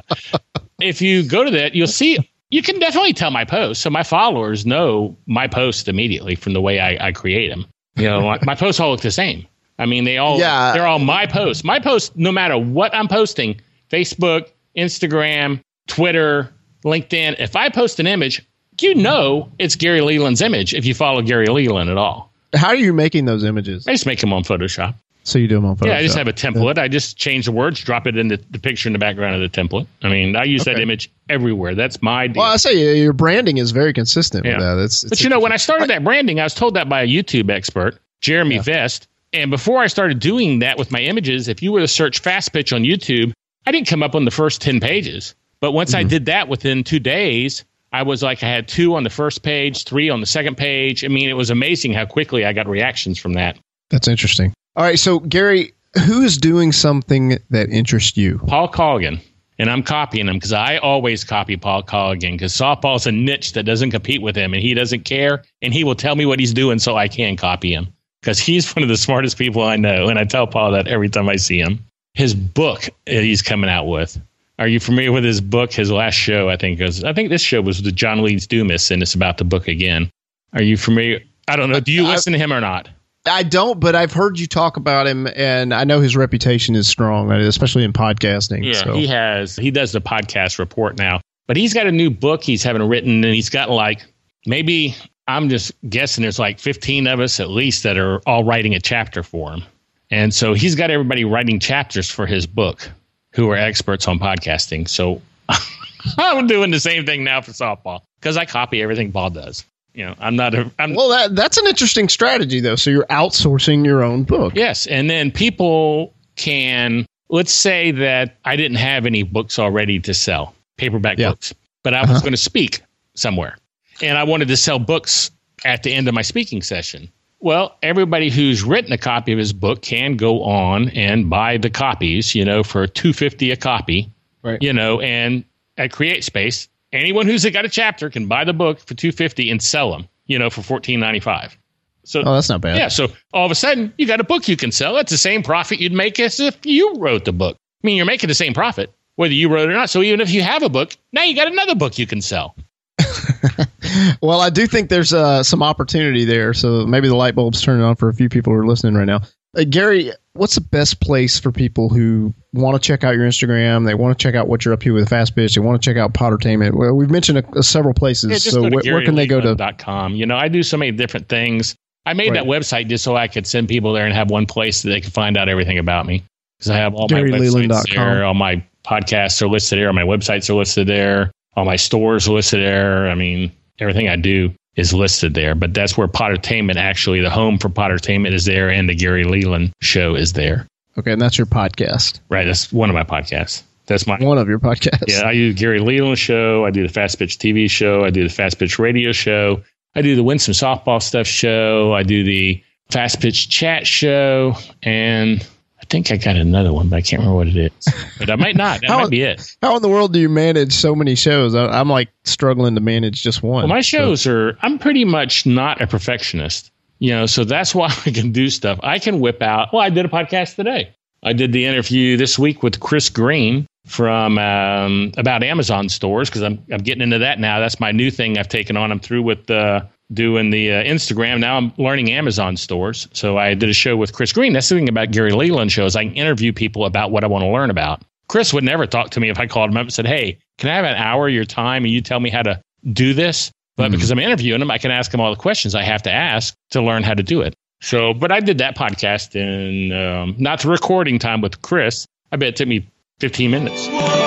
if 0.81 1.01
you 1.01 1.23
go 1.23 1.45
to 1.45 1.51
that, 1.53 1.77
you'll 1.77 1.87
see 1.87 2.29
you 2.51 2.61
can 2.61 2.81
definitely 2.81 3.13
tell 3.13 3.31
my 3.31 3.45
posts. 3.45 3.85
So 3.85 3.89
my 3.89 4.03
followers 4.03 4.67
know 4.67 5.17
my 5.27 5.47
posts 5.47 5.87
immediately 5.87 6.35
from 6.35 6.55
the 6.55 6.61
way 6.61 6.81
I, 6.81 7.07
I 7.07 7.13
create 7.13 7.51
them. 7.51 7.67
You 7.95 8.09
know, 8.09 8.23
my, 8.23 8.41
my 8.43 8.57
posts 8.57 8.81
all 8.81 8.91
look 8.91 9.03
the 9.03 9.13
same. 9.13 9.47
I 9.83 9.87
mean, 9.87 10.05
they 10.05 10.19
all 10.19 10.39
Yeah. 10.39 10.73
they're 10.73 10.87
all 10.87 10.99
my 10.99 11.27
posts. 11.27 11.65
My 11.65 11.79
posts, 11.79 12.13
no 12.17 12.33
matter 12.33 12.57
what 12.57 12.95
I'm 12.95 13.09
posting, 13.09 13.61
Facebook, 13.91 14.49
Instagram, 14.77 15.61
Twitter, 15.87 16.51
LinkedIn. 16.85 17.37
If 17.39 17.57
I 17.57 17.69
post 17.69 18.01
an 18.01 18.07
image, 18.07 18.43
you 18.81 18.95
know 18.95 19.51
it's 19.59 19.77
Gary 19.77 20.01
Leland's 20.01 20.41
image 20.41 20.75
if 20.75 20.85
you 20.85 20.95
follow 20.95 21.23
Gary 21.23 21.47
Leland 21.47 21.91
at 21.91 21.99
all. 21.99 22.33
How 22.55 22.69
are 22.69 22.75
you 22.77 22.93
making 22.93 23.25
those 23.27 23.45
images? 23.45 23.87
I 23.87 23.93
just 23.93 24.07
make 24.07 24.21
them 24.21 24.33
on 24.33 24.43
Photoshop. 24.45 24.95
So 25.25 25.39
you 25.39 25.47
do 25.47 25.55
them 25.55 25.65
on 25.67 25.77
Photoshop. 25.77 25.87
Yeah, 25.87 25.97
I 25.99 26.03
just 26.03 26.17
have 26.19 26.27
a 26.27 26.33
template. 26.33 26.79
I 26.79 26.89
just 26.89 27.17
change 27.17 27.45
the 27.45 27.53
words, 27.53 27.81
drop 27.81 28.09
it 28.09 28.17
in 28.17 28.27
the, 28.29 28.41
the 28.51 28.59
picture 28.59 28.89
in 28.89 28.93
the 28.93 28.99
background 28.99 29.41
of 29.41 29.41
the 29.41 29.49
template. 29.63 29.87
I 30.03 30.09
mean, 30.09 30.35
I 30.35 30.43
use 30.45 30.65
that 30.65 30.81
image 30.81 31.13
everywhere. 31.29 31.77
That's 31.77 32.03
my 32.03 32.27
deal. 32.27 32.43
Well, 32.43 32.51
I 32.53 32.57
say 32.57 32.73
uh, 32.91 32.95
your 32.95 33.13
branding 33.13 33.59
is 33.59 33.71
very 33.71 33.93
consistent 33.93 34.45
Yeah. 34.45 34.57
with 34.57 34.61
that. 34.67 34.79
It's, 34.83 35.05
but 35.05 35.23
you 35.23 35.29
know, 35.29 35.39
when 35.39 35.53
I 35.53 35.59
started 35.59 35.89
that 35.91 36.03
branding, 36.03 36.41
I 36.41 36.45
was 36.45 36.55
told 36.55 36.75
that 36.75 36.89
by 36.89 37.03
a 37.03 37.07
YouTube 37.07 37.51
expert, 37.51 38.01
Jeremy 38.21 38.59
Vest. 38.59 39.07
And 39.33 39.51
before 39.51 39.81
I 39.81 39.87
started 39.87 40.19
doing 40.19 40.59
that 40.59 40.79
with 40.79 40.91
my 40.91 41.01
images, 41.01 41.49
if 41.49 41.63
you 41.63 41.73
were 41.73 41.81
to 41.81 41.89
search 41.89 42.21
Fast 42.21 42.53
Pitch 42.53 42.73
on 42.73 42.83
YouTube, 42.83 43.33
I 43.67 43.73
didn't 43.73 43.89
come 43.89 44.03
up 44.03 44.15
on 44.15 44.25
the 44.25 44.31
first 44.31 44.61
10 44.61 44.81
pages. 44.81 45.35
But 45.61 45.73
once 45.73 45.95
I 45.95 46.01
mm-hmm. 46.01 46.09
did 46.09 46.27
that 46.27 46.49
within 46.49 46.85
two 46.85 46.99
days, 46.99 47.65
I 47.93 48.03
was 48.03 48.23
like, 48.23 48.43
I 48.43 48.49
had 48.49 48.69
two 48.69 48.95
on 48.95 49.05
the 49.05 49.11
first 49.11 49.43
page, 49.43 49.85
three 49.85 50.11
on 50.11 50.21
the 50.21 50.27
second 50.27 50.57
page. 50.57 51.05
I 51.05 51.09
mean, 51.09 51.29
it 51.29 51.35
was 51.35 51.51
amazing 51.51 51.93
how 51.95 52.05
quickly 52.05 52.45
I 52.45 52.53
got 52.53 52.67
reactions 52.67 53.19
from 53.19 53.35
that. 53.35 53.59
That's 53.91 54.09
interesting. 54.09 54.53
All 54.77 54.85
right, 54.85 54.99
so 54.99 55.21
Gary, 55.21 55.73
who 56.07 56.23
is 56.23 56.37
doing 56.37 56.73
something 56.73 57.39
that 57.51 57.69
interests 57.69 58.17
you? 58.17 58.39
Paul 58.47 58.69
Colligan, 58.69 59.21
and 59.59 59.71
I'm 59.71 59.83
copying 59.83 60.29
him 60.29 60.37
because 60.37 60.53
I 60.53 60.79
always 60.79 61.25
copy 61.25 61.57
Paul 61.57 61.83
Colligan 61.83 62.33
because 62.33 62.55
softball's 62.55 63.07
a 63.07 63.13
niche 63.13 63.53
that 63.53 63.65
doesn't 63.65 63.91
compete 63.91 64.23
with 64.23 64.35
him, 64.35 64.55
and 64.55 64.63
he 64.63 64.75
doesn't 64.75 65.05
care, 65.05 65.43
and 65.61 65.73
he 65.73 65.85
will 65.85 65.95
tell 65.95 66.17
me 66.17 66.27
what 66.27 66.41
he's 66.41 66.55
doing 66.55 66.79
so 66.79 66.97
I 66.97 67.09
can 67.09 67.37
copy 67.37 67.73
him 67.73 67.89
because 68.23 68.39
he's 68.39 68.75
one 68.75 68.83
of 68.83 68.89
the 68.89 68.97
smartest 68.97 69.37
people 69.37 69.63
I 69.63 69.77
know, 69.77 70.09
and 70.09 70.19
I 70.19 70.25
tell 70.25 70.47
Paul 70.47 70.73
that 70.73 70.87
every 70.87 71.09
time 71.09 71.29
I 71.29 71.37
see 71.37 71.59
him. 71.59 71.85
His 72.15 72.35
book 72.35 72.89
that 73.07 73.23
he's 73.23 73.43
coming 73.43 73.71
out 73.71 73.87
with. 73.87 74.21
Are 74.59 74.69
you 74.69 74.81
familiar 74.81 75.13
with 75.13 75.25
his 75.25 75.41
book? 75.41 75.73
His 75.73 75.91
last 75.91 76.15
show, 76.15 76.49
I 76.49 76.57
think, 76.57 76.79
was 76.79 77.03
I 77.03 77.13
think 77.13 77.31
this 77.31 77.43
show 77.43 77.61
was 77.61 77.83
with 77.83 77.97
John 77.97 78.23
Lee 78.23 78.37
Dumas, 78.37 78.91
and 78.91 79.03
it's 79.03 79.15
about 79.15 79.39
the 79.39 79.45
book 79.45 79.67
again. 79.67 80.11
Are 80.53 80.63
you 80.63 80.77
familiar? 80.77 81.21
I 81.49 81.57
don't 81.57 81.71
know. 81.71 81.81
Do 81.81 81.91
you 81.91 82.07
I- 82.07 82.11
listen 82.11 82.33
to 82.35 82.39
him 82.39 82.53
or 82.53 82.61
not? 82.61 82.89
I 83.25 83.45
don't, 83.45 83.79
but 83.79 83.95
I've 83.95 84.13
heard 84.13 84.39
you 84.41 84.49
talk 84.49 84.77
about 84.77 85.07
him, 85.07 85.29
and 85.37 85.73
I 85.73 85.85
know 85.85 86.01
his 86.01 86.17
reputation 86.17 86.75
is 86.75 86.89
strong, 86.89 87.31
uh, 87.31 87.39
especially 87.39 87.85
in 87.85 87.93
podcasting. 87.93 88.65
Yeah, 88.65 88.83
so. 88.83 88.95
he 88.95 89.07
has. 89.07 89.55
He 89.55 89.71
does 89.71 89.93
the 89.93 90.01
podcast 90.01 90.59
report 90.59 90.99
now, 90.99 91.21
but 91.47 91.57
he's 91.57 91.73
got 91.73 91.87
a 91.87 91.93
new 91.93 92.11
book 92.11 92.43
he's 92.43 92.65
having 92.65 92.83
written, 92.83 93.25
and 93.25 93.35
he's 93.35 93.49
got 93.49 93.71
like 93.71 94.05
maybe 94.45 94.97
I'm 95.29 95.49
just 95.49 95.73
guessing 95.89 96.23
there's 96.23 96.39
like 96.39 96.59
15 96.59 97.07
of 97.07 97.21
us 97.21 97.41
at 97.41 97.51
least 97.51 97.85
that 97.85 97.97
are 97.97 98.21
all 98.27 98.45
writing 98.45 98.75
a 98.75 98.81
chapter 98.81 99.23
for 99.23 99.53
him, 99.53 99.63
and 100.11 100.35
so 100.35 100.55
he's 100.55 100.75
got 100.75 100.91
everybody 100.91 101.25
writing 101.25 101.61
chapters 101.61 102.11
for 102.11 102.27
his 102.27 102.47
book 102.47 102.91
who 103.33 103.51
are 103.51 103.57
experts 103.57 104.09
on 104.09 104.19
podcasting. 104.19 104.89
So 104.89 105.23
I'm 106.19 106.47
doing 106.47 106.71
the 106.71 106.81
same 106.81 107.07
thing 107.07 107.25
now 107.25 107.41
for 107.41 107.53
softball 107.53 108.03
because 108.21 108.37
I 108.37 108.45
copy 108.45 108.83
everything 108.83 109.13
Paul 109.13 109.31
does. 109.31 109.65
You 109.95 110.07
know, 110.07 110.15
I'm 110.19 110.37
not 110.37 110.55
a. 110.55 110.71
I'm, 110.79 110.95
Well, 110.95 111.11
that 111.11 111.37
that's 111.37 111.59
an 111.59 111.67
interesting 111.67 112.09
strategy, 112.09 112.61
though. 112.61 112.77
So 112.77 112.91
you're 112.91 113.07
outsourcing 113.07 113.85
your 113.85 114.03
own 114.03 114.25
book. 114.25 114.55
Yes, 114.57 114.87
and 114.87 115.09
then 115.09 115.31
people 115.31 116.15
can 116.37 117.07
let's 117.33 117.53
say 117.53 117.91
that 117.91 118.37
I 118.45 118.55
didn't 118.57 118.77
have 118.77 119.07
any 119.07 119.25
books 119.25 119.59
already 119.59 119.99
to 120.01 120.15
sell, 120.15 120.55
paperback 120.77 121.19
Yeah. 121.19 121.31
books, 121.31 121.53
but 121.83 121.95
I 121.95 122.03
was 122.03 122.11
uh-huh. 122.11 122.21
going 122.21 122.33
to 122.33 122.37
speak 122.37 122.83
somewhere, 123.15 123.57
and 124.03 124.19
I 124.19 124.25
wanted 124.25 124.49
to 124.49 124.57
sell 124.57 124.79
books 124.79 125.31
at 125.65 125.83
the 125.83 125.93
end 125.93 126.09
of 126.09 126.15
my 126.15 126.23
speaking 126.23 126.63
session. 126.63 127.11
Well, 127.41 127.77
everybody 127.83 128.31
who's 128.31 128.63
written 128.63 128.93
a 128.93 128.99
copy 128.99 129.33
of 129.33 129.39
his 129.39 129.53
book 129.53 129.83
can 129.83 130.17
go 130.17 130.45
on 130.45 130.91
and 130.91 131.29
buy 131.29 131.57
the 131.59 131.71
copies, 131.71 132.35
you 132.35 132.45
know, 132.45 132.63
for 132.63 132.87
two 132.87 133.13
fifty 133.13 133.51
a 133.51 133.57
copy, 133.57 134.11
Right. 134.43 134.63
you 134.63 134.73
know, 134.73 135.01
and 135.01 135.45
at 135.77 135.91
CreateSpace, 135.93 136.69
anyone 136.93 137.27
who's 137.27 137.45
got 137.51 137.65
a 137.65 137.69
chapter 137.69 138.11
can 138.11 138.27
buy 138.27 138.45
the 138.45 138.53
book 138.53 138.79
for 138.81 138.95
two 138.95 139.11
fifty 139.13 139.51
and 139.51 139.63
sell 139.63 139.91
them, 139.91 140.09
you 140.27 140.39
know, 140.39 140.51
for 140.51 140.63
fourteen 140.63 141.01
ninety 141.01 141.21
five. 141.21 141.57
So 142.05 142.21
oh, 142.25 142.35
that's 142.35 142.49
not 142.49 142.61
bad. 142.61 142.77
Yeah. 142.77 142.89
So 142.89 143.09
all 143.33 143.45
of 143.47 143.53
a 143.53 143.57
sudden, 143.57 143.93
you 143.99 144.07
got 144.07 144.21
a 144.21 144.25
book 144.25 144.49
you 144.49 144.57
can 144.57 144.73
sell. 144.73 144.97
It's 144.97 145.11
the 145.13 145.19
same 145.19 145.43
profit 145.43 145.81
you'd 145.81 145.93
make 145.93 146.19
as 146.21 146.41
if 146.41 146.59
you 146.65 146.95
wrote 146.97 147.25
the 147.25 147.33
book. 147.33 147.57
I 147.83 147.87
mean, 147.87 147.97
you're 147.97 148.07
making 148.07 148.29
the 148.29 148.35
same 148.35 148.55
profit 148.55 148.93
whether 149.17 149.35
you 149.35 149.49
wrote 149.49 149.69
it 149.69 149.73
or 149.73 149.77
not. 149.77 149.91
So 149.91 150.03
even 150.03 150.21
if 150.21 150.31
you 150.31 150.43
have 150.43 150.63
a 150.63 150.69
book, 150.69 150.97
now 151.13 151.23
you 151.23 151.35
got 151.35 151.47
another 151.47 151.75
book 151.75 151.99
you 151.99 152.07
can 152.07 152.21
sell. 152.21 152.55
well, 154.23 154.41
I 154.41 154.51
do 154.51 154.67
think 154.67 154.89
there's 154.89 155.13
uh, 155.13 155.43
some 155.43 155.63
opportunity 155.63 156.25
there. 156.25 156.55
So 156.55 156.87
maybe 156.87 157.09
the 157.09 157.17
light 157.17 157.35
bulb's 157.35 157.63
turning 157.63 157.83
on 157.83 157.97
for 157.97 158.09
a 158.09 158.15
few 158.15 158.29
people 158.29 158.53
who 158.53 158.59
are 158.59 158.67
listening 158.67 158.95
right 158.95 159.05
now. 159.05 159.23
Uh, 159.57 159.65
Gary, 159.69 160.13
what's 160.33 160.55
the 160.55 160.63
best 160.63 161.01
place 161.01 161.39
for 161.39 161.53
people 161.53 161.89
who 161.89 162.35
want 162.55 162.81
to 162.81 162.87
check 162.87 163.05
out 163.05 163.15
your 163.15 163.27
Instagram? 163.27 163.85
They 163.85 163.95
want 163.95 164.19
to 164.19 164.23
check 164.23 164.35
out 164.35 164.49
what 164.49 164.65
you're 164.65 164.73
up 164.73 164.81
to 164.81 164.95
with 164.95 165.09
Fast 165.09 165.37
Pitch. 165.37 165.55
They 165.55 165.61
want 165.61 165.83
to 165.83 165.87
check 165.87 165.99
out 165.99 166.15
Podertainment. 166.15 166.75
Well, 166.75 166.95
we've 166.95 167.11
mentioned 167.11 167.39
a, 167.39 167.59
a 167.59 167.63
several 167.63 167.95
places. 167.95 168.31
Yeah, 168.31 168.53
so 168.53 168.69
wh- 168.69 168.85
where 168.85 169.05
can 169.05 169.15
they 169.15 169.27
go 169.27 169.41
to? 169.41 169.55
Dot 169.55 169.79
com. 169.79 170.15
You 170.15 170.27
know, 170.27 170.37
I 170.37 170.49
do 170.49 170.63
so 170.63 170.77
many 170.77 170.93
different 170.93 171.29
things. 171.29 171.77
I 172.05 172.15
made 172.15 172.31
right. 172.31 172.35
that 172.35 172.45
website 172.45 172.89
just 172.89 173.05
so 173.05 173.15
I 173.15 173.29
could 173.29 173.47
send 173.47 173.69
people 173.69 173.93
there 173.93 174.07
and 174.07 174.15
have 174.15 174.31
one 174.31 174.47
place 174.47 174.83
that 174.83 174.91
they 174.91 175.01
could 175.01 175.13
find 175.13 175.37
out 175.37 175.49
everything 175.49 175.79
about 175.79 176.07
me. 176.07 176.25
Because 176.59 176.71
I 176.71 176.77
have 176.77 176.95
all 176.95 177.09
my 177.11 177.23
websites 177.23 177.95
there, 177.95 178.25
all 178.25 178.35
my 178.35 178.65
podcasts 178.85 179.43
are 179.43 179.49
listed 179.49 179.79
there, 179.79 179.89
all 179.89 179.93
my 179.93 180.03
websites 180.03 180.49
are 180.49 180.55
listed 180.55 180.87
there, 180.87 181.31
all 181.55 181.65
my 181.65 181.77
stores 181.77 182.29
listed 182.29 182.61
there. 182.61 183.09
I 183.09 183.15
mean, 183.15 183.53
everything 183.79 184.09
I 184.09 184.17
do 184.17 184.55
is 184.77 184.93
listed 184.95 185.35
there. 185.35 185.55
But 185.55 185.75
that's 185.75 185.97
where 185.97 186.09
Podertainment 186.09 186.77
actually, 186.77 187.21
the 187.21 187.31
home 187.31 187.59
for 187.59 187.69
Podertainment 187.69 188.33
is 188.33 188.45
there, 188.45 188.71
and 188.71 188.89
the 188.89 188.95
Gary 188.95 189.25
Leland 189.25 189.73
show 189.81 190.15
is 190.15 190.33
there. 190.33 190.67
Okay, 190.99 191.13
and 191.13 191.21
that's 191.21 191.39
your 191.39 191.47
podcast, 191.47 192.21
right? 192.29 192.45
That's 192.45 192.73
one 192.73 192.91
of 192.91 192.95
my 192.95 193.05
podcasts. 193.05 193.63
That's 193.87 194.07
my 194.07 194.17
one 194.19 194.39
of 194.39 194.49
your 194.49 194.59
podcasts. 194.59 195.05
Yeah, 195.09 195.27
I 195.27 195.33
do 195.33 195.53
Gary 195.53 195.81
Leland 195.81 196.19
show. 196.19 196.65
I 196.65 196.71
do 196.71 196.87
the 196.87 196.93
Fast 196.93 197.19
Pitch 197.19 197.39
TV 197.39 197.69
show. 197.69 198.05
I 198.05 198.11
do 198.11 198.23
the 198.23 198.33
Fast 198.33 198.59
Pitch 198.59 198.79
radio 198.79 199.13
show. 199.13 199.63
I 199.95 200.03
do 200.03 200.17
the 200.17 200.23
Winsome 200.23 200.55
Softball 200.55 201.03
Stuff 201.03 201.27
show. 201.27 201.93
I 201.93 202.03
do 202.03 202.25
the 202.25 202.63
Fast 202.91 203.21
Pitch 203.21 203.49
chat 203.49 203.87
show, 203.87 204.55
and 204.83 205.47
think 205.93 206.11
I 206.11 206.17
got 206.17 206.37
another 206.37 206.73
one, 206.73 206.89
but 206.89 206.97
I 206.97 207.03
can't 207.03 207.21
remember 207.21 207.37
what 207.37 207.49
it 207.49 207.57
is. 207.57 207.95
But 208.19 208.31
I 208.31 208.37
might 208.37 208.57
not. 208.57 208.81
That 208.81 208.89
how, 208.89 209.01
might 209.01 209.11
be 209.11 209.21
it. 209.21 209.57
How 209.61 209.77
in 209.77 209.83
the 209.83 209.91
world 209.91 210.15
do 210.15 210.19
you 210.19 210.31
manage 210.31 210.73
so 210.73 210.95
many 210.95 211.15
shows? 211.15 211.55
I, 211.55 211.79
am 211.79 211.91
like 211.91 212.09
struggling 212.25 212.75
to 212.77 212.81
manage 212.81 213.23
just 213.23 213.43
one. 213.43 213.65
Well, 213.65 213.69
my 213.69 213.83
shows 213.83 214.23
so. 214.23 214.33
are. 214.33 214.59
I'm 214.63 214.79
pretty 214.79 215.05
much 215.05 215.45
not 215.45 215.83
a 215.83 215.87
perfectionist, 215.87 216.73
you 216.99 217.11
know. 217.11 217.27
So 217.27 217.45
that's 217.45 217.75
why 217.75 217.95
I 218.07 218.11
can 218.11 218.33
do 218.33 218.49
stuff. 218.49 218.81
I 218.83 218.99
can 218.99 219.21
whip 219.21 219.43
out. 219.43 219.69
Well, 219.73 219.83
I 219.83 219.91
did 219.91 220.07
a 220.07 220.09
podcast 220.09 220.57
today. 220.57 220.95
I 221.23 221.35
did 221.35 221.53
the 221.53 221.67
interview 221.67 222.17
this 222.17 222.39
week 222.39 222.63
with 222.63 222.81
Chris 222.81 223.11
Green 223.11 223.67
from 223.87 224.39
um, 224.39 225.13
about 225.19 225.43
Amazon 225.43 225.91
stores 225.91 226.31
because 226.31 226.43
I'm 226.43 226.65
I'm 226.73 226.81
getting 226.81 227.03
into 227.03 227.19
that 227.19 227.39
now. 227.39 227.61
That's 227.61 227.79
my 227.79 227.93
new 227.93 228.11
thing 228.11 228.39
I've 228.39 228.49
taken 228.49 228.79
on. 228.79 228.91
I'm 228.91 228.99
through 228.99 229.23
with 229.23 229.47
the 229.47 229.87
doing 230.13 230.51
the 230.51 230.73
uh, 230.73 230.85
Instagram. 230.85 231.41
Now 231.41 231.57
I'm 231.57 231.73
learning 231.79 232.11
Amazon 232.11 232.57
stores. 232.57 233.09
So 233.13 233.39
I 233.39 233.55
did 233.55 233.69
a 233.69 233.75
show 233.75 233.97
with 233.97 234.13
Chris 234.13 234.33
Green. 234.33 234.53
That's 234.53 234.69
the 234.69 234.77
thing 234.77 234.89
about 234.89 235.11
Gary 235.11 235.33
Leland 235.33 235.73
shows. 235.73 235.97
I 235.97 236.05
can 236.05 236.15
interview 236.15 236.53
people 236.53 236.85
about 236.85 237.11
what 237.11 237.25
I 237.25 237.27
want 237.27 237.43
to 237.43 237.49
learn 237.49 237.71
about. 237.71 238.03
Chris 238.29 238.53
would 238.53 238.65
never 238.65 238.87
talk 238.87 239.11
to 239.11 239.21
me 239.21 239.29
if 239.29 239.39
I 239.39 239.47
called 239.47 239.71
him 239.71 239.77
up 239.77 239.83
and 239.83 239.93
said, 239.93 240.07
Hey, 240.07 240.39
can 240.59 240.71
I 240.71 240.77
have 240.77 240.85
an 240.85 240.97
hour 240.97 241.29
of 241.29 241.35
your 241.35 241.45
time 241.45 241.85
and 241.85 241.93
you 241.93 242.01
tell 242.01 242.21
me 242.21 242.31
how 242.31 242.43
to 242.43 242.61
do 242.93 243.15
this? 243.15 243.51
But 243.77 243.85
mm-hmm. 243.85 243.93
because 243.93 244.11
I'm 244.11 244.19
interviewing 244.19 244.63
him, 244.63 244.71
I 244.71 244.79
can 244.79 244.91
ask 244.91 245.13
him 245.13 245.21
all 245.21 245.31
the 245.31 245.41
questions 245.41 245.75
I 245.75 245.83
have 245.83 246.03
to 246.03 246.13
ask 246.13 246.55
to 246.71 246.83
learn 246.83 247.03
how 247.03 247.15
to 247.15 247.23
do 247.23 247.41
it. 247.43 247.55
So, 247.81 248.15
but 248.15 248.31
I 248.31 248.41
did 248.41 248.59
that 248.59 248.77
podcast 248.77 249.35
in 249.35 249.93
um, 249.93 250.37
not 250.39 250.61
the 250.61 250.69
recording 250.69 251.19
time 251.19 251.41
with 251.41 251.63
Chris. 251.63 252.07
I 252.31 252.37
bet 252.37 252.49
it 252.49 252.57
took 252.57 252.69
me 252.69 252.87
15 253.21 253.51
minutes. 253.51 254.22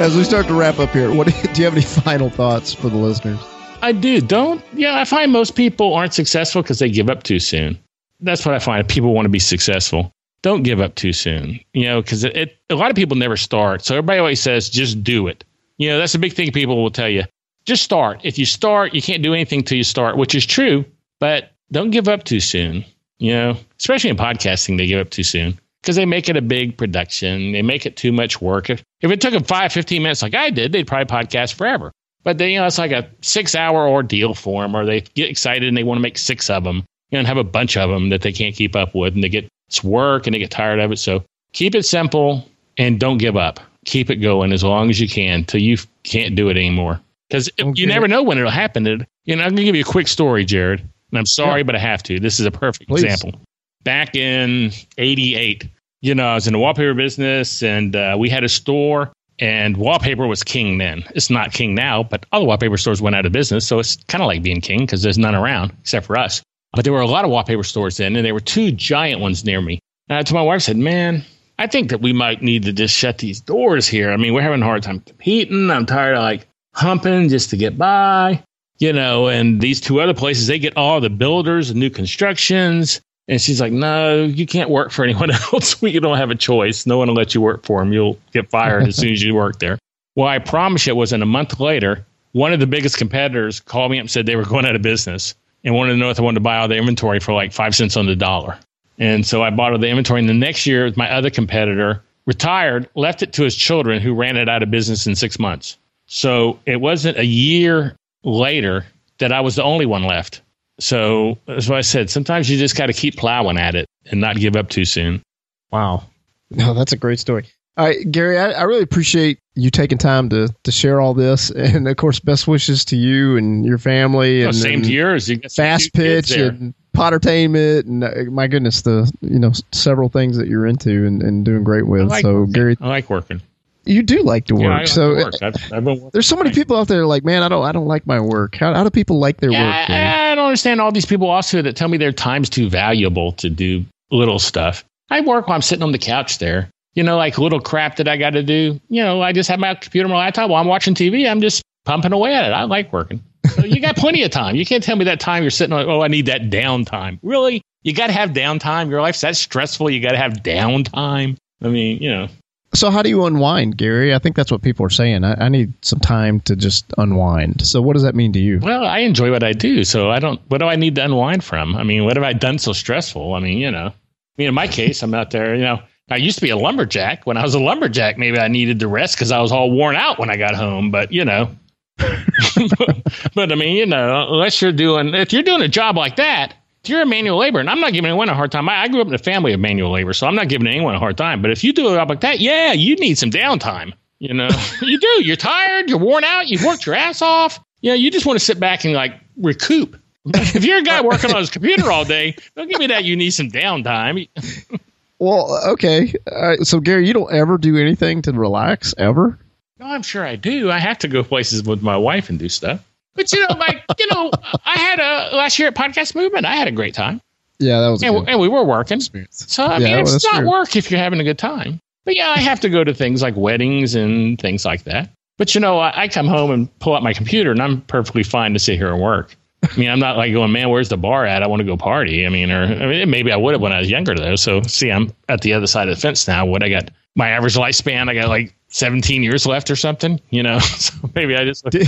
As 0.00 0.16
we 0.16 0.24
start 0.24 0.48
to 0.48 0.54
wrap 0.54 0.80
up 0.80 0.90
here, 0.90 1.14
what 1.14 1.28
do 1.54 1.62
you 1.62 1.64
have 1.64 1.74
any 1.74 1.82
final 1.82 2.28
thoughts 2.28 2.74
for 2.74 2.88
the 2.88 2.96
listeners? 2.96 3.38
I 3.80 3.92
do. 3.92 4.20
Don't. 4.20 4.62
Yeah, 4.72 4.98
I 4.98 5.04
find 5.04 5.30
most 5.30 5.54
people 5.54 5.94
aren't 5.94 6.12
successful 6.12 6.62
because 6.62 6.80
they 6.80 6.90
give 6.90 7.08
up 7.08 7.22
too 7.22 7.38
soon. 7.38 7.78
That's 8.18 8.44
what 8.44 8.56
I 8.56 8.58
find. 8.58 8.88
People 8.88 9.14
want 9.14 9.26
to 9.26 9.30
be 9.30 9.38
successful. 9.38 10.12
Don't 10.42 10.64
give 10.64 10.80
up 10.80 10.96
too 10.96 11.12
soon. 11.12 11.60
You 11.74 11.84
know, 11.84 12.02
because 12.02 12.24
it, 12.24 12.36
it, 12.36 12.58
a 12.70 12.74
lot 12.74 12.90
of 12.90 12.96
people 12.96 13.16
never 13.16 13.36
start. 13.36 13.84
So 13.84 13.94
everybody 13.94 14.18
always 14.18 14.40
says, 14.40 14.68
just 14.68 15.04
do 15.04 15.28
it. 15.28 15.44
You 15.78 15.90
know, 15.90 15.98
that's 15.98 16.16
a 16.16 16.18
big 16.18 16.32
thing 16.32 16.50
people 16.50 16.82
will 16.82 16.90
tell 16.90 17.08
you. 17.08 17.22
Just 17.64 17.84
start. 17.84 18.20
If 18.24 18.36
you 18.36 18.46
start, 18.46 18.94
you 18.94 19.00
can't 19.00 19.22
do 19.22 19.32
anything 19.32 19.62
till 19.62 19.78
you 19.78 19.84
start, 19.84 20.16
which 20.16 20.34
is 20.34 20.44
true. 20.44 20.84
But 21.20 21.52
don't 21.70 21.90
give 21.90 22.08
up 22.08 22.24
too 22.24 22.40
soon. 22.40 22.84
You 23.18 23.32
know, 23.32 23.56
especially 23.78 24.10
in 24.10 24.16
podcasting, 24.16 24.76
they 24.76 24.88
give 24.88 25.00
up 25.00 25.10
too 25.10 25.22
soon 25.22 25.58
because 25.84 25.96
they 25.96 26.06
make 26.06 26.30
it 26.30 26.36
a 26.38 26.42
big 26.42 26.78
production. 26.78 27.52
They 27.52 27.60
make 27.60 27.84
it 27.84 27.94
too 27.94 28.10
much 28.10 28.40
work. 28.40 28.70
If, 28.70 28.82
if 29.02 29.10
it 29.10 29.20
took 29.20 29.34
them 29.34 29.44
five, 29.44 29.70
15 29.70 30.02
minutes 30.02 30.22
like 30.22 30.34
I 30.34 30.48
did, 30.48 30.72
they'd 30.72 30.86
probably 30.86 31.04
podcast 31.04 31.52
forever. 31.52 31.92
But 32.22 32.38
then, 32.38 32.48
you 32.48 32.58
know, 32.58 32.66
it's 32.66 32.78
like 32.78 32.90
a 32.90 33.06
six 33.20 33.54
hour 33.54 33.86
ordeal 33.86 34.32
for 34.32 34.62
them, 34.62 34.74
or 34.74 34.86
they 34.86 35.02
get 35.02 35.28
excited 35.28 35.68
and 35.68 35.76
they 35.76 35.82
want 35.82 35.98
to 35.98 36.02
make 36.02 36.16
six 36.16 36.48
of 36.48 36.64
them, 36.64 36.76
you 37.10 37.16
know, 37.16 37.18
and 37.18 37.28
have 37.28 37.36
a 37.36 37.44
bunch 37.44 37.76
of 37.76 37.90
them 37.90 38.08
that 38.08 38.22
they 38.22 38.32
can't 38.32 38.56
keep 38.56 38.74
up 38.74 38.94
with, 38.94 39.12
and 39.12 39.22
they 39.22 39.28
get 39.28 39.46
it's 39.68 39.84
work 39.84 40.26
and 40.26 40.34
they 40.34 40.38
get 40.38 40.50
tired 40.50 40.80
of 40.80 40.90
it. 40.90 40.98
So 40.98 41.22
keep 41.52 41.74
it 41.74 41.84
simple 41.84 42.48
and 42.78 42.98
don't 42.98 43.18
give 43.18 43.36
up. 43.36 43.60
Keep 43.84 44.08
it 44.08 44.16
going 44.16 44.52
as 44.52 44.64
long 44.64 44.88
as 44.88 44.98
you 44.98 45.08
can 45.08 45.44
till 45.44 45.60
you 45.60 45.76
can't 46.02 46.34
do 46.34 46.48
it 46.48 46.56
anymore. 46.56 46.98
Because 47.28 47.50
okay. 47.60 47.72
you 47.74 47.86
never 47.86 48.08
know 48.08 48.22
when 48.22 48.38
it'll 48.38 48.50
happen. 48.50 48.86
It, 48.86 49.06
you 49.26 49.36
know, 49.36 49.42
I'm 49.42 49.50
gonna 49.50 49.64
give 49.64 49.76
you 49.76 49.82
a 49.82 49.84
quick 49.84 50.08
story, 50.08 50.46
Jared, 50.46 50.80
and 50.80 51.18
I'm 51.18 51.26
sorry, 51.26 51.60
yeah. 51.60 51.64
but 51.64 51.74
I 51.74 51.78
have 51.78 52.02
to. 52.04 52.18
This 52.18 52.40
is 52.40 52.46
a 52.46 52.50
perfect 52.50 52.88
Please. 52.88 53.04
example. 53.04 53.38
Back 53.82 54.14
in 54.14 54.72
'88, 54.96 55.68
you 56.04 56.14
know, 56.14 56.26
I 56.26 56.34
was 56.34 56.46
in 56.46 56.52
the 56.52 56.58
wallpaper 56.58 56.92
business 56.92 57.62
and 57.62 57.96
uh, 57.96 58.14
we 58.18 58.28
had 58.28 58.44
a 58.44 58.48
store 58.48 59.10
and 59.38 59.74
wallpaper 59.74 60.26
was 60.26 60.44
king 60.44 60.76
then. 60.76 61.02
It's 61.14 61.30
not 61.30 61.54
king 61.54 61.74
now, 61.74 62.02
but 62.02 62.26
all 62.30 62.40
the 62.40 62.46
wallpaper 62.46 62.76
stores 62.76 63.00
went 63.00 63.16
out 63.16 63.24
of 63.24 63.32
business. 63.32 63.66
So 63.66 63.78
it's 63.78 63.96
kind 64.04 64.22
of 64.22 64.26
like 64.26 64.42
being 64.42 64.60
king 64.60 64.80
because 64.80 65.02
there's 65.02 65.16
none 65.16 65.34
around 65.34 65.72
except 65.80 66.04
for 66.04 66.18
us. 66.18 66.42
But 66.74 66.84
there 66.84 66.92
were 66.92 67.00
a 67.00 67.06
lot 67.06 67.24
of 67.24 67.30
wallpaper 67.30 67.62
stores 67.62 67.96
then, 67.96 68.16
and 68.16 68.26
there 68.26 68.34
were 68.34 68.40
two 68.40 68.70
giant 68.70 69.22
ones 69.22 69.46
near 69.46 69.62
me. 69.62 69.78
And 70.10 70.26
told 70.26 70.34
my 70.34 70.42
wife, 70.42 70.60
said, 70.60 70.76
man, 70.76 71.24
I 71.58 71.68
think 71.68 71.88
that 71.88 72.02
we 72.02 72.12
might 72.12 72.42
need 72.42 72.64
to 72.64 72.72
just 72.74 72.94
shut 72.94 73.16
these 73.16 73.40
doors 73.40 73.88
here. 73.88 74.12
I 74.12 74.18
mean, 74.18 74.34
we're 74.34 74.42
having 74.42 74.60
a 74.60 74.66
hard 74.66 74.82
time 74.82 75.00
competing. 75.00 75.70
I'm 75.70 75.86
tired 75.86 76.16
of 76.16 76.22
like 76.22 76.46
humping 76.74 77.30
just 77.30 77.48
to 77.50 77.56
get 77.56 77.78
by, 77.78 78.42
you 78.78 78.92
know, 78.92 79.28
and 79.28 79.58
these 79.58 79.80
two 79.80 80.02
other 80.02 80.14
places, 80.14 80.48
they 80.48 80.58
get 80.58 80.76
all 80.76 81.00
the 81.00 81.08
builders 81.08 81.70
and 81.70 81.80
new 81.80 81.88
constructions. 81.88 83.00
And 83.28 83.40
she's 83.40 83.60
like, 83.60 83.72
no, 83.72 84.22
you 84.24 84.46
can't 84.46 84.70
work 84.70 84.90
for 84.90 85.04
anyone 85.04 85.30
else. 85.52 85.82
you 85.82 86.00
don't 86.00 86.18
have 86.18 86.30
a 86.30 86.34
choice. 86.34 86.86
No 86.86 86.98
one 86.98 87.08
will 87.08 87.14
let 87.14 87.34
you 87.34 87.40
work 87.40 87.64
for 87.64 87.80
them. 87.80 87.92
You'll 87.92 88.18
get 88.32 88.50
fired 88.50 88.86
as 88.86 88.96
soon 88.96 89.12
as 89.12 89.22
you 89.22 89.34
work 89.34 89.58
there. 89.58 89.78
Well, 90.16 90.28
I 90.28 90.38
promise 90.38 90.86
you, 90.86 90.92
it 90.92 90.96
wasn't 90.96 91.22
a 91.22 91.26
month 91.26 91.58
later. 91.58 92.04
One 92.32 92.52
of 92.52 92.60
the 92.60 92.66
biggest 92.66 92.98
competitors 92.98 93.60
called 93.60 93.90
me 93.90 93.98
up 93.98 94.02
and 94.02 94.10
said 94.10 94.26
they 94.26 94.36
were 94.36 94.44
going 94.44 94.66
out 94.66 94.76
of 94.76 94.82
business 94.82 95.34
and 95.64 95.74
wanted 95.74 95.92
to 95.92 95.98
know 95.98 96.10
if 96.10 96.18
I 96.18 96.22
wanted 96.22 96.36
to 96.36 96.40
buy 96.40 96.58
all 96.58 96.68
the 96.68 96.76
inventory 96.76 97.20
for 97.20 97.32
like 97.32 97.52
five 97.52 97.74
cents 97.74 97.96
on 97.96 98.06
the 98.06 98.16
dollar. 98.16 98.58
And 98.98 99.26
so 99.26 99.42
I 99.42 99.50
bought 99.50 99.72
all 99.72 99.78
the 99.78 99.88
inventory. 99.88 100.20
And 100.20 100.28
the 100.28 100.34
next 100.34 100.66
year, 100.66 100.92
my 100.96 101.10
other 101.10 101.30
competitor 101.30 102.02
retired, 102.26 102.88
left 102.94 103.22
it 103.22 103.32
to 103.34 103.42
his 103.42 103.56
children 103.56 104.00
who 104.00 104.14
ran 104.14 104.36
it 104.36 104.48
out 104.48 104.62
of 104.62 104.70
business 104.70 105.06
in 105.06 105.14
six 105.14 105.38
months. 105.38 105.78
So 106.06 106.58
it 106.66 106.80
wasn't 106.80 107.18
a 107.18 107.24
year 107.24 107.96
later 108.22 108.84
that 109.18 109.32
I 109.32 109.40
was 109.40 109.56
the 109.56 109.62
only 109.62 109.86
one 109.86 110.04
left. 110.04 110.42
So 110.80 111.38
that's 111.46 111.68
what 111.68 111.78
I 111.78 111.82
said. 111.82 112.10
Sometimes 112.10 112.50
you 112.50 112.58
just 112.58 112.76
got 112.76 112.86
to 112.86 112.92
keep 112.92 113.16
plowing 113.16 113.58
at 113.58 113.74
it 113.74 113.86
and 114.06 114.20
not 114.20 114.36
give 114.36 114.56
up 114.56 114.68
too 114.68 114.84
soon. 114.84 115.22
Wow. 115.70 116.04
No, 116.50 116.74
that's 116.74 116.92
a 116.92 116.96
great 116.96 117.18
story. 117.18 117.46
All 117.76 117.86
right, 117.86 118.08
Gary, 118.08 118.38
I, 118.38 118.52
I, 118.52 118.62
really 118.62 118.82
appreciate 118.82 119.40
you 119.56 119.68
taking 119.68 119.98
time 119.98 120.28
to 120.28 120.48
to 120.62 120.70
share 120.70 121.00
all 121.00 121.12
this, 121.12 121.50
and 121.50 121.88
of 121.88 121.96
course, 121.96 122.20
best 122.20 122.46
wishes 122.46 122.84
to 122.86 122.96
you 122.96 123.36
and 123.36 123.66
your 123.66 123.78
family. 123.78 124.44
Oh, 124.44 124.48
and 124.48 124.56
same 124.56 124.74
and 124.74 124.84
to 124.84 124.92
yours. 124.92 125.28
You 125.28 125.40
fast 125.52 125.92
pitch 125.92 126.30
and 126.30 126.72
Podertainment, 126.96 127.86
and 127.86 128.04
uh, 128.04 128.30
my 128.30 128.46
goodness, 128.46 128.82
the 128.82 129.10
you 129.22 129.40
know 129.40 129.50
several 129.72 130.08
things 130.08 130.36
that 130.36 130.46
you're 130.46 130.66
into 130.66 131.04
and, 131.04 131.20
and 131.20 131.44
doing 131.44 131.64
great 131.64 131.88
with. 131.88 132.08
Like 132.08 132.22
so, 132.22 132.40
working. 132.40 132.52
Gary, 132.52 132.76
I 132.80 132.86
like 132.86 133.10
working 133.10 133.42
you 133.86 134.02
do 134.02 134.22
like 134.22 134.46
to 134.46 134.54
work. 134.54 134.62
Yeah, 134.62 134.78
like 134.78 134.88
so 134.88 135.14
to 135.14 135.24
work. 135.24 135.34
I've, 135.42 135.72
I've 135.72 136.12
there's 136.12 136.26
so 136.26 136.36
many 136.36 136.52
people 136.52 136.76
out 136.76 136.88
there 136.88 137.06
like, 137.06 137.24
man, 137.24 137.42
I 137.42 137.48
don't, 137.48 137.64
I 137.64 137.72
don't 137.72 137.86
like 137.86 138.06
my 138.06 138.20
work. 138.20 138.56
How, 138.56 138.74
how 138.74 138.84
do 138.84 138.90
people 138.90 139.18
like 139.18 139.38
their 139.38 139.50
yeah, 139.50 139.82
work? 139.82 139.90
I, 139.90 140.32
I, 140.32 140.34
don't 140.34 140.46
understand 140.46 140.80
all 140.80 140.92
these 140.92 141.06
people 141.06 141.28
also 141.28 141.62
that 141.62 141.76
tell 141.76 141.88
me 141.88 141.98
their 141.98 142.12
time's 142.12 142.50
too 142.50 142.68
valuable 142.68 143.32
to 143.32 143.50
do 143.50 143.84
little 144.10 144.38
stuff. 144.38 144.84
I 145.10 145.20
work 145.20 145.48
while 145.48 145.54
I'm 145.54 145.62
sitting 145.62 145.82
on 145.82 145.92
the 145.92 145.98
couch 145.98 146.38
there. 146.38 146.70
You 146.94 147.02
know, 147.02 147.16
like 147.16 147.38
little 147.38 147.60
crap 147.60 147.96
that 147.96 148.06
I 148.06 148.16
got 148.16 148.30
to 148.30 148.42
do. 148.42 148.80
You 148.88 149.02
know, 149.02 149.20
I 149.20 149.32
just 149.32 149.50
have 149.50 149.58
my 149.58 149.74
computer, 149.74 150.08
my 150.08 150.16
laptop 150.16 150.48
while 150.48 150.60
I'm 150.60 150.68
watching 150.68 150.94
TV. 150.94 151.28
I'm 151.28 151.40
just 151.40 151.62
pumping 151.84 152.12
away 152.12 152.34
at 152.34 152.46
it. 152.46 152.52
I 152.52 152.64
like 152.64 152.92
working. 152.92 153.20
So 153.50 153.64
you 153.64 153.80
got 153.80 153.96
plenty 153.96 154.22
of 154.22 154.30
time. 154.30 154.56
You 154.56 154.64
can't 154.64 154.82
tell 154.82 154.96
me 154.96 155.04
that 155.06 155.20
time 155.20 155.42
you're 155.42 155.50
sitting 155.50 155.72
on. 155.72 155.88
Oh, 155.88 156.02
I 156.02 156.08
need 156.08 156.26
that 156.26 156.42
downtime. 156.42 157.18
Really? 157.22 157.62
You 157.82 157.92
got 157.92 158.06
to 158.06 158.12
have 158.12 158.30
downtime. 158.30 158.88
Your 158.90 159.02
life's 159.02 159.20
that 159.20 159.36
stressful. 159.36 159.90
You 159.90 160.00
got 160.00 160.12
to 160.12 160.16
have 160.16 160.34
downtime. 160.34 161.36
I 161.62 161.68
mean, 161.68 162.02
you 162.02 162.10
know, 162.10 162.28
so 162.74 162.90
how 162.90 163.02
do 163.02 163.08
you 163.08 163.24
unwind, 163.24 163.76
Gary? 163.76 164.14
I 164.14 164.18
think 164.18 164.36
that's 164.36 164.50
what 164.50 164.62
people 164.62 164.84
are 164.84 164.90
saying. 164.90 165.24
I, 165.24 165.46
I, 165.46 165.48
need 165.48 165.72
some 165.84 166.00
time 166.00 166.40
to 166.40 166.56
just 166.56 166.84
unwind. 166.98 167.66
So 167.66 167.80
what 167.80 167.94
does 167.94 168.02
that 168.02 168.14
mean 168.14 168.32
to 168.32 168.38
you? 168.38 168.58
Well, 168.60 168.84
I 168.84 168.98
enjoy 169.00 169.30
what 169.30 169.42
I 169.42 169.52
do, 169.52 169.84
so 169.84 170.10
I 170.10 170.18
don't. 170.18 170.40
What 170.48 170.58
do 170.58 170.66
I 170.66 170.76
need 170.76 170.96
to 170.96 171.04
unwind 171.04 171.44
from? 171.44 171.76
I 171.76 171.84
mean, 171.84 172.04
what 172.04 172.16
have 172.16 172.24
I 172.24 172.32
done 172.32 172.58
so 172.58 172.72
stressful? 172.72 173.34
I 173.34 173.40
mean, 173.40 173.58
you 173.58 173.70
know, 173.70 173.86
I 173.86 173.94
mean, 174.36 174.48
in 174.48 174.54
my 174.54 174.66
case, 174.66 175.02
I'm 175.02 175.14
out 175.14 175.30
there. 175.30 175.54
You 175.54 175.62
know, 175.62 175.82
I 176.10 176.16
used 176.16 176.36
to 176.38 176.42
be 176.42 176.50
a 176.50 176.56
lumberjack. 176.56 177.26
When 177.26 177.36
I 177.36 177.42
was 177.42 177.54
a 177.54 177.60
lumberjack, 177.60 178.18
maybe 178.18 178.38
I 178.38 178.48
needed 178.48 178.78
the 178.78 178.88
rest 178.88 179.16
because 179.16 179.30
I 179.30 179.40
was 179.40 179.52
all 179.52 179.70
worn 179.70 179.96
out 179.96 180.18
when 180.18 180.30
I 180.30 180.36
got 180.36 180.54
home. 180.54 180.90
But 180.90 181.12
you 181.12 181.24
know, 181.24 181.54
but, 181.96 183.30
but 183.34 183.52
I 183.52 183.54
mean, 183.54 183.76
you 183.76 183.86
know, 183.86 184.26
unless 184.32 184.60
you're 184.60 184.72
doing 184.72 185.14
if 185.14 185.32
you're 185.32 185.42
doing 185.42 185.62
a 185.62 185.68
job 185.68 185.96
like 185.96 186.16
that, 186.16 186.54
you're 186.88 187.02
a 187.02 187.06
manual 187.06 187.38
labor, 187.38 187.60
and 187.60 187.68
I'm 187.68 187.80
not 187.80 187.92
giving 187.92 188.10
anyone 188.10 188.28
a 188.28 188.34
hard 188.34 188.52
time. 188.52 188.68
I, 188.68 188.82
I 188.82 188.88
grew 188.88 189.00
up 189.00 189.08
in 189.08 189.14
a 189.14 189.18
family 189.18 189.52
of 189.52 189.60
manual 189.60 189.90
labor, 189.90 190.12
so 190.12 190.26
I'm 190.26 190.34
not 190.34 190.48
giving 190.48 190.66
anyone 190.66 190.94
a 190.94 190.98
hard 190.98 191.16
time. 191.16 191.42
But 191.42 191.50
if 191.50 191.64
you 191.64 191.72
do 191.72 191.88
a 191.88 191.94
job 191.94 192.08
like 192.08 192.20
that, 192.20 192.40
yeah, 192.40 192.72
you 192.72 192.96
need 192.96 193.18
some 193.18 193.30
downtime. 193.30 193.92
You 194.18 194.34
know, 194.34 194.48
you 194.82 194.98
do. 194.98 195.24
You're 195.24 195.36
tired. 195.36 195.88
You're 195.88 195.98
worn 195.98 196.24
out. 196.24 196.48
You've 196.48 196.64
worked 196.64 196.86
your 196.86 196.94
ass 196.94 197.22
off. 197.22 197.60
You 197.80 197.90
know, 197.90 197.94
you 197.96 198.10
just 198.10 198.26
want 198.26 198.38
to 198.38 198.44
sit 198.44 198.58
back 198.58 198.84
and 198.84 198.94
like 198.94 199.14
recoup. 199.36 200.00
if 200.26 200.64
you're 200.64 200.78
a 200.78 200.82
guy 200.82 201.02
working 201.02 201.30
on 201.30 201.36
his 201.36 201.50
computer 201.50 201.90
all 201.90 202.04
day, 202.04 202.36
don't 202.56 202.68
give 202.68 202.78
me 202.78 202.86
that. 202.86 203.04
You 203.04 203.16
need 203.16 203.32
some 203.32 203.50
downtime. 203.50 204.28
Well, 205.18 205.58
okay. 205.72 206.12
Uh, 206.30 206.56
so, 206.64 206.80
Gary, 206.80 207.06
you 207.06 207.14
don't 207.14 207.32
ever 207.32 207.56
do 207.56 207.78
anything 207.78 208.22
to 208.22 208.32
relax 208.32 208.94
ever? 208.98 209.38
No, 209.78 209.86
I'm 209.86 210.02
sure 210.02 210.24
I 210.24 210.36
do. 210.36 210.70
I 210.70 210.78
have 210.78 210.98
to 210.98 211.08
go 211.08 211.22
places 211.22 211.62
with 211.62 211.82
my 211.82 211.96
wife 211.96 212.28
and 212.30 212.38
do 212.38 212.48
stuff. 212.48 212.84
But 213.14 213.32
you 213.32 213.40
know, 213.40 213.54
like 213.56 213.84
you 213.98 214.06
know, 214.12 214.30
I 214.64 214.78
had 214.78 214.98
a 214.98 215.36
last 215.36 215.58
year 215.58 215.68
at 215.68 215.74
Podcast 215.74 216.14
Movement. 216.14 216.46
I 216.46 216.56
had 216.56 216.68
a 216.68 216.72
great 216.72 216.94
time. 216.94 217.20
Yeah, 217.58 217.80
that 217.80 217.88
was. 217.88 218.02
And, 218.02 218.28
and 218.28 218.40
we 218.40 218.48
were 218.48 218.64
working. 218.64 218.98
Experience. 218.98 219.44
So 219.48 219.64
I 219.64 219.78
yeah, 219.78 219.96
mean, 219.96 219.98
it's 220.00 220.24
not 220.24 220.40
true. 220.40 220.50
work 220.50 220.76
if 220.76 220.90
you're 220.90 221.00
having 221.00 221.20
a 221.20 221.24
good 221.24 221.38
time. 221.38 221.80
But 222.04 222.16
yeah, 222.16 222.30
I 222.30 222.40
have 222.40 222.60
to 222.60 222.68
go 222.68 222.84
to 222.84 222.92
things 222.92 223.22
like 223.22 223.34
weddings 223.36 223.94
and 223.94 224.38
things 224.38 224.64
like 224.64 224.84
that. 224.84 225.10
But 225.38 225.54
you 225.54 225.60
know, 225.60 225.78
I, 225.78 226.02
I 226.02 226.08
come 226.08 226.26
home 226.26 226.50
and 226.50 226.78
pull 226.78 226.94
out 226.94 227.02
my 227.02 227.14
computer, 227.14 227.50
and 227.50 227.62
I'm 227.62 227.80
perfectly 227.82 228.22
fine 228.22 228.52
to 228.52 228.58
sit 228.58 228.76
here 228.76 228.92
and 228.92 229.00
work. 229.00 229.36
I 229.62 229.76
mean, 229.78 229.88
I'm 229.88 229.98
not 229.98 230.16
like 230.16 230.32
going, 230.32 230.52
man, 230.52 230.68
where's 230.68 230.90
the 230.90 230.96
bar 230.96 231.24
at? 231.24 231.42
I 231.42 231.46
want 231.46 231.60
to 231.60 231.64
go 231.64 231.76
party. 231.76 232.26
I 232.26 232.28
mean, 232.28 232.50
or 232.50 232.64
I 232.64 232.86
mean, 232.86 233.10
maybe 233.10 233.32
I 233.32 233.36
would 233.36 233.52
have 233.52 233.60
when 233.60 233.72
I 233.72 233.78
was 233.78 233.90
younger 233.90 234.14
though. 234.14 234.36
So 234.36 234.62
see, 234.62 234.90
I'm 234.90 235.12
at 235.28 235.40
the 235.40 235.52
other 235.54 235.66
side 235.66 235.88
of 235.88 235.96
the 235.96 236.00
fence 236.00 236.28
now. 236.28 236.44
What 236.44 236.62
I 236.62 236.68
got, 236.68 236.90
my 237.14 237.30
average 237.30 237.54
lifespan, 237.54 238.08
I 238.08 238.14
got 238.14 238.28
like 238.28 238.54
17 238.68 239.22
years 239.22 239.46
left 239.46 239.70
or 239.70 239.76
something, 239.76 240.20
you 240.30 240.42
know? 240.42 240.58
So 240.84 241.10
maybe 241.14 241.36
I 241.36 241.44
just. 241.44 241.64
do, 241.70 241.80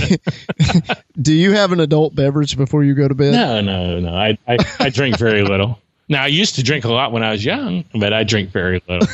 do 1.21 1.33
you 1.33 1.51
have 1.51 1.71
an 1.71 1.79
adult 1.79 2.15
beverage 2.15 2.57
before 2.57 2.83
you 2.83 2.93
go 2.93 3.07
to 3.07 3.15
bed? 3.15 3.33
No, 3.33 3.61
no, 3.61 3.99
no. 3.99 4.15
I, 4.15 4.37
I, 4.47 4.57
I 4.79 4.89
drink 4.89 5.17
very 5.17 5.43
little. 5.43 5.79
Now, 6.09 6.23
I 6.23 6.27
used 6.27 6.55
to 6.55 6.63
drink 6.63 6.85
a 6.85 6.89
lot 6.89 7.11
when 7.11 7.23
I 7.23 7.31
was 7.31 7.43
young, 7.43 7.83
but 7.93 8.13
I 8.13 8.23
drink 8.23 8.51
very 8.51 8.81
little. 8.87 9.07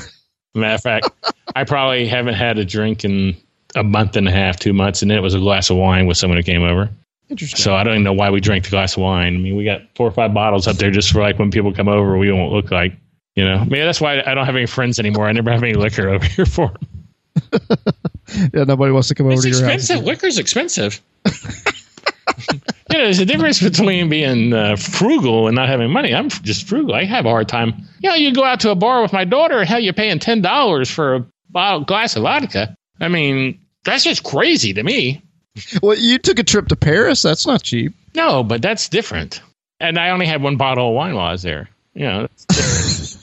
Matter 0.54 0.76
of 0.76 0.82
fact, 0.82 1.10
I 1.56 1.64
probably 1.64 2.08
haven't 2.08 2.36
had 2.36 2.60
a 2.60 2.66
drink 2.66 3.04
in 3.04 3.36
a 3.76 3.84
month 3.84 4.16
and 4.16 4.28
a 4.28 4.32
half, 4.32 4.60
two 4.60 4.74
months, 4.74 5.02
and 5.02 5.10
then 5.10 5.18
it 5.18 5.22
was 5.22 5.34
a 5.34 5.40
glass 5.40 5.72
of 5.72 5.78
wine 5.78 6.06
with 6.06 6.18
someone 6.18 6.38
who 6.38 6.44
came 6.44 6.62
over. 6.62 6.90
Interesting. 7.30 7.58
So 7.58 7.76
I 7.76 7.84
don't 7.84 7.94
even 7.94 8.04
know 8.04 8.14
why 8.14 8.30
we 8.30 8.40
drank 8.40 8.66
the 8.66 8.70
glass 8.70 8.96
of 8.96 9.02
wine. 9.02 9.36
I 9.36 9.40
mean, 9.40 9.56
we 9.56 9.64
got 9.64 9.82
four 9.96 10.08
or 10.08 10.12
five 10.12 10.34
bottles 10.34 10.68
up 10.68 10.76
there 10.76 10.92
just 10.92 11.12
for 11.12 11.22
like 11.22 11.40
when 11.40 11.50
people 11.50 11.74
come 11.74 11.88
over, 11.88 12.18
we 12.18 12.32
won't 12.32 12.52
look 12.52 12.70
like, 12.70 12.94
you 13.36 13.46
know. 13.46 13.60
Maybe 13.60 13.80
that's 13.80 14.02
why 14.02 14.22
I 14.26 14.34
don't 14.34 14.46
have 14.46 14.56
any 14.56 14.66
friends 14.66 15.00
anymore. 15.00 15.28
I 15.28 15.32
never 15.32 15.52
have 15.52 15.64
any 15.64 15.74
liquor 15.74 16.10
over 16.10 16.26
here 16.26 16.46
for 16.46 16.72
them. 16.72 16.88
yeah, 18.54 18.64
nobody 18.64 18.92
wants 18.92 19.08
to 19.10 19.16
come 19.16 19.32
it's 19.32 19.40
over 19.40 19.50
to 19.54 19.60
your 19.60 19.70
house. 19.70 19.76
Expensive. 19.76 20.06
Liquor's 20.06 20.38
expensive. 20.38 21.02
you 21.26 23.00
know, 23.00 23.06
there's 23.06 23.20
a 23.20 23.26
difference 23.26 23.62
between 23.62 24.10
being 24.10 24.54
uh, 24.54 24.76
frugal 24.76 25.48
and 25.48 25.56
not 25.56 25.70
having 25.70 25.92
money. 25.92 26.14
I'm 26.14 26.30
just 26.30 26.68
frugal. 26.68 26.94
I 26.94 27.06
have 27.06 27.26
a 27.26 27.30
hard 27.30 27.48
time. 27.48 27.88
You 28.00 28.10
know, 28.10 28.16
you 28.16 28.34
go 28.34 28.44
out 28.44 28.62
to 28.62 28.72
a 28.72 28.76
bar 28.76 29.02
with 29.02 29.14
my 29.14 29.26
daughter, 29.26 29.60
and 29.60 29.68
hell, 29.68 29.80
you're 29.80 29.94
paying 29.94 30.20
ten 30.20 30.42
dollars 30.42 30.90
for 30.90 31.16
a 31.16 31.26
bottle, 31.50 31.82
glass 31.82 32.16
of 32.16 32.24
vodka. 32.24 32.76
I 33.00 33.08
mean, 33.08 33.60
that's 33.84 34.04
just 34.04 34.24
crazy 34.24 34.74
to 34.74 34.84
me. 34.84 35.22
Well, 35.82 35.98
you 35.98 36.18
took 36.18 36.40
a 36.40 36.44
trip 36.44 36.68
to 36.70 36.76
Paris. 36.76 37.22
That's 37.22 37.46
not 37.46 37.64
cheap. 37.64 37.94
No, 38.16 38.44
but 38.44 38.62
that's 38.62 38.90
different. 38.90 39.42
And 39.80 39.98
I 39.98 40.10
only 40.10 40.26
had 40.26 40.42
one 40.42 40.58
bottle 40.58 40.90
of 40.90 40.96
wine 40.96 41.16
while 41.16 41.28
I 41.28 41.32
was 41.32 41.42
there. 41.42 41.70
You 41.94 42.06
know, 42.06 42.28
that's 42.50 43.23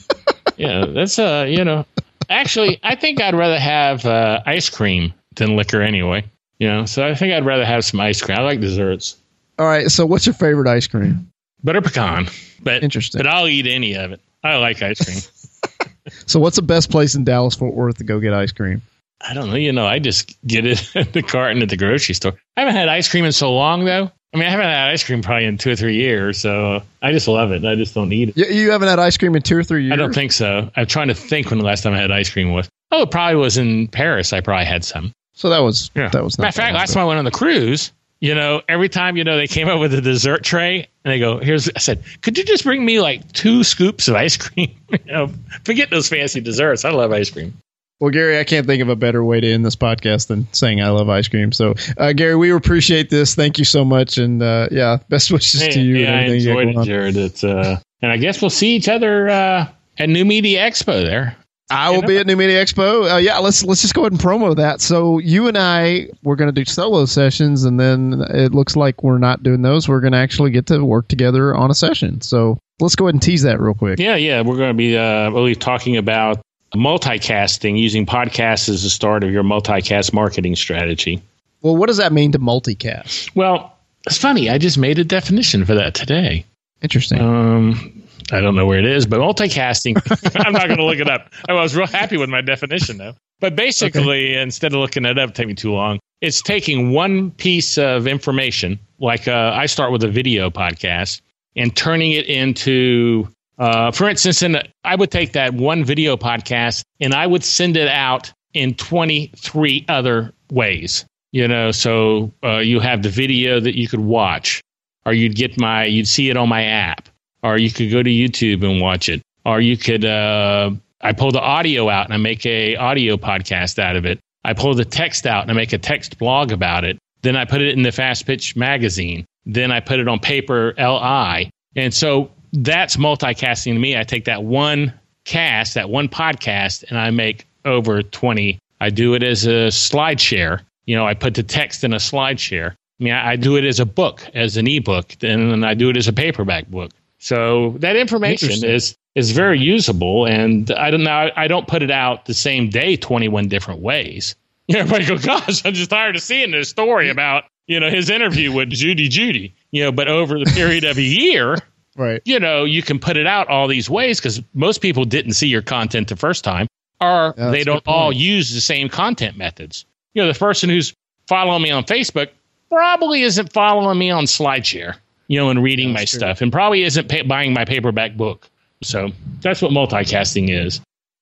yeah, 0.61 0.85
that's 0.85 1.17
uh, 1.17 1.45
you 1.49 1.65
know, 1.65 1.87
actually, 2.29 2.79
I 2.83 2.93
think 2.93 3.19
I'd 3.19 3.33
rather 3.33 3.59
have 3.59 4.05
uh, 4.05 4.41
ice 4.45 4.69
cream 4.69 5.11
than 5.35 5.55
liquor 5.55 5.81
anyway. 5.81 6.23
You 6.59 6.67
know, 6.67 6.85
so 6.85 7.07
I 7.07 7.15
think 7.15 7.33
I'd 7.33 7.45
rather 7.45 7.65
have 7.65 7.83
some 7.83 7.99
ice 7.99 8.21
cream. 8.21 8.37
I 8.37 8.43
like 8.43 8.59
desserts. 8.59 9.17
All 9.57 9.65
right. 9.65 9.89
So, 9.89 10.05
what's 10.05 10.27
your 10.27 10.35
favorite 10.35 10.67
ice 10.67 10.85
cream? 10.85 11.31
Butter 11.63 11.81
pecan. 11.81 12.27
But 12.61 12.83
interesting. 12.83 13.17
But 13.17 13.25
I'll 13.25 13.47
eat 13.47 13.65
any 13.65 13.95
of 13.95 14.11
it. 14.11 14.21
I 14.43 14.57
like 14.57 14.83
ice 14.83 15.03
cream. 15.03 15.93
so, 16.27 16.39
what's 16.39 16.57
the 16.57 16.61
best 16.61 16.91
place 16.91 17.15
in 17.15 17.23
Dallas 17.23 17.55
Fort 17.55 17.73
Worth 17.73 17.97
to 17.97 18.03
go 18.03 18.19
get 18.19 18.33
ice 18.33 18.51
cream? 18.51 18.83
I 19.27 19.33
don't 19.33 19.49
know. 19.49 19.55
You 19.55 19.71
know, 19.71 19.87
I 19.87 19.97
just 19.97 20.39
get 20.45 20.67
it 20.67 20.91
at 20.95 21.13
the 21.13 21.23
carton 21.23 21.63
at 21.63 21.69
the 21.69 21.77
grocery 21.77 22.13
store. 22.13 22.33
I 22.55 22.61
haven't 22.61 22.75
had 22.75 22.87
ice 22.87 23.09
cream 23.09 23.25
in 23.25 23.31
so 23.31 23.51
long, 23.51 23.85
though. 23.85 24.11
I 24.33 24.37
mean, 24.37 24.47
I 24.47 24.49
haven't 24.49 24.65
had 24.65 24.89
ice 24.89 25.03
cream 25.03 25.21
probably 25.21 25.45
in 25.45 25.57
two 25.57 25.71
or 25.71 25.75
three 25.75 25.95
years, 25.95 26.37
so 26.37 26.81
I 27.01 27.11
just 27.11 27.27
love 27.27 27.51
it. 27.51 27.65
I 27.65 27.75
just 27.75 27.93
don't 27.93 28.13
eat 28.13 28.29
it. 28.29 28.37
You, 28.37 28.45
you 28.45 28.71
haven't 28.71 28.87
had 28.87 28.97
ice 28.97 29.17
cream 29.17 29.35
in 29.35 29.41
two 29.41 29.57
or 29.57 29.63
three 29.63 29.83
years? 29.83 29.93
I 29.93 29.95
don't 29.97 30.15
think 30.15 30.31
so. 30.31 30.71
I'm 30.75 30.85
trying 30.85 31.09
to 31.09 31.13
think 31.13 31.49
when 31.49 31.59
the 31.59 31.65
last 31.65 31.83
time 31.83 31.93
I 31.93 31.97
had 31.97 32.11
ice 32.11 32.29
cream 32.29 32.53
was. 32.53 32.69
Oh, 32.91 33.03
it 33.03 33.11
probably 33.11 33.35
was 33.35 33.57
in 33.57 33.89
Paris. 33.89 34.31
I 34.31 34.39
probably 34.39 34.65
had 34.65 34.85
some. 34.85 35.11
So 35.33 35.49
that 35.49 35.59
was 35.59 35.91
yeah. 35.95 36.09
that 36.09 36.23
was. 36.23 36.37
Matter 36.37 36.49
of 36.49 36.55
fact, 36.55 36.75
last 36.75 36.93
time 36.93 37.03
I 37.03 37.05
went 37.05 37.19
on 37.19 37.25
the 37.25 37.31
cruise, 37.31 37.91
you 38.21 38.35
know, 38.35 38.61
every 38.69 38.87
time 38.87 39.17
you 39.17 39.23
know 39.23 39.35
they 39.35 39.47
came 39.47 39.67
up 39.67 39.79
with 39.79 39.93
a 39.93 40.01
dessert 40.01 40.43
tray 40.43 40.87
and 41.03 41.11
they 41.11 41.19
go, 41.19 41.39
"Here's," 41.39 41.69
I 41.75 41.79
said, 41.79 42.03
"Could 42.21 42.37
you 42.37 42.45
just 42.45 42.63
bring 42.63 42.85
me 42.85 43.01
like 43.01 43.29
two 43.33 43.63
scoops 43.63 44.07
of 44.07 44.15
ice 44.15 44.37
cream?" 44.37 44.73
you 44.89 44.99
know, 45.07 45.31
forget 45.65 45.89
those 45.89 46.07
fancy 46.07 46.39
desserts. 46.39 46.85
I 46.85 46.91
love 46.91 47.11
ice 47.11 47.31
cream. 47.31 47.57
Well, 48.01 48.09
Gary, 48.09 48.39
I 48.39 48.43
can't 48.43 48.65
think 48.65 48.81
of 48.81 48.89
a 48.89 48.95
better 48.95 49.23
way 49.23 49.39
to 49.39 49.47
end 49.53 49.63
this 49.63 49.75
podcast 49.75 50.25
than 50.25 50.51
saying 50.53 50.81
I 50.81 50.89
love 50.89 51.07
ice 51.07 51.27
cream. 51.27 51.51
So, 51.51 51.75
uh, 51.97 52.13
Gary, 52.13 52.35
we 52.35 52.51
appreciate 52.51 53.11
this. 53.11 53.35
Thank 53.35 53.59
you 53.59 53.63
so 53.63 53.85
much, 53.85 54.17
and 54.17 54.41
uh, 54.41 54.69
yeah, 54.71 54.97
best 55.07 55.31
wishes 55.31 55.61
hey, 55.61 55.69
to 55.69 55.79
you. 55.79 55.97
Yeah, 55.97 56.17
I 56.17 56.21
enjoyed 56.23 56.69
it, 56.69 56.83
Jared. 56.83 57.15
It's, 57.15 57.43
uh, 57.43 57.79
and 58.01 58.11
I 58.11 58.17
guess 58.17 58.41
we'll 58.41 58.49
see 58.49 58.75
each 58.75 58.89
other 58.89 59.29
uh, 59.29 59.67
at 59.99 60.09
New 60.09 60.25
Media 60.25 60.67
Expo 60.67 61.03
there. 61.03 61.37
I 61.69 61.91
will 61.91 62.01
be 62.01 62.17
at 62.17 62.25
New 62.25 62.35
Media 62.35 62.65
Expo. 62.65 63.13
Uh, 63.13 63.17
yeah, 63.17 63.37
let's 63.37 63.63
let's 63.63 63.81
just 63.81 63.93
go 63.93 64.01
ahead 64.01 64.13
and 64.13 64.19
promo 64.19 64.55
that. 64.55 64.81
So 64.81 65.19
you 65.19 65.47
and 65.47 65.57
I, 65.57 66.09
we're 66.23 66.35
going 66.35 66.53
to 66.53 66.59
do 66.59 66.65
solo 66.65 67.05
sessions, 67.05 67.65
and 67.65 67.79
then 67.79 68.25
it 68.31 68.51
looks 68.51 68.75
like 68.75 69.03
we're 69.03 69.19
not 69.19 69.43
doing 69.43 69.61
those. 69.61 69.87
We're 69.87 70.01
going 70.01 70.13
to 70.13 70.19
actually 70.19 70.49
get 70.49 70.65
to 70.65 70.83
work 70.83 71.07
together 71.07 71.55
on 71.55 71.69
a 71.69 71.75
session. 71.75 72.21
So 72.21 72.57
let's 72.79 72.95
go 72.95 73.05
ahead 73.05 73.13
and 73.13 73.21
tease 73.21 73.43
that 73.43 73.61
real 73.61 73.75
quick. 73.75 73.99
Yeah, 73.99 74.15
yeah, 74.15 74.41
we're 74.41 74.57
going 74.57 74.71
to 74.71 74.77
be 74.77 74.97
uh, 74.97 75.29
really 75.29 75.55
talking 75.55 75.97
about 75.97 76.41
multicasting 76.73 77.77
using 77.77 78.05
podcasts 78.05 78.69
as 78.69 78.83
the 78.83 78.89
start 78.89 79.23
of 79.23 79.31
your 79.31 79.43
multicast 79.43 80.13
marketing 80.13 80.55
strategy. 80.55 81.21
Well, 81.61 81.75
what 81.75 81.87
does 81.87 81.97
that 81.97 82.13
mean 82.13 82.31
to 82.31 82.39
multicast? 82.39 83.35
Well, 83.35 83.77
it's 84.07 84.17
funny. 84.17 84.49
I 84.49 84.57
just 84.57 84.77
made 84.77 84.97
a 84.99 85.03
definition 85.03 85.65
for 85.65 85.75
that 85.75 85.93
today. 85.93 86.45
Interesting. 86.81 87.19
Um, 87.19 88.03
I 88.31 88.39
don't 88.39 88.55
know 88.55 88.65
where 88.65 88.79
it 88.79 88.85
is, 88.85 89.05
but 89.05 89.19
multicasting, 89.19 89.95
I'm 90.45 90.53
not 90.53 90.67
going 90.67 90.77
to 90.77 90.85
look 90.85 90.99
it 90.99 91.09
up. 91.09 91.31
I 91.47 91.53
was 91.53 91.75
real 91.75 91.87
happy 91.87 92.17
with 92.17 92.29
my 92.29 92.41
definition, 92.41 92.97
though. 92.97 93.13
But 93.39 93.55
basically, 93.55 94.31
okay. 94.31 94.41
instead 94.41 94.73
of 94.73 94.79
looking 94.79 95.05
it 95.05 95.19
up, 95.19 95.33
take 95.33 95.47
me 95.47 95.53
too 95.53 95.73
long. 95.73 95.99
It's 96.21 96.41
taking 96.41 96.91
one 96.91 97.31
piece 97.31 97.77
of 97.77 98.07
information, 98.07 98.79
like 98.99 99.27
uh, 99.27 99.51
I 99.55 99.65
start 99.65 99.91
with 99.91 100.03
a 100.03 100.07
video 100.07 100.49
podcast, 100.49 101.21
and 101.55 101.75
turning 101.75 102.11
it 102.11 102.27
into 102.27 103.27
uh, 103.61 103.91
for 103.91 104.09
instance, 104.09 104.41
in 104.41 104.57
I 104.83 104.95
would 104.95 105.11
take 105.11 105.33
that 105.33 105.53
one 105.53 105.83
video 105.83 106.17
podcast 106.17 106.81
and 106.99 107.13
I 107.13 107.27
would 107.27 107.43
send 107.43 107.77
it 107.77 107.87
out 107.87 108.33
in 108.55 108.73
23 108.73 109.85
other 109.87 110.33
ways. 110.51 111.05
You 111.31 111.47
know, 111.47 111.69
so 111.71 112.33
uh, 112.43 112.57
you 112.57 112.79
have 112.79 113.03
the 113.03 113.09
video 113.09 113.59
that 113.59 113.77
you 113.77 113.87
could 113.87 113.99
watch, 113.99 114.61
or 115.05 115.13
you'd 115.13 115.35
get 115.35 115.59
my, 115.59 115.85
you'd 115.85 116.07
see 116.07 116.29
it 116.31 116.37
on 116.37 116.49
my 116.49 116.63
app, 116.63 117.07
or 117.43 117.57
you 117.57 117.69
could 117.69 117.91
go 117.91 118.01
to 118.01 118.09
YouTube 118.09 118.69
and 118.69 118.81
watch 118.81 119.07
it, 119.07 119.21
or 119.45 119.61
you 119.61 119.77
could, 119.77 120.05
uh, 120.05 120.71
I 120.99 121.13
pull 121.13 121.31
the 121.31 121.39
audio 121.39 121.87
out 121.87 122.05
and 122.05 122.15
I 122.15 122.17
make 122.17 122.43
a 122.47 122.75
audio 122.77 123.15
podcast 123.15 123.77
out 123.77 123.95
of 123.95 124.07
it. 124.07 124.19
I 124.43 124.53
pull 124.53 124.73
the 124.73 124.85
text 124.85 125.27
out 125.27 125.43
and 125.43 125.51
I 125.51 125.53
make 125.53 125.71
a 125.71 125.77
text 125.77 126.17
blog 126.17 126.51
about 126.51 126.83
it. 126.83 126.97
Then 127.21 127.35
I 127.35 127.45
put 127.45 127.61
it 127.61 127.77
in 127.77 127.83
the 127.83 127.91
Fast 127.91 128.25
Pitch 128.25 128.55
magazine. 128.55 129.23
Then 129.45 129.71
I 129.71 129.81
put 129.81 129.99
it 129.99 130.07
on 130.07 130.17
paper 130.17 130.73
LI. 130.79 131.51
And 131.75 131.93
so 131.93 132.31
that's 132.53 132.97
multicasting 132.97 133.73
to 133.73 133.79
me. 133.79 133.97
I 133.97 134.03
take 134.03 134.25
that 134.25 134.43
one 134.43 134.93
cast, 135.25 135.75
that 135.75 135.89
one 135.89 136.09
podcast, 136.09 136.83
and 136.89 136.97
I 136.97 137.11
make 137.11 137.47
over 137.65 138.01
20. 138.03 138.59
I 138.79 138.89
do 138.89 139.13
it 139.13 139.23
as 139.23 139.45
a 139.45 139.71
slide 139.71 140.19
share. 140.19 140.61
You 140.85 140.95
know, 140.95 141.05
I 141.05 141.13
put 141.13 141.35
the 141.35 141.43
text 141.43 141.83
in 141.83 141.93
a 141.93 141.99
slide 141.99 142.39
share. 142.39 142.75
I 142.99 143.03
mean, 143.03 143.13
I, 143.13 143.31
I 143.31 143.35
do 143.35 143.55
it 143.55 143.65
as 143.65 143.79
a 143.79 143.85
book, 143.85 144.27
as 144.33 144.57
an 144.57 144.67
ebook, 144.67 145.15
and 145.21 145.51
then 145.51 145.63
I 145.63 145.73
do 145.73 145.89
it 145.89 145.97
as 145.97 146.07
a 146.07 146.13
paperback 146.13 146.67
book. 146.67 146.91
So 147.19 147.75
that 147.79 147.95
information 147.95 148.65
is 148.65 148.95
is 149.13 149.31
very 149.31 149.59
usable, 149.59 150.25
and 150.25 150.71
I 150.71 150.89
don't 150.89 151.03
know. 151.03 151.29
I 151.35 151.47
don't 151.47 151.67
put 151.67 151.83
it 151.83 151.91
out 151.91 152.25
the 152.25 152.33
same 152.33 152.69
day, 152.69 152.95
twenty 152.95 153.27
one 153.27 153.47
different 153.47 153.81
ways. 153.81 154.35
You 154.67 154.75
know, 154.75 154.81
everybody 154.81 155.05
go, 155.05 155.17
"Gosh, 155.17 155.65
I'm 155.65 155.73
just 155.73 155.89
tired 155.89 156.15
of 156.15 156.21
seeing 156.21 156.51
this 156.51 156.69
story 156.69 157.09
about 157.09 157.43
you 157.67 157.79
know 157.79 157.89
his 157.89 158.09
interview 158.09 158.53
with 158.53 158.69
Judy 158.69 159.09
Judy." 159.09 159.53
You 159.71 159.83
know, 159.83 159.91
but 159.91 160.07
over 160.07 160.39
the 160.39 160.45
period 160.45 160.85
of 160.85 160.97
a 160.97 161.01
year, 161.01 161.57
right 161.95 162.21
you 162.25 162.39
know 162.39 162.63
you 162.63 162.81
can 162.81 162.99
put 162.99 163.17
it 163.17 163.27
out 163.27 163.47
all 163.47 163.67
these 163.67 163.89
ways 163.89 164.19
because 164.19 164.41
most 164.53 164.81
people 164.81 165.05
didn't 165.05 165.33
see 165.33 165.47
your 165.47 165.61
content 165.61 166.07
the 166.07 166.15
first 166.15 166.43
time 166.43 166.67
or 166.99 167.33
yeah, 167.37 167.51
they 167.51 167.63
don't 167.63 167.83
all 167.87 168.11
use 168.11 168.53
the 168.53 168.61
same 168.61 168.89
content 168.89 169.37
methods 169.37 169.85
you 170.13 170.21
know 170.21 170.31
the 170.31 170.37
person 170.37 170.69
who's 170.69 170.93
following 171.27 171.61
me 171.61 171.71
on 171.71 171.83
facebook 171.83 172.29
probably 172.69 173.21
isn't 173.23 173.51
following 173.51 173.97
me 173.97 174.09
on 174.09 174.25
slideshare 174.25 174.95
you 175.27 175.39
know 175.39 175.49
and 175.49 175.61
reading 175.61 175.91
my 175.91 176.05
true. 176.05 176.19
stuff 176.19 176.41
and 176.41 176.51
probably 176.51 176.83
isn't 176.83 177.09
pay- 177.09 177.23
buying 177.23 177.53
my 177.53 177.65
paperback 177.65 178.15
book 178.15 178.49
so 178.83 179.09
that's 179.41 179.61
what 179.61 179.71
multicasting 179.71 180.49
is 180.49 180.81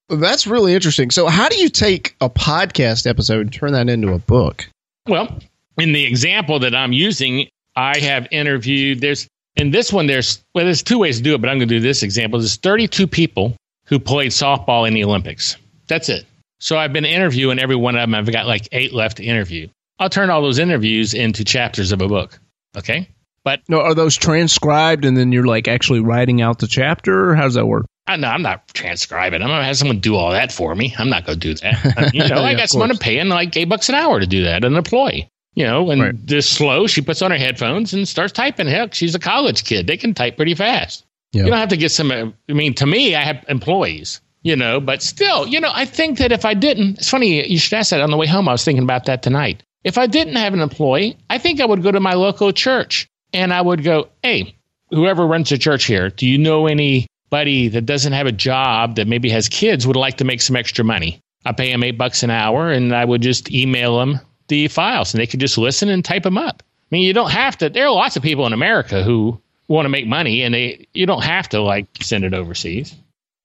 That's 0.10 0.48
really 0.48 0.74
interesting. 0.74 1.12
So, 1.12 1.28
how 1.28 1.50
do 1.50 1.58
you 1.58 1.70
take 1.70 2.16
a 2.20 2.30
podcast 2.32 3.06
episode 3.06 3.42
and 3.42 3.54
turn 3.54 3.74
that 3.74 3.90
into 3.90 4.12
a 4.14 4.18
book? 4.18 4.68
Well, 5.08 5.38
in 5.78 5.92
the 5.92 6.04
example 6.06 6.58
that 6.60 6.74
I'm 6.74 6.94
using, 6.94 7.48
I 7.76 8.00
have 8.00 8.28
interviewed. 8.32 9.02
There's 9.02 9.28
in 9.60 9.72
this 9.72 9.94
one. 9.94 10.08
There's 10.08 10.44
well, 10.54 10.66
there's 10.66 10.82
two 10.82 10.98
ways 10.98 11.18
to 11.18 11.24
do 11.24 11.36
it, 11.36 11.42
but 11.42 11.50
I'm 11.50 11.58
going 11.58 11.70
to 11.70 11.76
do 11.76 11.80
this 11.80 12.04
example. 12.04 12.40
There's 12.40 12.56
32 12.56 13.08
people 13.08 13.56
who 13.86 14.00
played 14.00 14.32
softball 14.32 14.88
in 14.88 14.94
the 14.94 15.04
Olympics. 15.04 15.58
That's 15.88 16.10
it. 16.10 16.26
So 16.60 16.78
I've 16.78 16.94
been 16.94 17.06
interviewing 17.06 17.60
every 17.60 17.76
one 17.76 17.96
of 17.96 18.02
them. 18.02 18.16
I've 18.16 18.32
got 18.32 18.48
like 18.48 18.68
eight 18.72 18.94
left 18.94 19.18
to 19.18 19.24
interview. 19.24 19.68
I'll 20.00 20.10
turn 20.10 20.30
all 20.30 20.42
those 20.42 20.60
interviews 20.60 21.14
into 21.14 21.44
chapters 21.44 21.92
of 21.92 22.02
a 22.02 22.08
book. 22.08 22.40
Okay. 22.78 23.10
But 23.44 23.62
no, 23.68 23.82
are 23.82 23.96
those 23.96 24.16
transcribed 24.16 25.06
and 25.06 25.18
then 25.18 25.32
you're 25.32 25.48
like 25.48 25.68
actually 25.68 26.02
writing 26.02 26.42
out 26.42 26.60
the 26.60 26.68
chapter? 26.68 27.36
How 27.36 27.44
does 27.44 27.54
that 27.54 27.66
work? 27.66 27.86
I, 28.08 28.16
no, 28.18 28.28
I'm 28.28 28.42
not 28.42 28.68
transcribing. 28.74 29.42
I'm 29.42 29.50
gonna 29.50 29.64
have 29.64 29.78
someone 29.78 30.00
do 30.00 30.16
all 30.16 30.32
that 30.32 30.52
for 30.52 30.76
me. 30.76 30.94
I'm 30.98 31.10
not 31.10 31.26
gonna 31.26 31.38
do 31.38 31.54
that. 31.56 32.12
You 32.14 32.28
know, 32.28 32.38
yeah, 32.38 32.42
I 32.42 32.56
got 32.56 32.70
someone 32.70 32.90
to 32.90 32.98
pay 32.98 33.16
paying 33.16 33.30
like 33.30 33.56
eight 33.56 33.70
bucks 33.70 33.88
an 33.90 33.96
hour 33.96 34.20
to 34.20 34.28
do 34.28 34.44
that, 34.44 34.64
an 34.64 34.76
employee. 34.76 35.30
You 35.56 35.66
know, 35.66 35.90
and 35.90 36.02
right. 36.02 36.26
just 36.26 36.54
slow, 36.54 36.88
she 36.88 37.02
puts 37.02 37.22
on 37.22 37.32
her 37.32 37.38
headphones 37.38 37.94
and 37.94 38.08
starts 38.08 38.32
typing. 38.32 38.68
Heck, 38.68 38.94
she's 38.94 39.16
a 39.16 39.20
college 39.20 39.66
kid. 39.66 39.88
They 39.88 39.98
can 39.98 40.14
type 40.14 40.38
pretty 40.38 40.56
fast. 40.56 41.06
You 41.32 41.46
don't 41.46 41.58
have 41.58 41.70
to 41.70 41.78
get 41.78 41.92
some. 41.92 42.12
Uh, 42.12 42.32
I 42.50 42.54
mean, 42.54 42.74
to 42.76 42.86
me, 42.86 43.16
I 43.16 43.22
have 43.22 43.46
employees. 43.48 44.22
You 44.42 44.56
know, 44.56 44.80
but 44.80 45.04
still, 45.04 45.46
you 45.48 45.60
know, 45.60 45.72
I 45.74 45.84
think 45.84 46.18
that 46.20 46.32
if 46.32 46.46
I 46.46 46.54
didn't, 46.54 47.00
it's 47.00 47.10
funny 47.10 47.46
you 47.46 47.60
should 47.60 47.74
ask 47.74 47.90
that 47.90 48.00
on 48.00 48.10
the 48.10 48.16
way 48.16 48.26
home. 48.26 48.48
I 48.48 48.54
was 48.54 48.64
thinking 48.64 48.86
about 48.86 49.04
that 49.06 49.22
tonight. 49.22 49.64
If 49.84 49.98
I 49.98 50.08
didn't 50.08 50.38
have 50.38 50.54
an 50.54 50.62
employee, 50.62 51.18
I 51.30 51.38
think 51.38 51.60
I 51.60 51.66
would 51.66 51.84
go 51.84 51.92
to 51.92 52.00
my 52.00 52.14
local 52.14 52.54
church 52.54 53.10
and 53.34 53.54
I 53.54 53.62
would 53.62 53.84
go, 53.84 54.08
hey, 54.24 54.56
whoever 54.92 55.28
runs 55.28 55.50
the 55.50 55.58
church 55.58 55.84
here, 55.86 56.10
do 56.10 56.26
you 56.26 56.38
know 56.38 56.68
anybody 56.68 57.68
that 57.68 57.86
doesn't 57.86 58.14
have 58.14 58.28
a 58.28 58.32
job 58.32 58.96
that 58.96 59.08
maybe 59.08 59.30
has 59.30 59.50
kids 59.50 59.86
would 59.86 59.98
like 59.98 60.18
to 60.18 60.26
make 60.26 60.42
some 60.42 60.56
extra 60.56 60.86
money? 60.86 61.20
I 61.46 61.52
pay 61.52 61.72
them 61.72 61.84
eight 61.84 61.98
bucks 61.98 62.24
an 62.24 62.30
hour 62.30 62.72
and 62.72 62.96
I 62.96 63.04
would 63.04 63.22
just 63.22 63.52
email 63.52 63.98
them 63.98 64.22
the 64.50 64.68
files 64.68 65.14
and 65.14 65.22
they 65.22 65.28
could 65.28 65.40
just 65.40 65.58
listen 65.58 65.90
and 65.90 66.04
type 66.04 66.24
them 66.24 66.38
up. 66.38 66.62
I 66.62 66.96
mean, 66.96 67.04
you 67.04 67.14
don't 67.14 67.32
have 67.32 67.58
to. 67.60 67.70
There 67.70 67.86
are 67.86 67.92
lots 67.92 68.18
of 68.18 68.24
people 68.24 68.46
in 68.46 68.54
America 68.54 69.04
who 69.04 69.40
want 69.68 69.86
to 69.86 69.90
make 69.90 70.08
money 70.08 70.42
and 70.42 70.54
they 70.54 70.88
you 70.94 71.06
don't 71.06 71.24
have 71.24 71.50
to 71.50 71.62
like 71.62 71.88
send 72.02 72.26
it 72.26 72.34
overseas. 72.34 72.96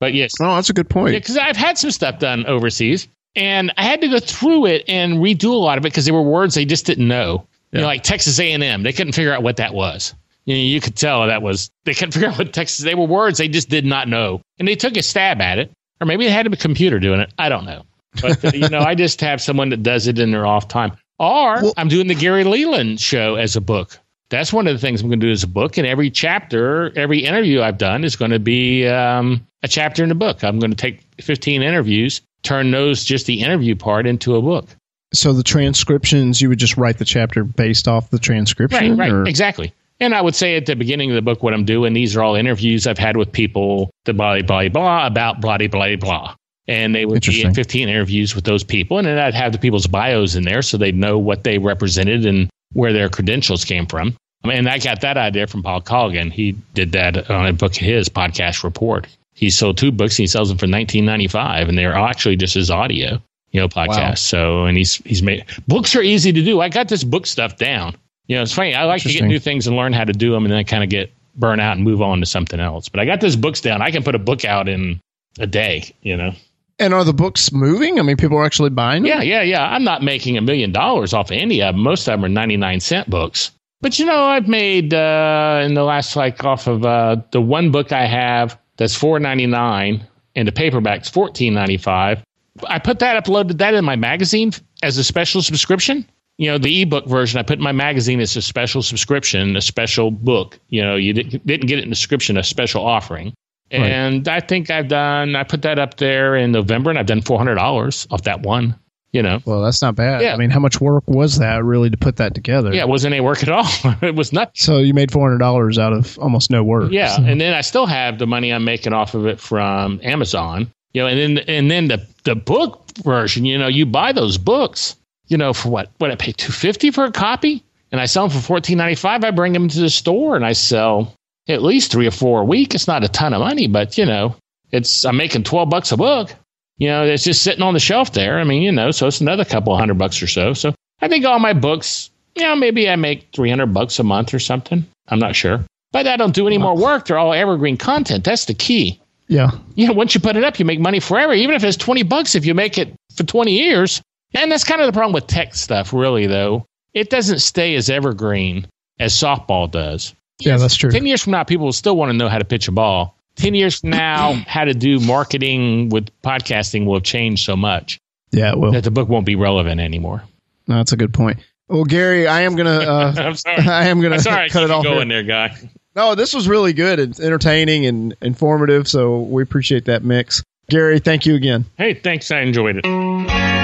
But 0.01 0.15
yes, 0.15 0.33
oh, 0.41 0.57
that's 0.57 0.71
a 0.71 0.75
good 0.75 0.91
point. 0.91 1.15
Because 1.15 1.37
I've 1.37 1.57
had 1.57 1.79
some 1.79 1.91
stuff 1.91 2.19
done 2.19 2.47
overseas 2.47 3.07
and 3.37 3.73
I 3.77 3.85
had 3.85 4.01
to 4.01 4.09
go 4.09 4.19
through 4.19 4.67
it 4.67 4.85
and 4.89 5.15
redo 5.15 5.51
a 5.51 5.57
lot 5.57 5.79
of 5.79 5.85
it 5.85 5.91
because 5.91 6.05
there 6.05 6.15
were 6.15 6.23
words 6.23 6.55
they 6.55 6.65
just 6.65 6.87
didn't 6.87 7.09
know. 7.09 7.47
Yeah. 7.71 7.79
You 7.79 7.81
know, 7.83 7.87
like 7.87 8.03
Texas 8.03 8.39
A&M, 8.39 8.83
they 8.83 8.93
couldn't 8.93 9.15
figure 9.15 9.33
out 9.33 9.43
what 9.43 9.57
that 9.57 9.75
was. 9.75 10.15
You 10.45 10.55
know, 10.55 10.61
you 10.61 10.81
could 10.81 10.97
tell 10.97 11.27
that 11.27 11.43
was 11.43 11.71
they 11.85 11.95
couldn't 11.95 12.13
figure 12.15 12.29
out 12.29 12.39
what 12.39 12.53
Texas. 12.53 12.85
They 12.85 12.95
were 12.95 13.07
words 13.07 13.39
they 13.39 13.49
just 13.49 13.69
did 13.69 13.85
not 13.85 14.09
know, 14.09 14.41
and 14.59 14.69
they 14.69 14.77
took 14.77 14.97
a 14.97 15.03
stab 15.03 15.41
at 15.41 15.59
it, 15.59 15.73
or 16.01 16.07
maybe 16.07 16.25
they 16.25 16.31
had 16.31 16.47
a 16.47 16.57
computer 16.57 16.99
doing 17.01 17.21
it. 17.21 17.33
I 17.39 17.49
don't 17.49 17.65
know, 17.65 17.85
but 18.21 18.45
uh, 18.45 18.51
you 18.55 18.69
know, 18.69 18.81
I 18.81 18.95
just 18.95 19.21
have 19.21 19.41
someone 19.41 19.71
that 19.71 19.83
does 19.83 20.07
it 20.07 20.19
in 20.19 20.31
their 20.31 20.47
off 20.47 20.69
time. 20.69 20.93
Or 21.19 21.62
well, 21.62 21.75
I'm 21.77 21.89
doing 21.89 22.09
the 22.09 22.15
Gary 22.15 22.45
Leland 22.45 23.01
show 23.01 23.37
as 23.37 23.57
a 23.57 23.61
book. 23.61 23.99
That's 24.31 24.53
one 24.53 24.67
of 24.67 24.75
the 24.75 24.81
things 24.81 25.01
I'm 25.01 25.09
going 25.09 25.21
to 25.21 25.27
do 25.27 25.33
as 25.33 25.43
a 25.43 25.49
book. 25.49 25.77
And 25.79 25.87
every 25.87 26.11
chapter, 26.11 26.93
every 26.97 27.21
interview 27.21 27.62
I've 27.62 27.79
done 27.79 28.05
is 28.05 28.17
going 28.17 28.33
to 28.33 28.41
be 28.41 28.87
um, 28.87 29.47
a 29.62 29.69
chapter 29.69 30.03
in 30.03 30.09
the 30.09 30.15
book. 30.15 30.43
I'm 30.43 30.59
going 30.59 30.71
to 30.71 30.77
take 30.77 31.03
15 31.21 31.62
interviews, 31.62 32.21
turn 32.43 32.71
those 32.71 33.05
just 33.05 33.27
the 33.27 33.43
interview 33.43 33.77
part 33.77 34.07
into 34.07 34.35
a 34.35 34.43
book. 34.43 34.69
So 35.12 35.33
the 35.33 35.45
transcriptions, 35.45 36.41
you 36.41 36.49
would 36.49 36.59
just 36.59 36.77
write 36.77 36.99
the 36.99 37.05
chapter 37.05 37.45
based 37.45 37.87
off 37.87 38.11
the 38.11 38.19
transcription? 38.19 38.97
Right, 38.97 39.11
right, 39.11 39.12
or? 39.12 39.25
exactly. 39.25 39.73
And 40.01 40.15
I 40.15 40.21
would 40.21 40.35
say 40.35 40.57
at 40.57 40.67
the 40.67 40.75
beginning 40.75 41.11
of 41.11 41.15
the 41.15 41.23
book, 41.23 41.43
what 41.43 41.55
I'm 41.55 41.65
doing, 41.65 41.93
these 41.93 42.17
are 42.17 42.23
all 42.23 42.35
interviews 42.35 42.87
I've 42.87 42.99
had 42.99 43.17
with 43.17 43.31
people, 43.31 43.91
the 44.05 44.12
blah, 44.12 44.43
blah, 44.43 44.69
blah, 44.69 45.07
about 45.07 45.41
blah, 45.41 45.59
blah, 45.59 45.97
blah. 45.97 46.35
And 46.67 46.95
they 46.95 47.05
would 47.05 47.23
be 47.23 47.43
in 47.43 47.53
15 47.53 47.89
interviews 47.89 48.35
with 48.35 48.45
those 48.45 48.65
people. 48.65 48.99
And 48.99 49.07
then 49.07 49.19
I'd 49.19 49.35
have 49.35 49.53
the 49.53 49.59
people's 49.59 49.87
bios 49.87 50.35
in 50.35 50.45
there 50.45 50.62
so 50.62 50.79
they'd 50.79 50.97
know 50.97 51.19
what 51.19 51.45
they 51.45 51.59
represented 51.59 52.25
and 52.25 52.49
where 52.73 52.93
their 52.93 53.11
credentials 53.11 53.65
came 53.65 53.87
from. 53.87 54.17
I 54.43 54.49
mean, 54.49 54.67
I 54.67 54.79
got 54.79 55.03
that 55.03 55.19
idea 55.19 55.47
from 55.47 55.62
Paul 55.62 55.83
Colligan. 55.83 56.33
He 56.33 56.53
did 56.73 56.93
that 56.93 57.31
on 57.31 57.47
a 57.47 57.53
book 57.53 57.73
of 57.73 57.79
his 57.79 58.09
podcast 58.09 58.65
report. 58.65 59.07
He 59.35 59.51
sold 59.51 59.77
two 59.77 59.93
books. 59.93 60.15
And 60.15 60.25
he 60.25 60.27
sells 60.27 60.49
them 60.49 60.59
for 60.59 60.67
19.95, 60.67 61.69
and 61.69 61.77
they're 61.77 61.95
actually 61.95 62.37
just 62.37 62.55
his 62.55 62.71
audio 62.71 63.21
you 63.55 63.61
know, 63.61 63.69
podcast. 63.69 64.09
Wow. 64.09 64.15
So, 64.15 64.65
and 64.65 64.77
he's 64.77 64.97
he's 64.97 65.23
made 65.23 65.47
books 65.69 65.95
are 65.95 66.03
easy 66.03 66.33
to 66.33 66.43
do. 66.43 66.61
I 66.61 66.69
got 66.69 66.89
this 66.89 67.05
book 67.05 67.25
stuff 67.25 67.57
down. 67.57 67.95
You 68.27 68.37
know, 68.37 68.43
it's 68.43 68.53
funny. 68.53 68.75
I 68.75 68.85
like 68.85 69.03
to 69.03 69.12
get 69.12 69.23
new 69.23 69.39
things 69.39 69.69
and 69.69 69.77
learn 69.77 69.93
how 69.93 70.05
to 70.05 70.12
do 70.12 70.33
them, 70.33 70.45
and 70.45 70.53
then 70.53 70.59
I 70.59 70.65
kind 70.65 70.83
of 70.83 70.91
get 70.91 71.12
burn 71.37 71.61
out 71.61 71.77
and 71.77 71.85
move 71.85 72.03
on 72.03 72.19
to 72.19 72.27
something 72.27 72.59
else. 72.59 72.89
But 72.89 73.01
I 73.01 73.05
got 73.05 73.21
this 73.21 73.37
books 73.37 73.61
down. 73.61 73.81
I 73.81 73.93
can 73.93 74.03
put 74.03 74.17
a 74.17 74.19
book 74.19 74.45
out 74.45 74.69
in 74.69 75.01
a 75.39 75.47
day. 75.47 75.95
You 76.03 76.17
know. 76.17 76.33
And 76.79 76.93
are 76.93 77.05
the 77.05 77.14
books 77.14 77.53
moving? 77.53 77.99
I 77.99 78.03
mean, 78.03 78.16
people 78.16 78.37
are 78.37 78.45
actually 78.45 78.70
buying 78.70 79.03
them. 79.03 79.11
Yeah, 79.11 79.22
yeah, 79.22 79.43
yeah. 79.43 79.64
I'm 79.64 79.85
not 79.85 80.03
making 80.03 80.37
a 80.37 80.41
million 80.41 80.72
dollars 80.72 81.14
off 81.14 81.31
of 81.31 81.37
any 81.37 81.62
of 81.62 81.75
them. 81.75 81.83
Most 81.83 82.09
of 82.09 82.12
them 82.12 82.25
are 82.25 82.29
99 82.29 82.81
cent 82.81 83.09
books. 83.09 83.53
But 83.81 83.99
you 83.99 84.07
know, 84.07 84.25
I've 84.25 84.49
made 84.49 84.95
uh, 84.95 85.62
in 85.64 85.75
the 85.75 85.85
last 85.85 86.16
like 86.16 86.43
off 86.43 86.66
of 86.66 86.85
uh, 86.85 87.16
the 87.33 87.41
one 87.41 87.70
book 87.70 87.93
I 87.93 88.07
have 88.07 88.59
that's 88.77 88.99
4.99 88.99 90.03
and 90.35 90.49
the 90.49 90.53
paperback's 90.53 91.11
14.95. 91.11 92.22
I 92.66 92.79
put 92.79 93.01
that 93.01 93.22
uploaded 93.22 93.59
that 93.59 93.75
in 93.75 93.85
my 93.85 93.97
magazine 93.97 94.53
as 94.83 94.97
a 94.97 95.05
special 95.05 95.43
subscription. 95.43 96.09
You 96.39 96.51
know, 96.51 96.59
the 96.59 96.83
ebook 96.83 97.07
version 97.07 97.39
I 97.39 97.43
put 97.43 97.59
in 97.59 97.64
my 97.64 97.72
magazine 97.72 98.20
as 98.20 98.37
a 98.37 98.43
special 98.43 98.83
subscription, 98.83 99.55
a 99.57 99.61
special 99.61 100.11
book. 100.11 100.59
You 100.68 100.83
know, 100.83 100.97
you 100.97 101.12
didn't, 101.12 101.45
get 101.45 101.79
it 101.79 101.85
in 101.85 101.91
the 101.91 101.97
subscription, 101.97 102.37
a 102.37 102.43
special 102.43 102.85
offering. 102.85 103.35
And 103.83 104.27
right. 104.27 104.43
I 104.43 104.47
think 104.47 104.70
I've 104.70 104.89
done, 104.89 105.37
I 105.37 105.45
put 105.45 105.62
that 105.62 105.79
up 105.79 105.97
there 105.97 106.37
in 106.37 106.53
November 106.53 106.91
and 106.91 106.99
I've 106.99 107.07
done 107.07 107.20
$400 107.20 108.12
off 108.12 108.22
that 108.22 108.43
one, 108.43 108.79
you 109.12 109.22
know. 109.22 109.41
Well, 109.45 109.62
that's 109.62 109.83
not 109.83 109.95
bad. 109.95 110.22
Yeah. 110.22 110.35
I 110.35 110.37
mean, 110.37 110.51
how 110.51 110.61
much 110.61 110.81
work 110.81 111.05
was 111.07 111.39
that 111.39 111.64
really 111.64 111.91
to 111.91 111.97
put 111.97 112.16
that 112.16 112.35
together? 112.35 112.72
Yeah, 112.72 112.83
it 112.83 112.89
wasn't 112.89 113.14
any 113.14 113.20
work 113.20 113.43
at 113.43 113.49
all. 113.49 113.66
it 114.03 114.14
was 114.14 114.33
nothing. 114.33 114.53
So 114.55 114.79
you 114.79 114.95
made 114.95 115.11
$400 115.11 115.79
out 115.79 115.93
of 115.93 116.18
almost 116.18 116.51
no 116.51 116.62
work. 116.62 116.93
Yeah. 116.93 117.16
And 117.20 117.41
then 117.41 117.55
I 117.55 117.61
still 117.61 117.87
have 117.87 118.18
the 118.18 118.27
money 118.27 118.53
I'm 118.53 118.64
making 118.64 118.93
off 118.93 119.14
of 119.14 119.27
it 119.27 119.41
from 119.41 120.01
Amazon 120.03 120.70
you 120.95 121.03
know, 121.03 121.09
and 121.09 121.18
then 121.18 121.45
and 121.49 121.70
then 121.70 121.89
the 121.89 122.07
the 122.22 122.35
book 122.35 122.83
version, 123.03 123.45
you 123.45 123.59
know, 123.59 123.66
you 123.66 123.85
buy 123.85 124.12
those 124.12 124.39
books, 124.39 124.97
you 125.27 125.37
know, 125.37 125.53
for 125.53 125.68
what? 125.68 125.91
What 125.99 126.11
I 126.11 126.14
pay 126.14 126.33
two 126.33 126.53
fifty 126.53 126.91
for 126.91 127.05
a 127.05 127.12
copy, 127.12 127.62
and 127.93 128.01
I 128.01 128.07
sell 128.07 128.29
them 128.29 128.39
for 128.39 128.43
fourteen 128.43 128.79
ninety 128.79 128.95
five. 128.95 129.25
I 129.25 129.33
bring 129.33 129.53
them 129.53 129.68
to 129.68 129.81
the 129.81 129.91
store 129.91 130.37
and 130.37 130.47
I 130.47 130.53
sell 130.53 131.12
at 131.49 131.63
least 131.63 131.93
three 131.93 132.07
or 132.07 132.11
four 132.11 132.43
a 132.43 132.45
week. 132.45 132.75
It's 132.75 132.89
not 132.89 133.05
a 133.05 133.09
ton 133.09 133.35
of 133.35 133.41
money, 133.41 133.67
but 133.67 133.99
you 133.99 134.07
know, 134.07 134.37
it's 134.71 135.05
I'm 135.05 135.17
making 135.17 135.45
twelve 135.45 135.71
bucks 135.71 135.93
a 135.93 135.97
book. 135.97 136.35
You 136.79 136.89
know, 136.89 137.05
it's 137.05 137.25
just 137.25 137.43
sitting 137.43 137.63
on 137.63 137.75
the 137.75 137.81
shelf 137.81 138.13
there. 138.13 138.39
I 138.39 138.45
mean, 138.45 138.63
you 138.63 138.73
know, 138.73 138.91
so 138.91 139.07
it's 139.07 139.21
another 139.21 139.45
couple 139.45 139.77
hundred 139.77 139.99
bucks 139.99 140.23
or 140.23 140.27
so. 140.27 140.55
So 140.55 140.75
I 141.01 141.09
think 141.09 141.25
all 141.25 141.39
my 141.39 141.53
books, 141.53 142.11
you 142.35 142.43
know, 142.43 142.57
maybe 142.57 142.89
I 142.89 142.97
make 142.97 143.29
three 143.33 143.51
hundred 143.51 143.73
bucks 143.73 143.99
a 143.99 144.05
month 144.05 144.35
or 144.35 144.39
something. 144.39 144.85
I'm 145.09 145.19
not 145.19 145.37
sure, 145.37 145.65
but 145.93 146.07
I 146.07 146.17
don't 146.17 146.35
do 146.35 146.47
any 146.47 146.59
more 146.59 146.77
work. 146.77 147.07
They're 147.07 147.19
all 147.19 147.33
evergreen 147.33 147.77
content. 147.77 148.25
That's 148.25 148.47
the 148.47 148.55
key. 148.55 149.01
Yeah. 149.29 149.53
You 149.75 149.87
know, 149.89 149.95
once 149.95 150.15
you 150.15 150.21
put 150.21 150.37
it 150.37 150.45
up, 150.45 150.59
you 150.59 150.65
make 150.65 150.81
money 150.81 151.01
forever, 151.01 151.33
even 151.33 151.55
if 151.55 151.65
it's 151.65 151.77
20 151.77 152.03
bucks 152.03 152.35
if 152.35 152.45
you 152.45 152.55
make 152.55 152.79
it 152.79 152.95
for 153.15 153.25
20 153.25 153.53
years. 153.53 154.03
And 154.35 154.51
that's 154.51 154.65
kind 154.65 154.81
of 154.81 154.87
the 154.87 154.93
problem 154.93 155.13
with 155.13 155.27
tech 155.27 155.55
stuff, 155.55 155.93
really, 155.93 156.27
though. 156.27 156.67
It 156.93 157.11
doesn't 157.11 157.39
stay 157.39 157.75
as 157.77 157.89
evergreen 157.89 158.67
as 158.99 159.15
softball 159.15 159.71
does. 159.71 160.15
Yeah, 160.41 160.57
that's 160.57 160.76
true. 160.76 160.91
10 160.91 161.07
years 161.07 161.22
from 161.22 161.32
now, 161.32 161.45
people 161.45 161.66
will 161.66 161.72
still 161.72 161.97
want 161.97 162.11
to 162.11 162.16
know 162.16 162.28
how 162.28 162.39
to 162.39 162.45
pitch 162.45 162.68
a 162.68 162.72
ball. 162.72 163.16
10 163.37 163.55
years 163.55 163.80
from 163.80 163.91
now, 163.91 164.32
how 164.47 164.64
to 164.64 164.74
do 164.74 165.01
marketing 165.01 165.89
with 165.89 166.09
podcasting 166.22 166.87
will 166.87 166.95
have 166.95 167.03
changed 167.03 167.45
so 167.45 167.57
much. 167.57 167.99
Yeah, 168.30 168.53
it 168.53 168.59
will. 168.59 168.72
That 168.72 168.85
the 168.85 168.91
book 168.91 169.09
won't 169.09 169.26
be 169.26 169.37
relevant 169.37 169.80
anymore. 169.80 170.22
No, 170.66 170.76
that's 170.76 170.93
a 170.93 170.97
good 170.97 171.14
point. 171.14 171.39
Well, 171.68 171.85
Gary, 171.85 172.26
I 172.26 172.43
am 172.43 172.57
gonna. 172.57 172.78
Uh, 172.85 173.14
I'm 173.16 173.35
sorry. 173.37 173.62
I 173.66 173.87
am 173.87 174.01
gonna 174.01 174.18
sorry, 174.20 174.49
cut 174.51 174.64
it 174.64 174.70
off. 174.70 174.82
Going 174.82 175.09
there, 175.09 175.22
guy. 175.22 175.57
No, 175.97 176.14
this 176.14 176.35
was 176.35 176.49
really 176.49 176.72
good. 176.72 176.99
It's 176.99 177.20
entertaining 177.20 177.87
and 177.87 178.14
informative, 178.20 178.89
so 178.89 179.20
we 179.20 179.43
appreciate 179.43 179.85
that 179.85 180.03
mix. 180.03 180.43
Gary, 180.68 180.99
thank 180.99 181.26
you 181.26 181.37
again. 181.37 181.64
Hey, 181.78 181.95
thanks. 181.95 182.30
I 182.30 182.41
enjoyed 182.41 182.76
it. 182.78 183.64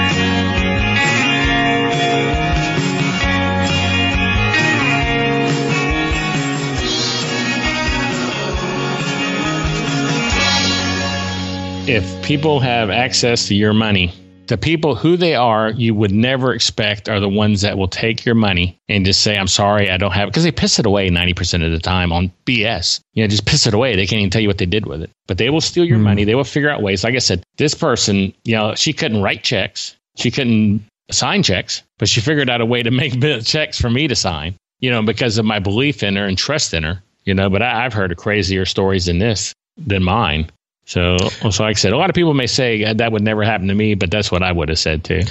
If 11.91 12.23
people 12.23 12.61
have 12.61 12.89
access 12.89 13.49
to 13.49 13.55
your 13.57 13.73
money, 13.73 14.15
the 14.47 14.57
people 14.57 14.95
who 14.95 15.17
they 15.17 15.35
are 15.35 15.71
you 15.71 15.93
would 15.93 16.13
never 16.13 16.55
expect 16.55 17.09
are 17.09 17.19
the 17.19 17.29
ones 17.29 17.63
that 17.63 17.77
will 17.77 17.89
take 17.89 18.25
your 18.25 18.37
money 18.37 18.79
and 18.89 19.05
just 19.05 19.23
say 19.23 19.37
i'm 19.37 19.49
sorry 19.49 19.91
i 19.91 19.97
don't 19.97 20.13
have 20.13 20.29
it 20.29 20.31
because 20.31 20.45
they 20.45 20.53
piss 20.53 20.79
it 20.79 20.87
away 20.87 21.11
90% 21.11 21.67
of 21.67 21.73
the 21.73 21.81
time 21.81 22.13
on 22.13 22.31
bs 22.47 23.01
you 23.15 23.25
know 23.25 23.27
just 23.27 23.45
piss 23.45 23.67
it 23.67 23.75
away. 23.75 23.97
They 23.97 24.07
can't 24.07 24.21
even 24.21 24.31
tell 24.31 24.41
you 24.41 24.47
what 24.47 24.59
they 24.59 24.67
did 24.67 24.87
with 24.87 25.03
it. 25.03 25.11
But 25.27 25.39
they 25.39 25.51
will 25.51 25.61
steal 25.61 25.85
your 25.85 25.99
mm. 25.99 26.03
money. 26.05 26.23
They 26.23 26.37
will 26.37 26.45
figure 26.45 26.71
out 26.71 26.81
ways. 26.81 27.03
Like 27.03 27.17
i 27.17 27.19
said 27.19 27.43
this 27.59 27.75
person 27.75 28.33
you 28.45 28.55
know 28.55 28.77
she 28.77 28.93
couldn't 28.93 29.23
write 29.23 29.43
checks. 29.43 29.97
She 30.17 30.31
couldn't 30.31 30.85
sign 31.11 31.43
checks 31.43 31.83
but 31.99 32.09
she 32.09 32.21
figured 32.21 32.49
out 32.49 32.61
a 32.61 32.67
way 32.67 32.85
to 32.85 32.93
make 32.93 33.21
checks 33.45 33.81
for 33.81 33.91
me 33.91 34.07
to 34.07 34.15
sign 34.15 34.55
you 34.79 34.91
know 34.93 35.03
because 35.03 35.39
of 35.39 35.45
my 35.45 35.59
belief 35.59 36.05
in 36.05 36.15
her 36.15 36.25
and 36.25 36.39
trust 36.39 36.73
in 36.73 36.85
her 36.85 37.03
you 37.25 37.35
know. 37.35 37.51
But 37.51 37.63
I, 37.63 37.85
i've 37.85 37.93
heard 37.93 38.13
of 38.13 38.19
crazier 38.19 38.65
stories 38.65 39.07
than 39.07 39.19
this 39.19 39.53
than 39.77 40.05
mine 40.05 40.51
So, 40.87 41.17
so 41.19 41.63
like 41.63 41.77
I 41.77 41.79
said, 41.79 41.93
a 41.93 41.97
lot 41.97 42.11
of 42.11 42.15
people 42.15 42.35
may 42.35 42.47
say 42.47 42.93
that 42.93 43.13
would 43.13 43.23
never 43.23 43.45
happen 43.45 43.69
to 43.69 43.75
me, 43.75 43.95
but 43.95 44.11
that's 44.11 44.31
what 44.31 44.43
I 44.43 44.51
would 44.51 44.69
have 44.71 44.79
said 44.79 45.05
too. 45.05 45.23